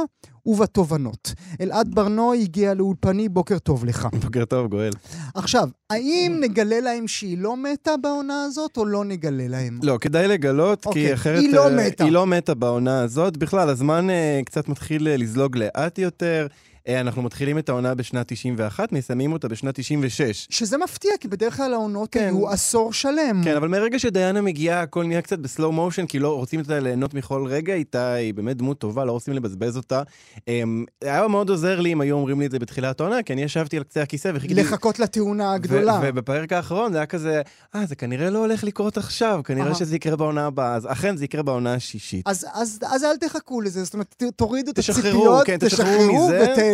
ובתובנות. 0.47 1.33
אלעד 1.61 1.95
ברנוי 1.95 2.41
הגיע 2.41 2.73
לאולפני, 2.73 3.29
בוקר 3.29 3.59
טוב 3.59 3.85
לך. 3.85 4.07
בוקר 4.21 4.45
טוב, 4.45 4.67
גואל. 4.67 4.91
עכשיו, 5.35 5.69
האם 5.89 6.37
נגלה 6.41 6.79
להם 6.79 7.07
שהיא 7.07 7.37
לא 7.37 7.57
מתה 7.57 7.97
בעונה 7.97 8.43
הזאת, 8.43 8.77
או 8.77 8.85
לא 8.85 9.05
נגלה 9.05 9.47
להם? 9.47 9.79
לא, 9.83 9.97
כדאי 10.01 10.27
לגלות, 10.27 10.79
אוקיי. 10.79 10.81
כי 10.83 10.99
אוקיי, 10.99 11.13
אחרת... 11.13 11.39
היא 11.39 11.53
לא 11.53 11.69
מתה. 11.69 12.03
היא 12.03 12.11
לא 12.11 12.27
מתה 12.27 12.53
בעונה 12.53 13.01
הזאת. 13.01 13.37
בכלל, 13.37 13.69
הזמן 13.69 14.09
אה, 14.09 14.45
קצת 14.45 14.69
מתחיל 14.69 15.07
אה, 15.07 15.21
לזלוג 15.21 15.57
לאט 15.57 15.99
יותר. 15.99 16.47
אה, 16.87 17.01
אנחנו 17.01 17.21
מתחילים 17.21 17.57
את 17.57 17.69
העונה 17.69 17.95
בשנת 17.95 18.27
91, 18.27 18.91
מסיימים 18.91 19.33
אותה 19.33 19.47
בשנת 19.47 19.75
96. 19.79 20.47
שזה 20.49 20.77
מפתיע, 20.77 21.11
כי 21.19 21.27
בדרך 21.27 21.57
כלל 21.57 21.73
העונות 21.73 22.09
כן. 22.11 22.19
היו 22.19 22.49
עשור 22.49 22.93
שלם. 22.93 23.41
כן, 23.43 23.55
אבל 23.55 23.67
מרגע 23.67 23.99
שדיינה 23.99 24.41
מגיעה, 24.41 24.81
הכל 24.81 25.03
נהיה 25.03 25.21
קצת 25.21 25.39
בסלואו 25.39 25.71
מושן, 25.71 26.05
כי 26.05 26.19
לא 26.19 26.35
רוצים 26.35 26.59
אותה 26.59 26.79
ליהנות 26.79 27.13
מכל 27.13 27.45
רגע 27.47 27.73
איתה, 27.73 28.13
היא 28.13 28.33
באמת 28.33 28.57
דמות 28.57 28.79
טובה, 28.79 29.05
לא 29.05 29.11
רוצים 29.11 29.33
לבזבז 29.33 29.77
אותה. 29.77 30.01
אמ, 30.47 30.85
היה 31.01 31.27
מאוד 31.27 31.49
עוזר 31.49 31.79
לי 31.79 31.93
אם 31.93 32.01
היו 32.01 32.15
אומרים 32.15 32.39
לי 32.39 32.45
את 32.45 32.51
זה 32.51 32.59
בתחילת 32.59 32.99
העונה, 32.99 33.23
כי 33.23 33.33
אני 33.33 33.43
ישבתי 33.43 33.77
על 33.77 33.83
קצה 33.83 34.01
הכיסא 34.01 34.31
וחיכיתי... 34.35 34.61
לחכות 34.61 34.99
לתאונה 34.99 35.53
הגדולה. 35.53 35.99
ובפרק 36.03 36.53
האחרון 36.53 36.91
זה 36.91 36.97
היה 36.97 37.05
כזה, 37.05 37.41
אה, 37.75 37.85
זה 37.85 37.95
כנראה 37.95 38.29
לא 38.29 38.39
הולך 38.39 38.63
לקרות 38.63 38.97
עכשיו, 38.97 39.41
כנראה 39.43 39.75
שזה 39.75 39.95
יקרה 39.95 40.15
בעונה 40.15 40.45
הבאה. 40.45 40.75
אז 40.75 40.87
אכן 40.91 41.17
זה 41.17 41.25
יקרה 41.25 41.43
בעונה 41.43 41.73
השישית. 41.73 42.27
אז, 42.27 42.45
אז, 42.53 42.79
אז 42.91 43.03
אל 43.03 43.17
תחכו 43.17 43.61
לזה, 43.61 43.83
זאת 43.83 43.93
אומרת, 43.93 44.23
תורידו 44.35 44.71
את 44.71 44.77
הציפיות, 44.77 45.45
כן, 45.45 45.57
תשחררו, 45.57 46.29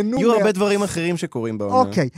ותהנו. 0.07 0.19
יהיו 0.19 0.33
הרבה 0.33 0.51
דברים 0.51 0.83
אחרים 0.83 1.17
שקורים 1.17 1.57
בעונה. 1.57 1.75
אוקיי. 1.75 2.09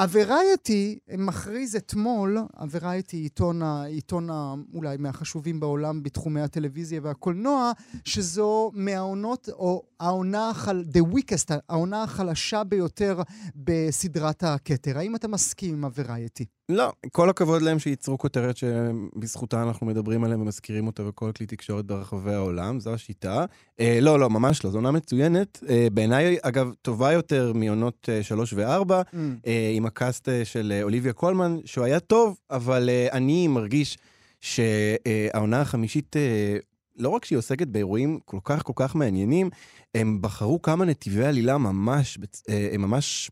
הוורייטי 0.00 0.98
מכריז 1.18 1.76
אתמול, 1.76 2.38
הוורייטי 2.58 3.16
עיתון, 3.16 3.62
העיתון 3.62 4.28
אולי 4.74 4.96
מהחשובים 4.96 5.60
בעולם 5.60 6.02
בתחומי 6.02 6.40
הטלוויזיה 6.40 7.00
והקולנוע, 7.02 7.72
שזו 8.04 8.70
מהעונות, 8.74 9.48
או 9.48 9.82
העונה, 10.00 10.50
החל, 10.50 10.84
the 10.92 11.14
weakest, 11.14 11.54
העונה 11.68 12.02
החלשה 12.02 12.64
ביותר 12.64 13.22
בסדרת 13.56 14.42
הכתר. 14.42 14.98
האם 14.98 15.16
אתה 15.16 15.28
מסכים 15.28 15.74
עם 15.74 15.84
הוורייטי? 15.84 16.44
לא, 16.68 16.92
כל 17.12 17.30
הכבוד 17.30 17.62
להם 17.62 17.78
שייצרו 17.78 18.18
כותרת 18.18 18.56
שבזכותה 18.56 19.62
אנחנו 19.62 19.86
מדברים 19.86 20.24
עליהם 20.24 20.40
ומזכירים 20.40 20.86
אותה 20.86 21.02
בכל 21.02 21.32
כלי 21.32 21.46
תקשורת 21.46 21.84
ברחבי 21.84 22.34
העולם, 22.34 22.80
זו 22.80 22.94
השיטה. 22.94 23.44
אה, 23.80 23.98
לא, 24.00 24.20
לא, 24.20 24.30
ממש 24.30 24.64
לא, 24.64 24.70
זו 24.70 24.78
עונה 24.78 24.90
מצוינת. 24.90 25.60
אה, 25.68 25.86
בעיניי, 25.92 26.36
אגב, 26.42 26.72
טובה 26.82 27.12
יותר 27.12 27.52
מעונות 27.54 28.08
אה, 28.12 28.22
3 28.22 28.52
ו-4, 28.52 28.90
ממ. 28.90 29.16
אה, 29.46 29.72
עם 29.74 29.86
הקאסט 29.86 30.28
אה, 30.28 30.44
של 30.44 30.72
אה, 30.76 30.82
אוליביה 30.82 31.12
קולמן, 31.12 31.56
שהוא 31.64 31.84
היה 31.84 32.00
טוב, 32.00 32.36
אבל 32.50 32.88
אה, 32.88 33.08
אני 33.12 33.48
מרגיש 33.48 33.98
שהעונה 34.40 35.60
החמישית... 35.60 36.16
אה, 36.16 36.56
לא 36.96 37.08
רק 37.08 37.24
שהיא 37.24 37.38
עוסקת 37.38 37.66
באירועים 37.66 38.18
כל 38.24 38.38
כך 38.44 38.62
כל 38.62 38.72
כך 38.76 38.94
מעניינים, 38.94 39.50
הם 39.94 40.18
בחרו 40.22 40.62
כמה 40.62 40.84
נתיבי 40.84 41.24
עלילה 41.24 41.58
ממש, 41.58 42.18
אה, 42.48 42.68
הם 42.72 42.82
ממש 42.82 43.30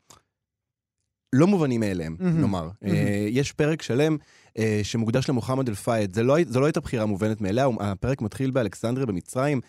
לא 1.33 1.47
מובנים 1.47 1.80
מאליהם, 1.80 2.16
אמממ. 2.18 2.24
נאמר. 2.24 2.68
אמממ. 2.68 2.88
יש 3.30 3.53
פרק 3.53 3.83
שלם 3.83 4.16
שמוקדש 4.83 5.28
למוחמד 5.28 5.68
אל-פייד, 5.68 6.14
זו 6.14 6.22
לא, 6.22 6.37
לא 6.55 6.66
הייתה 6.66 6.80
בחירה 6.80 7.07
מובנת 7.07 7.41
מאליה, 7.41 7.66
הפרק 7.80 8.22
מתחיל 8.22 8.51
באלכסנדריה 8.51 9.07
במצרים. 9.07 9.61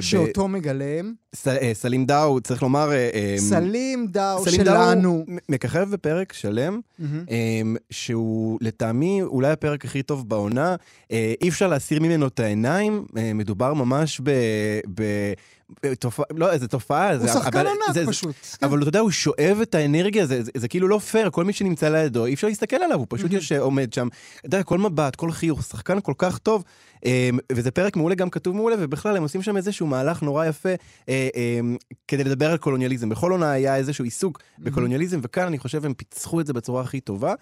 שאותו 0.00 0.44
ב... 0.44 0.46
מגלם. 0.46 1.14
ס, 1.34 1.48
סלים 1.72 2.06
דאו, 2.06 2.40
צריך 2.40 2.62
לומר... 2.62 2.90
סלים 3.38 4.06
דאו 4.10 4.44
סלים 4.44 4.64
שלנו. 4.64 5.24
דאו 5.26 5.36
מככב 5.48 5.88
בפרק 5.90 6.32
שלם, 6.32 6.80
mm-hmm. 7.00 7.04
שהוא 7.90 8.58
לטעמי 8.60 9.22
אולי 9.22 9.50
הפרק 9.50 9.84
הכי 9.84 10.02
טוב 10.02 10.28
בעונה. 10.28 10.76
אי 11.10 11.48
אפשר 11.48 11.68
להסיר 11.68 12.00
ממנו 12.00 12.26
את 12.26 12.40
העיניים, 12.40 13.06
מדובר 13.34 13.74
ממש 13.74 14.20
ב... 14.24 14.30
ב 14.94 15.02
תופעה, 15.98 16.26
לא, 16.36 16.52
איזה 16.52 16.68
תופעה. 16.68 17.16
הוא 17.16 17.28
שחקן 17.28 17.58
ענק 17.66 18.08
פשוט. 18.08 18.34
כן. 18.58 18.66
אבל 18.66 18.78
אתה 18.78 18.88
יודע, 18.88 19.00
הוא 19.00 19.10
שואב 19.10 19.58
את 19.62 19.74
האנרגיה, 19.74 20.26
זה, 20.26 20.42
זה, 20.42 20.50
זה 20.56 20.68
כאילו 20.68 20.88
לא 20.88 20.98
פייר, 20.98 21.30
כל 21.30 21.44
מי 21.44 21.52
שנמצא 21.52 21.88
לידו, 21.88 22.26
אי 22.26 22.34
אפשר 22.34 22.46
להסתכל 22.46 22.76
עליו, 22.76 22.98
הוא 22.98 23.06
פשוט 23.08 23.32
יושב, 23.32 23.58
עומד 23.58 23.92
שם. 23.92 24.08
אתה 24.38 24.46
יודע, 24.46 24.62
כל 24.62 24.78
מבט, 24.78 25.16
כל 25.16 25.32
חיוך, 25.32 25.62
שחקן 25.62 26.00
כל 26.00 26.14
כך 26.18 26.38
טוב. 26.38 26.64
אמ, 27.04 27.38
וזה 27.52 27.70
פרק 27.70 27.96
מעולה, 27.96 28.14
גם 28.14 28.30
כתוב 28.30 28.56
מעולה, 28.56 28.76
ובכלל 28.78 29.16
הם 29.16 29.22
עושים 29.22 29.42
שם 29.42 29.56
איזשהו 29.56 29.86
מהלך 29.86 30.22
נורא 30.22 30.46
יפה 30.46 30.68
אה, 31.08 31.28
אמ, 31.36 31.76
כדי 32.08 32.24
לדבר 32.24 32.50
על 32.50 32.58
קולוניאליזם. 32.58 33.08
בכל 33.08 33.32
עונה 33.32 33.50
היה 33.50 33.76
איזשהו 33.76 34.04
עיסוק 34.04 34.42
בקולוניאליזם, 34.58 35.20
וכאן 35.22 35.46
אני 35.46 35.58
חושב 35.58 35.84
הם 35.84 35.94
פיצחו 35.94 36.40
את 36.40 36.46
זה 36.46 36.52
בצורה 36.52 36.82
הכי 36.82 37.00
טובה. 37.00 37.34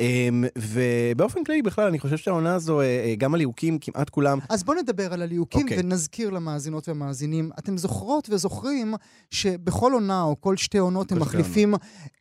אמ, 0.00 0.44
ובאופן 0.58 1.44
כללי, 1.44 1.62
בכלל, 1.62 1.86
אני 1.86 1.98
חושב 1.98 2.16
שהעונה 2.16 2.54
הזו, 2.54 2.80
אה, 2.80 2.84
אה, 2.84 3.14
גם 3.18 3.34
הליהוקים, 3.34 3.78
כמעט 3.78 4.10
כולם... 4.10 4.38
אז 4.48 4.64
בוא 4.64 4.74
נדבר 4.74 5.12
על 5.12 5.22
הליהוקים, 5.22 5.68
okay. 5.68 5.72
ונזכיר 5.78 6.30
למאזינות 6.30 6.88
והמאזינים. 6.88 7.50
אתם 7.58 7.69
זוכרות 7.78 8.28
וזוכרים 8.30 8.94
שבכל 9.30 9.92
עונה, 9.92 10.22
או 10.22 10.40
כל 10.40 10.56
שתי 10.56 10.78
עונות, 10.78 11.12
הם 11.12 11.18
מחליפים 11.18 11.74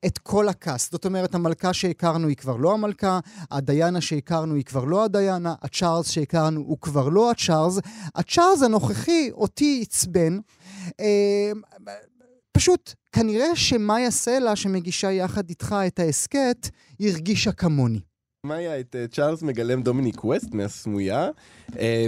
את 0.05 0.17
כל 0.17 0.49
הקאסט. 0.49 0.91
זאת 0.91 1.05
אומרת, 1.05 1.35
המלכה 1.35 1.73
שהכרנו 1.73 2.27
היא 2.27 2.35
כבר 2.35 2.55
לא 2.55 2.73
המלכה, 2.73 3.19
הדיינה 3.51 4.01
שהכרנו 4.01 4.55
היא 4.55 4.63
כבר 4.63 4.83
לא 4.83 5.03
הדיינה, 5.03 5.55
הצ'ארלס 5.61 6.09
שהכרנו 6.09 6.59
הוא 6.59 6.77
כבר 6.81 7.09
לא 7.09 7.31
הצ'ארלס. 7.31 7.79
הצ'ארלס 8.15 8.61
הנוכחי 8.61 9.29
אותי 9.31 9.79
עצבן. 9.81 10.39
אה, 10.99 11.51
פשוט, 12.51 12.93
כנראה 13.11 13.55
שמאיה 13.55 14.11
סלע, 14.11 14.55
שמגישה 14.55 15.11
יחד 15.11 15.49
איתך 15.49 15.75
את 15.87 15.99
ההסכת, 15.99 16.69
הרגישה 16.99 17.51
כמוני. 17.51 17.99
מאיה 18.45 18.79
את 18.79 18.95
uh, 18.95 19.15
צ'ארלס 19.15 19.41
מגלם 19.41 19.81
דומיניק 19.81 20.23
ווסט 20.23 20.53
מהסמויה, 20.53 21.29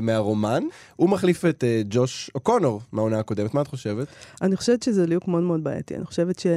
מהרומן. 0.02 0.64
הוא 0.96 1.10
מחליף 1.10 1.46
את 1.46 1.64
uh, 1.64 1.88
ג'וש 1.90 2.32
אוקונור 2.36 2.82
מהעונה 2.92 3.20
הקודמת, 3.20 3.54
מה 3.54 3.62
את 3.62 3.68
חושבת? 3.68 4.08
אני 4.42 4.56
חושבת 4.56 4.84
שזה 4.84 5.06
ליהוק 5.06 5.28
מאוד 5.28 5.44
מאוד 5.44 5.64
בעייתי. 5.64 5.96
אני 5.96 6.06
חושבת 6.06 6.40
ש... 6.40 6.48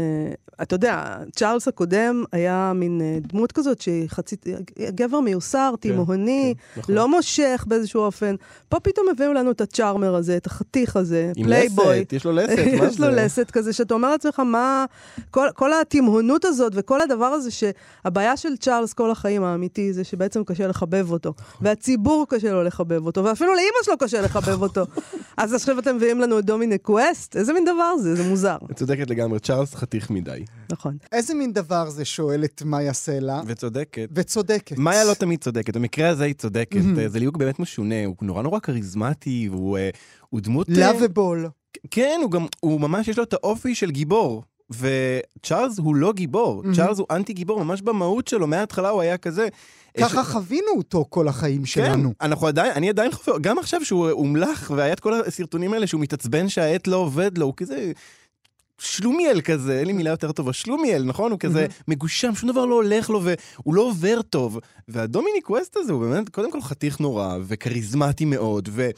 אתה 0.62 0.74
יודע, 0.74 1.16
צ'ארלס 1.36 1.68
הקודם 1.68 2.24
היה 2.32 2.72
מין 2.74 3.00
אה, 3.00 3.28
דמות 3.32 3.52
כזאת 3.52 3.80
שהיא 3.80 4.08
חצי... 4.08 4.36
גבר 4.78 5.20
מיוסר, 5.20 5.70
כן, 5.70 5.88
תימהוני, 5.88 6.54
כן, 6.74 6.80
נכון. 6.80 6.94
לא 6.94 7.08
מושך 7.08 7.64
באיזשהו 7.68 8.00
אופן. 8.00 8.34
פה 8.68 8.80
פתאום 8.80 9.06
הביאו 9.10 9.32
לנו 9.32 9.50
את 9.50 9.60
ה 9.60 9.67
charmer 9.67 10.14
הזה, 10.14 10.36
את 10.36 10.46
החתיך 10.46 10.96
הזה, 10.96 11.32
פלייבוי. 11.34 11.96
עם 11.96 12.00
לסת, 12.00 12.12
יש 12.12 12.24
לו 12.24 12.32
לסת, 12.32 12.58
מה 12.78 12.86
זה? 12.86 12.86
יש 12.86 13.00
לו 13.00 13.10
לסת 13.10 13.50
כזה, 13.50 13.72
שאתה 13.72 13.94
אומר 13.94 14.10
לעצמך, 14.10 14.40
מה... 14.40 14.84
כל, 15.30 15.48
כל 15.54 15.70
התימהונות 15.72 16.44
הזאת 16.44 16.72
וכל 16.76 17.00
הדבר 17.00 17.26
הזה 17.26 17.50
שהבעיה 17.50 18.36
של 18.36 18.56
צ'ארלס 18.56 18.92
כל 18.92 19.10
החיים, 19.10 19.44
האמיתי, 19.44 19.92
זה 19.92 20.04
שבעצם 20.04 20.44
קשה 20.44 20.66
לחבב 20.66 21.12
אותו. 21.12 21.34
והציבור 21.60 22.26
קשה 22.28 22.52
לו 22.52 22.62
לחבב 22.62 22.93
אותו, 23.06 23.24
ואפילו 23.24 23.54
לאימא 23.54 23.76
שלו 23.82 23.98
קשה 23.98 24.20
לחבב 24.20 24.62
אותו. 24.62 24.84
אז 25.36 25.54
עכשיו 25.54 25.78
אתם 25.78 25.96
מביאים 25.96 26.20
לנו 26.20 26.38
את 26.38 26.44
דומיניק 26.44 26.88
ווסט? 26.88 27.36
איזה 27.36 27.52
מין 27.52 27.64
דבר 27.64 27.96
זה? 27.96 28.14
זה 28.14 28.28
מוזר. 28.28 28.56
את 28.70 28.76
צודקת 28.76 29.10
לגמרי, 29.10 29.40
צ'ארלס 29.40 29.74
חתיך 29.74 30.10
מדי. 30.10 30.44
נכון. 30.72 30.96
איזה 31.12 31.34
מין 31.34 31.52
דבר 31.52 31.90
זה, 31.90 32.04
שואלת 32.04 32.62
מאיה 32.62 32.92
סלע. 32.92 33.40
וצודקת. 33.46 34.08
וצודקת. 34.14 34.78
מאיה 34.78 35.04
לא 35.04 35.14
תמיד 35.14 35.40
צודקת, 35.40 35.76
במקרה 35.76 36.08
הזה 36.08 36.24
היא 36.24 36.34
צודקת. 36.34 36.80
זה 37.06 37.18
ליהוק 37.18 37.36
באמת 37.36 37.58
משונה, 37.58 38.04
הוא 38.06 38.16
נורא 38.22 38.42
נורא 38.42 38.58
כריזמטי, 38.58 39.48
והוא 39.50 39.78
אה, 39.78 39.90
דמות... 40.34 40.68
לאביבול. 40.68 41.48
כן, 41.90 42.20
הוא 42.22 42.30
גם, 42.30 42.46
הוא 42.60 42.80
ממש, 42.80 43.08
יש 43.08 43.18
לו 43.18 43.24
את 43.24 43.32
האופי 43.32 43.74
של 43.74 43.90
גיבור. 43.90 44.42
וצ'ארלס 44.70 45.78
הוא 45.78 45.96
לא 45.96 46.12
גיבור, 46.12 46.62
mm-hmm. 46.62 46.76
צ'ארלס 46.76 46.98
הוא 46.98 47.06
אנטי 47.10 47.32
גיבור, 47.32 47.64
ממש 47.64 47.82
במהות 47.82 48.28
שלו, 48.28 48.46
מההתחלה 48.46 48.88
הוא 48.88 49.00
היה 49.00 49.16
כזה. 49.16 49.48
ככה 50.00 50.24
ש... 50.24 50.26
חווינו 50.26 50.70
אותו 50.76 51.04
כל 51.08 51.28
החיים 51.28 51.66
שלנו. 51.66 52.08
כן, 52.18 52.26
אנחנו 52.26 52.46
עדיין, 52.46 52.72
אני 52.72 52.88
עדיין 52.88 53.12
חווה, 53.12 53.38
גם 53.38 53.58
עכשיו 53.58 53.84
שהוא 53.84 54.10
הומלך, 54.10 54.72
והיה 54.76 54.92
את 54.92 55.00
כל 55.00 55.14
הסרטונים 55.14 55.72
האלה 55.72 55.86
שהוא 55.86 56.00
מתעצבן 56.00 56.48
שהעט 56.48 56.86
לא 56.86 56.96
עובד 56.96 57.38
לו, 57.38 57.46
הוא 57.46 57.54
כזה... 57.56 57.92
שלומיאל 58.78 59.40
כזה, 59.40 59.78
אין 59.78 59.86
לי 59.86 59.92
מילה 59.92 60.10
יותר 60.10 60.32
טובה, 60.32 60.52
שלומיאל, 60.52 61.02
נכון? 61.04 61.30
הוא 61.30 61.38
כזה 61.38 61.66
מגושם, 61.88 62.34
שום 62.34 62.50
דבר 62.50 62.66
לא 62.66 62.74
הולך 62.74 63.10
לו 63.10 63.22
והוא 63.22 63.74
לא 63.74 63.82
עובר 63.82 64.22
טוב. 64.22 64.58
והדומיניק 64.88 65.50
ווסט 65.50 65.76
הזה 65.76 65.92
הוא 65.92 66.00
באמת, 66.00 66.28
קודם 66.28 66.52
כל 66.52 66.62
חתיך 66.62 67.00
נורא, 67.00 67.36
וכריזמטי 67.46 68.24
מאוד, 68.24 68.68
ו... 68.72 68.90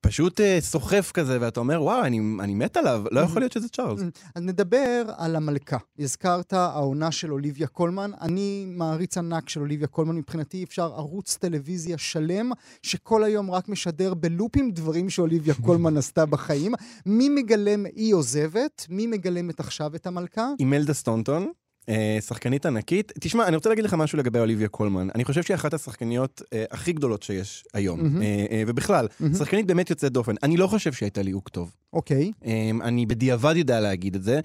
פשוט 0.00 0.40
uh, 0.40 0.44
סוחף 0.60 1.12
כזה, 1.14 1.38
ואתה 1.40 1.60
אומר, 1.60 1.82
וואו, 1.82 2.04
אני, 2.04 2.20
אני 2.40 2.54
מת 2.54 2.76
עליו, 2.76 3.04
לא 3.10 3.20
יכול 3.20 3.42
להיות 3.42 3.52
שזה 3.52 3.68
צ'ארלס. 3.68 4.00
אז 4.34 4.42
נדבר 4.42 5.04
על 5.16 5.36
המלכה. 5.36 5.76
הזכרת 5.98 6.52
העונה 6.52 7.10
של 7.10 7.32
אוליביה 7.32 7.66
קולמן. 7.66 8.10
אני 8.20 8.64
מעריץ 8.68 9.18
ענק 9.18 9.48
של 9.48 9.60
אוליביה 9.60 9.86
קולמן. 9.86 10.16
מבחינתי 10.16 10.64
אפשר 10.64 10.92
ערוץ 10.94 11.36
טלוויזיה 11.36 11.98
שלם, 11.98 12.50
שכל 12.82 13.24
היום 13.24 13.50
רק 13.50 13.68
משדר 13.68 14.14
בלופים 14.14 14.70
דברים 14.70 15.10
שאוליביה 15.10 15.54
קולמן 15.66 15.96
עשתה 15.96 16.26
בחיים. 16.26 16.72
מי 17.06 17.28
מגלם 17.28 17.86
היא 17.86 18.14
עוזבת? 18.14 18.86
מי 18.88 19.06
מגלמת 19.06 19.60
עכשיו 19.60 19.94
את 19.94 20.06
המלכה? 20.06 20.48
אימלדה 20.60 20.94
סטונטון. 20.94 21.52
אה, 21.88 22.18
שחקנית 22.20 22.66
ענקית. 22.66 23.12
תשמע, 23.20 23.46
אני 23.46 23.56
רוצה 23.56 23.68
להגיד 23.68 23.84
לך 23.84 23.94
משהו 23.94 24.18
לגבי 24.18 24.38
אוליביה 24.38 24.68
קולמן. 24.68 25.08
אני 25.14 25.24
חושב 25.24 25.42
שהיא 25.42 25.54
אחת 25.54 25.74
השחקניות 25.74 26.42
אה, 26.52 26.64
הכי 26.70 26.92
גדולות 26.92 27.22
שיש 27.22 27.64
היום. 27.74 28.00
Mm-hmm. 28.00 28.22
אה, 28.22 28.46
אה, 28.50 28.62
ובכלל, 28.66 29.06
mm-hmm. 29.06 29.38
שחקנית 29.38 29.66
באמת 29.66 29.90
יוצאת 29.90 30.12
דופן. 30.12 30.34
אני 30.42 30.56
לא 30.56 30.66
חושב 30.66 30.92
שהייתה 30.92 31.22
ליהוק 31.22 31.48
טוב. 31.48 31.74
אוקיי. 31.92 32.32
Okay. 32.34 32.46
אה, 32.46 32.70
אני 32.82 33.06
בדיעבד 33.06 33.54
יודע 33.56 33.80
להגיד 33.80 34.14
את 34.14 34.22
זה. 34.22 34.40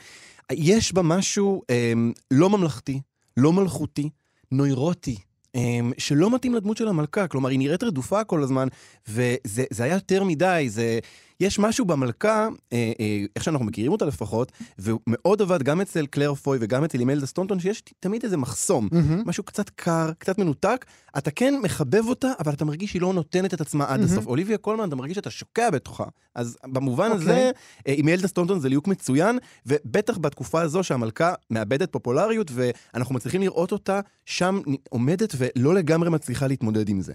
יש 0.51 0.93
בה 0.93 1.01
משהו 1.01 1.61
אה, 1.69 1.93
לא 2.31 2.49
ממלכתי, 2.49 3.01
לא 3.37 3.53
מלכותי, 3.53 4.09
נוירוטי. 4.51 5.17
אה, 5.55 5.79
שלא 5.97 6.35
מתאים 6.35 6.55
לדמות 6.55 6.77
של 6.77 6.87
המלכה, 6.87 7.27
כלומר, 7.27 7.49
היא 7.49 7.59
נראית 7.59 7.83
רדופה 7.83 8.23
כל 8.23 8.43
הזמן, 8.43 8.67
וזה 9.07 9.83
היה 9.83 9.93
יותר 9.93 10.23
מדי, 10.23 10.65
זה... 10.69 10.99
יש 11.39 11.59
משהו 11.59 11.85
במלכה, 11.85 12.47
אה, 12.73 12.91
אה, 12.99 13.25
איך 13.35 13.43
שאנחנו 13.43 13.65
מכירים 13.65 13.91
אותה 13.91 14.05
לפחות, 14.05 14.51
ומאוד 14.79 15.41
עבד 15.41 15.63
גם 15.63 15.81
אצל 15.81 16.05
קלר 16.05 16.33
פוי 16.33 16.57
וגם 16.61 16.83
אצל 16.83 16.99
אימלדה 16.99 17.25
סטונטון, 17.25 17.59
שיש 17.59 17.83
תמיד 17.99 18.23
איזה 18.23 18.37
מחסום, 18.37 18.89
mm-hmm. 18.91 19.25
משהו 19.25 19.43
קצת 19.43 19.69
קר, 19.69 20.11
קצת 20.17 20.37
מנותק, 20.37 20.85
אתה 21.17 21.31
כן 21.31 21.53
מחבב 21.63 22.03
אותה, 22.07 22.31
אבל 22.39 22.53
אתה 22.53 22.65
מרגיש 22.65 22.89
שהיא 22.89 23.01
לא 23.01 23.13
נותנת 23.13 23.53
את 23.53 23.61
עצמה 23.61 23.85
עד 23.85 23.99
mm-hmm. 23.99 24.03
הסוף. 24.03 24.27
אוליביה 24.27 24.57
קולמן, 24.57 24.87
אתה 24.87 24.95
מרגיש 24.95 25.15
שאתה 25.15 25.29
שוקע 25.29 25.69
בתוכה. 25.69 26.05
אז 26.35 26.57
במובן 26.65 27.11
okay. 27.11 27.13
אוקיי. 27.13 27.23
הזה, 27.23 27.51
אה, 27.87 27.93
אימלדה 27.93 28.27
סטונטון 28.27 28.59
זה 28.59 28.69
ליהוק 28.69 28.87
מצוין, 28.87 29.39
ובטח 29.65 30.17
בתקופה 30.17 30.61
הזו 30.61 30.83
שהמלכה 30.83 31.33
מאבדת 31.49 31.91
פופולריות, 31.91 32.51
ואנחנו 32.53 33.15
מצליחים 33.15 33.41
לראות 33.41 33.71
אותה 33.71 33.99
שם 34.25 34.61
עומדת 34.89 35.35
ולא 35.37 35.75
לגמרי 35.75 36.09
מצליחה 36.09 36.47
להתמודד 36.47 36.89
עם 36.89 37.01
זה. 37.01 37.13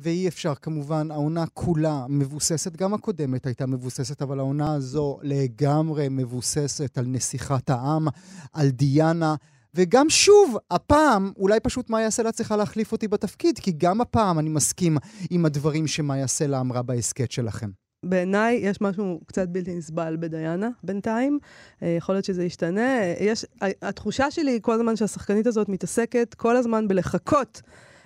ואי 0.00 0.28
אפשר, 0.28 0.54
כמובן, 0.54 1.10
העונה 1.10 1.44
כולה 1.54 2.04
מבוססת, 2.08 2.76
גם 2.76 2.94
הקודמת. 2.94 3.29
הקודמת 3.34 3.46
הייתה 3.46 3.66
מבוססת, 3.66 4.22
אבל 4.22 4.38
העונה 4.38 4.74
הזו 4.74 5.18
לגמרי 5.22 6.08
מבוססת 6.10 6.98
על 6.98 7.04
נסיכת 7.06 7.70
העם, 7.70 8.08
על 8.52 8.70
דיאנה. 8.70 9.34
וגם 9.74 10.10
שוב, 10.10 10.56
הפעם, 10.70 11.32
אולי 11.36 11.60
פשוט 11.60 11.90
מאיה 11.90 12.10
סלע 12.10 12.32
צריכה 12.32 12.56
להחליף 12.56 12.92
אותי 12.92 13.08
בתפקיד, 13.08 13.58
כי 13.58 13.72
גם 13.76 14.00
הפעם 14.00 14.38
אני 14.38 14.48
מסכים 14.48 14.96
עם 15.30 15.46
הדברים 15.46 15.86
שמאיה 15.86 16.26
סלע 16.26 16.60
אמרה 16.60 16.82
בהסכת 16.82 17.30
שלכם. 17.30 17.70
בעיניי 18.04 18.54
יש 18.54 18.80
משהו 18.80 19.20
קצת 19.26 19.48
בלתי 19.48 19.74
נסבל 19.74 20.16
בדיאנה 20.20 20.68
בינתיים. 20.84 21.38
אה, 21.82 21.88
יכול 21.88 22.14
להיות 22.14 22.24
שזה 22.24 22.44
ישתנה. 22.44 23.00
אה, 23.00 23.14
יש, 23.20 23.46
התחושה 23.82 24.30
שלי 24.30 24.50
היא 24.50 24.60
כל 24.62 24.72
הזמן 24.72 24.96
שהשחקנית 24.96 25.46
הזאת 25.46 25.68
מתעסקת 25.68 26.34
כל 26.34 26.56
הזמן 26.56 26.88
בלחכות. 26.88 27.62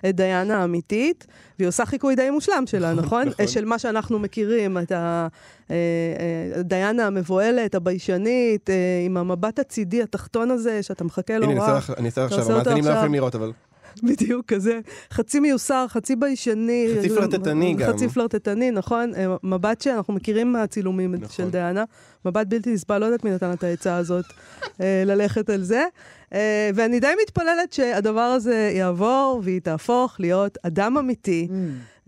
את 0.09 0.17
דיאנה 0.17 0.57
האמיתית, 0.61 1.27
והיא 1.59 1.69
עושה 1.69 1.87
חיקוי 1.87 2.17
די 2.17 2.31
מושלם 2.31 2.65
שלה, 2.67 2.95
נכון? 2.95 3.29
נכון. 3.29 3.47
של 3.47 3.65
מה 3.65 3.79
שאנחנו 3.79 4.19
מכירים, 4.19 4.79
את 4.79 4.93
הדיאנה 6.57 7.07
המבוהלת, 7.07 7.75
הביישנית, 7.75 8.71
אה, 8.71 8.75
עם 9.07 9.17
המבט 9.17 9.59
הצידי 9.59 10.03
התחתון 10.03 10.51
הזה, 10.51 10.83
שאתה 10.83 11.05
מחכה 11.05 11.39
לו 11.39 11.45
הנה, 11.45 11.53
אני 11.53 11.61
רע. 11.73 11.79
לך- 11.79 11.93
אני 11.97 12.07
אעשה 12.07 12.25
עכשיו, 12.25 12.53
המאזינים 12.53 12.85
לא. 12.85 12.91
יכולים 12.91 13.15
לראות, 13.15 13.35
אבל... 13.35 13.53
בדיוק 14.03 14.47
כזה. 14.47 14.81
חצי 15.13 15.41
מיוסר, 15.41 15.87
חצי 15.89 16.17
ביישני. 16.17 16.89
חצי 16.99 17.09
פלרטטני 17.09 17.75
גם. 17.75 17.93
חצי 17.93 18.09
פלרטטני, 18.09 18.71
נכון. 18.71 19.13
אה, 19.15 19.37
מבט 19.43 19.81
שאנחנו 19.81 20.15
מכירים 20.15 20.53
מהצילומים 20.53 21.15
נכון. 21.15 21.29
של 21.29 21.51
דיאנה. 21.51 21.85
מבט 22.25 22.47
בלתי 22.47 22.73
נסבל, 22.73 22.99
לא 22.99 23.05
יודעת 23.05 23.25
מי 23.25 23.31
נתן 23.31 23.53
את 23.53 23.65
העצה 23.65 23.97
הזאת 23.97 24.25
אה, 24.81 25.03
ללכת 25.07 25.51
על 25.51 25.63
זה. 25.63 25.85
אה, 26.35 26.71
ואני 26.75 27.01
די 27.01 27.13
מתפללת 27.23 27.73
שהדבר 27.73 28.21
הזה 28.21 28.73
יעבור 28.75 29.41
והיא 29.45 29.61
תהפוך 29.61 30.21
להיות 30.21 30.59
אדם 30.63 30.97
אמיתי, 30.99 31.49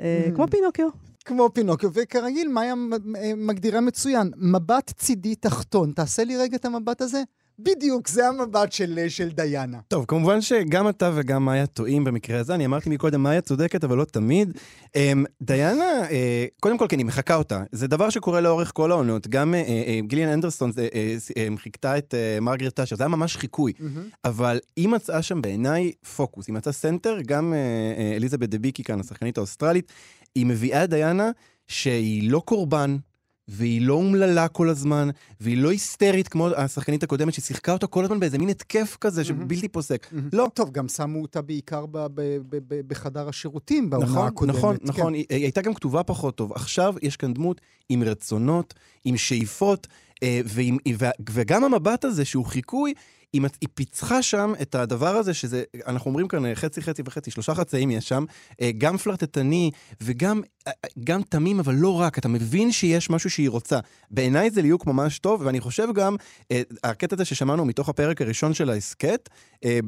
אה, 0.00 0.24
Mm. 0.28 0.34
כמו 0.36 0.46
פינוקיו. 0.50 0.88
כמו 1.24 1.50
פינוקיו, 1.54 1.90
וכרגיל, 1.94 2.48
מאיה 2.48 2.74
אה, 3.16 3.32
מגדירה 3.36 3.80
מצוין, 3.80 4.30
מבט 4.36 4.92
צידי 4.98 5.34
תחתון. 5.34 5.92
תעשה 5.92 6.24
לי 6.24 6.36
רגע 6.36 6.56
את 6.56 6.64
המבט 6.64 7.00
הזה? 7.02 7.22
בדיוק, 7.58 8.08
זה 8.08 8.28
המבט 8.28 8.72
של, 8.72 9.08
של 9.08 9.28
דיאנה. 9.28 9.78
טוב, 9.88 10.04
כמובן 10.08 10.40
שגם 10.40 10.88
אתה 10.88 11.10
וגם 11.14 11.44
מאיה 11.44 11.66
טועים 11.66 12.04
במקרה 12.04 12.40
הזה. 12.40 12.54
אני 12.54 12.66
אמרתי 12.66 12.90
מקודם, 12.90 13.22
מאיה 13.22 13.40
צודקת, 13.40 13.84
אבל 13.84 13.96
לא 13.96 14.04
תמיד. 14.04 14.58
אמ, 14.96 15.24
דיאנה, 15.42 16.10
אה, 16.10 16.46
קודם 16.60 16.78
כל, 16.78 16.86
כי 16.88 16.94
אני 16.94 17.04
מחקה 17.04 17.34
אותה. 17.34 17.62
זה 17.72 17.86
דבר 17.86 18.10
שקורה 18.10 18.40
לאורך 18.40 18.70
כל 18.74 18.90
העונות. 18.92 19.28
גם 19.28 19.54
אה, 19.54 19.60
אה, 19.60 20.00
גיליאן 20.02 20.28
אנדרסון 20.28 20.72
חיקתה 21.56 21.98
את 21.98 22.14
מרגרט 22.40 22.74
טאשר, 22.74 22.96
זה 22.96 23.04
היה 23.04 23.08
ממש 23.08 23.36
חיקוי. 23.36 23.72
אבל 24.24 24.58
היא 24.76 24.88
מצאה 24.88 25.22
שם 25.22 25.42
בעיניי 25.42 25.92
פוקוס. 26.16 26.46
היא 26.46 26.54
מצאה 26.54 26.72
סנטר, 26.72 27.18
גם 27.26 27.54
אליזבת 28.16 28.48
דה 28.48 28.58
ביקי 28.58 28.82
כאן, 28.82 29.00
השחקנית 29.00 29.38
האוסטרלית, 29.38 29.92
היא 30.34 30.46
מביאה 30.46 30.84
את 30.84 30.90
דיאנה 30.90 31.30
שהיא 31.66 32.30
לא 32.30 32.42
קורבן. 32.44 32.96
והיא 33.48 33.82
לא 33.82 33.94
אומללה 33.94 34.48
כל 34.48 34.68
הזמן, 34.68 35.08
והיא 35.40 35.56
לא 35.56 35.70
היסטרית 35.70 36.28
כמו 36.28 36.48
השחקנית 36.48 37.02
הקודמת 37.02 37.34
ששיחקה 37.34 37.72
אותה 37.72 37.86
כל 37.86 38.04
הזמן 38.04 38.20
באיזה 38.20 38.38
מין 38.38 38.48
התקף 38.48 38.96
כזה 39.00 39.24
שבלתי 39.24 39.68
פוסק. 39.68 40.06
לא. 40.32 40.48
טוב, 40.54 40.70
גם 40.70 40.88
שמו 40.88 41.22
אותה 41.22 41.42
בעיקר 41.42 41.84
בחדר 42.86 43.28
השירותים 43.28 43.90
בעונה 43.90 44.06
נכון, 44.06 44.26
הקודמת. 44.26 44.56
נכון, 44.56 44.76
כן. 44.76 44.84
נכון, 44.86 45.14
היא, 45.14 45.24
היא 45.30 45.42
הייתה 45.42 45.62
גם 45.62 45.74
כתובה 45.74 46.02
פחות 46.02 46.36
טוב. 46.36 46.52
עכשיו 46.52 46.94
יש 47.02 47.16
כאן 47.16 47.34
דמות 47.34 47.60
עם 47.88 48.02
רצונות, 48.02 48.74
עם 49.04 49.16
שאיפות, 49.16 49.86
אה, 50.22 50.40
ועם, 50.44 50.76
וגם 51.30 51.64
המבט 51.64 52.04
הזה 52.04 52.24
שהוא 52.24 52.44
חיקוי, 52.44 52.94
היא, 53.32 53.42
היא 53.60 53.68
פיצחה 53.74 54.22
שם 54.22 54.52
את 54.62 54.74
הדבר 54.74 55.16
הזה 55.16 55.34
שזה, 55.34 55.62
אנחנו 55.86 56.08
אומרים 56.08 56.28
כאן 56.28 56.46
אה, 56.46 56.54
חצי, 56.54 56.82
חצי 56.82 57.02
וחצי, 57.06 57.30
שלושה 57.30 57.54
חצאים 57.54 57.90
יש 57.90 58.08
שם, 58.08 58.24
אה, 58.60 58.70
גם 58.78 58.96
פלרטטני 58.96 59.70
וגם 60.00 60.40
אה, 60.66 60.72
גם 61.04 61.22
תמים, 61.22 61.60
אבל 61.60 61.74
לא 61.74 62.00
רק, 62.00 62.18
אתה 62.18 62.28
מבין 62.28 62.72
שיש 62.72 63.10
משהו 63.10 63.30
שהיא 63.30 63.50
רוצה. 63.50 63.78
בעיניי 64.10 64.50
זה 64.50 64.62
ליהוק 64.62 64.86
ממש 64.86 65.18
טוב, 65.18 65.42
ואני 65.44 65.60
חושב 65.60 65.88
גם, 65.94 66.16
הקטע 66.84 67.16
הזה 67.16 67.24
ששמענו 67.24 67.64
מתוך 67.64 67.88
הפרק 67.88 68.22
הראשון 68.22 68.54
של 68.54 68.70
ההסכת, 68.70 69.28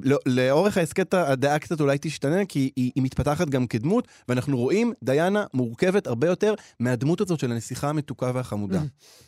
לא- 0.03 0.19
לאורך 0.27 0.77
ההסכת 0.77 1.15
הדעה 1.15 1.59
קצת 1.59 1.81
אולי 1.81 1.99
תשתנה, 2.01 2.45
כי 2.45 2.71
היא, 2.77 2.93
היא 2.95 3.03
מתפתחת 3.03 3.49
גם 3.49 3.67
כדמות, 3.67 4.09
ואנחנו 4.29 4.57
רואים 4.57 4.93
דיאנה 5.05 5.45
מורכבת 5.55 6.07
הרבה 6.07 6.27
יותר 6.27 6.55
מהדמות 6.81 7.21
הזאת 7.21 7.41
של 7.41 7.53
הנסיכה 7.53 7.89
המתוקה 7.89 8.31
והחמודה. 8.35 8.83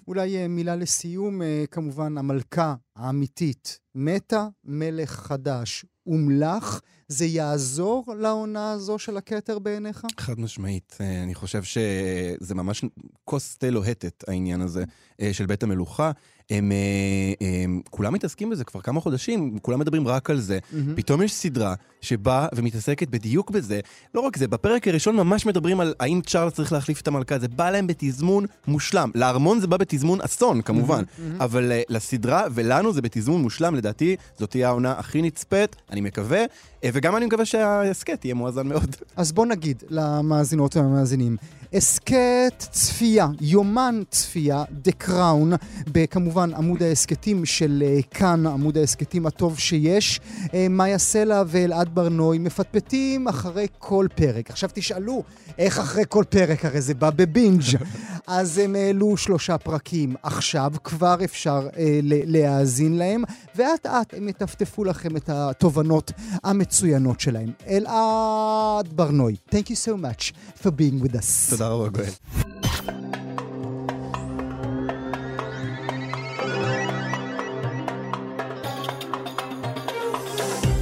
אולי 0.09 0.47
מילה 0.49 0.77
לסיום, 0.77 1.41
כמובן, 1.71 2.19
המלכה 2.19 2.75
האמיתית 2.97 3.79
מתה, 3.95 4.49
מלך 4.65 5.11
חדש 5.11 5.85
הומלך. 6.03 6.81
זה 7.09 7.27
יעזור 7.27 8.05
לעונה 8.19 8.73
הזו 8.73 8.99
של 8.99 9.17
הכתר 9.17 9.59
בעיניך? 9.59 10.07
חד 10.21 10.41
משמעית. 10.41 10.97
אה, 11.01 11.23
אני 11.23 11.35
חושב 11.35 11.63
שזה 11.63 12.55
ממש 12.55 12.85
כוס 13.25 13.57
תה 13.57 13.71
לוהטת, 13.71 14.25
העניין 14.29 14.61
הזה 14.61 14.85
אה, 15.21 15.33
של 15.33 15.47
בית 15.47 15.63
המלוכה. 15.63 16.11
הם, 16.51 16.73
אה, 16.73 17.47
הם 17.63 17.81
כולם 17.91 18.13
מתעסקים 18.13 18.51
בזה 18.51 18.65
כבר 18.65 18.81
כמה 18.81 19.01
חודשים, 19.01 19.59
כולם 19.63 19.81
מדברים 19.81 20.09
רק 20.09 20.31
על 20.31 20.41
זה. 20.41 20.59
מהמם. 20.73 20.97
פתאום 20.97 21.23
יש 21.23 21.33
סדרה 21.33 21.75
שבאה 22.01 22.47
ומתעסקת 22.55 23.09
בדיוק 23.09 23.51
בזה. 23.51 23.81
לא 24.15 24.21
רק 24.21 24.37
זה, 24.37 24.49
בפרק 24.49 24.89
הראשון 24.89 25.17
ממש 25.17 25.47
מדברים 25.47 25.81
על 25.81 25.95
האם 26.01 26.21
צ'ארלס 26.27 26.55
צריך 26.55 26.73
להחליף 26.73 27.01
את 27.01 27.09
המלכה, 27.09 27.39
זה 27.39 27.49
בא 27.49 27.71
להם 27.71 27.87
בתזמון 27.87 28.47
מושלם. 28.67 29.11
לארמון 29.15 29.61
זה 29.61 29.67
בא 29.67 29.77
בתזמון 29.77 30.21
אסון, 30.21 30.63
כמובן. 30.63 31.03
אבל 31.41 31.73
אה, 31.73 31.83
לסדרה 31.89 32.45
ולנו 32.55 32.93
זה 32.93 33.03
בתזמון 33.03 33.43
מושלם, 33.43 33.75
לדעתי 33.75 34.17
זאת 34.39 34.51
תהיה 34.51 34.69
העונה 34.69 34.93
הכי 34.93 35.23
נצפית, 35.23 35.77
אני 35.91 36.01
מקווה, 36.01 36.45
אה, 36.85 36.91
וגם 36.93 37.17
אני 37.17 37.27
מקווה 37.27 37.45
שההסכת 37.45 38.25
יהיה 38.25 38.35
מואזן 38.35 38.67
מאוד. 38.67 38.97
אז 39.17 39.33
בוא 39.33 39.47
נגיד 39.47 39.83
למאזינות 39.91 40.77
והמאזינים, 40.77 41.37
הסכת 41.73 42.53
צפייה, 42.59 43.29
יומן 43.41 44.03
צפייה, 44.11 44.65
The 44.89 45.07
Crown, 45.07 45.55
בכמובן 46.41 46.55
עמוד 46.55 46.83
ההסכתים 46.83 47.45
של 47.45 47.83
אה, 47.87 48.03
כאן, 48.11 48.47
עמוד 48.47 48.79
ההסכתים 48.79 49.27
הטוב 49.27 49.59
שיש. 49.59 50.21
אה, 50.55 50.67
מאיה 50.71 50.99
סלע 50.99 51.43
ואלעד 51.47 51.95
ברנוי 51.95 52.39
מפטפטים 52.39 53.29
אחרי 53.29 53.67
כל 53.79 54.07
פרק. 54.15 54.51
עכשיו 54.51 54.71
תשאלו, 54.73 55.23
איך 55.59 55.79
אחרי 55.79 56.05
כל 56.09 56.25
פרק? 56.29 56.65
הרי 56.65 56.81
זה 56.81 56.95
בא 56.95 57.11
בבינג'. 57.11 57.63
אז 58.27 58.59
הם 58.59 58.75
העלו 58.75 59.17
שלושה 59.17 59.59
פרקים. 59.59 60.15
עכשיו 60.23 60.73
כבר 60.85 61.17
אפשר 61.25 61.69
אה, 61.79 62.01
להאזין 62.03 62.99
להם, 62.99 63.25
ואט 63.57 63.87
אט 63.87 64.15
הם 64.17 64.29
יטפטפו 64.29 64.85
לכם 64.85 65.17
את 65.17 65.29
התובנות 65.29 66.13
המצוינות 66.45 67.21
שלהם. 67.21 67.53
אלעד 67.69 68.89
ברנוי, 68.93 69.37
thank 69.51 69.67
you 69.69 69.77
so 69.87 70.03
much 70.03 70.33
for 70.63 70.69
being 70.69 71.05
with 71.05 71.15
us. 71.15 71.51
תודה 71.51 71.69
רבה, 71.69 71.89
גואל. 71.89 73.11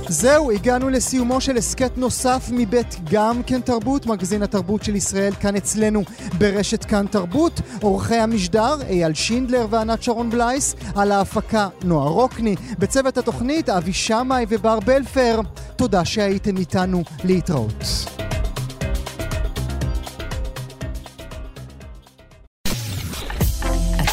זהו, 0.09 0.51
הגענו 0.51 0.89
לסיומו 0.89 1.41
של 1.41 1.57
הסכת 1.57 1.99
נוסף 1.99 2.49
מבית 2.53 2.97
גם 3.11 3.43
כן 3.43 3.61
תרבות, 3.61 4.07
מגזין 4.07 4.43
התרבות 4.43 4.85
של 4.85 4.97
ישראל 4.97 5.33
כאן 5.41 5.57
אצלנו 5.57 6.03
ברשת 6.39 6.85
כאן 6.85 7.07
תרבות. 7.07 7.61
עורכי 7.83 8.15
המשדר 8.15 8.77
אייל 8.89 9.15
שינדלר 9.15 9.67
וענת 9.71 10.03
שרון 10.03 10.31
בלייס, 10.31 10.75
על 10.95 11.13
ההפקה 11.13 11.69
נועה 11.85 12.09
רוקני, 12.09 12.55
בצוות 12.79 13.19
התוכנית 13.19 13.69
אבי 13.69 13.93
שמאי 13.93 14.47
ובר 14.49 14.81
בלפר. 14.81 15.41
תודה 15.77 16.05
שהייתם 16.05 16.57
איתנו 16.57 17.05
להתראות. 17.25 17.85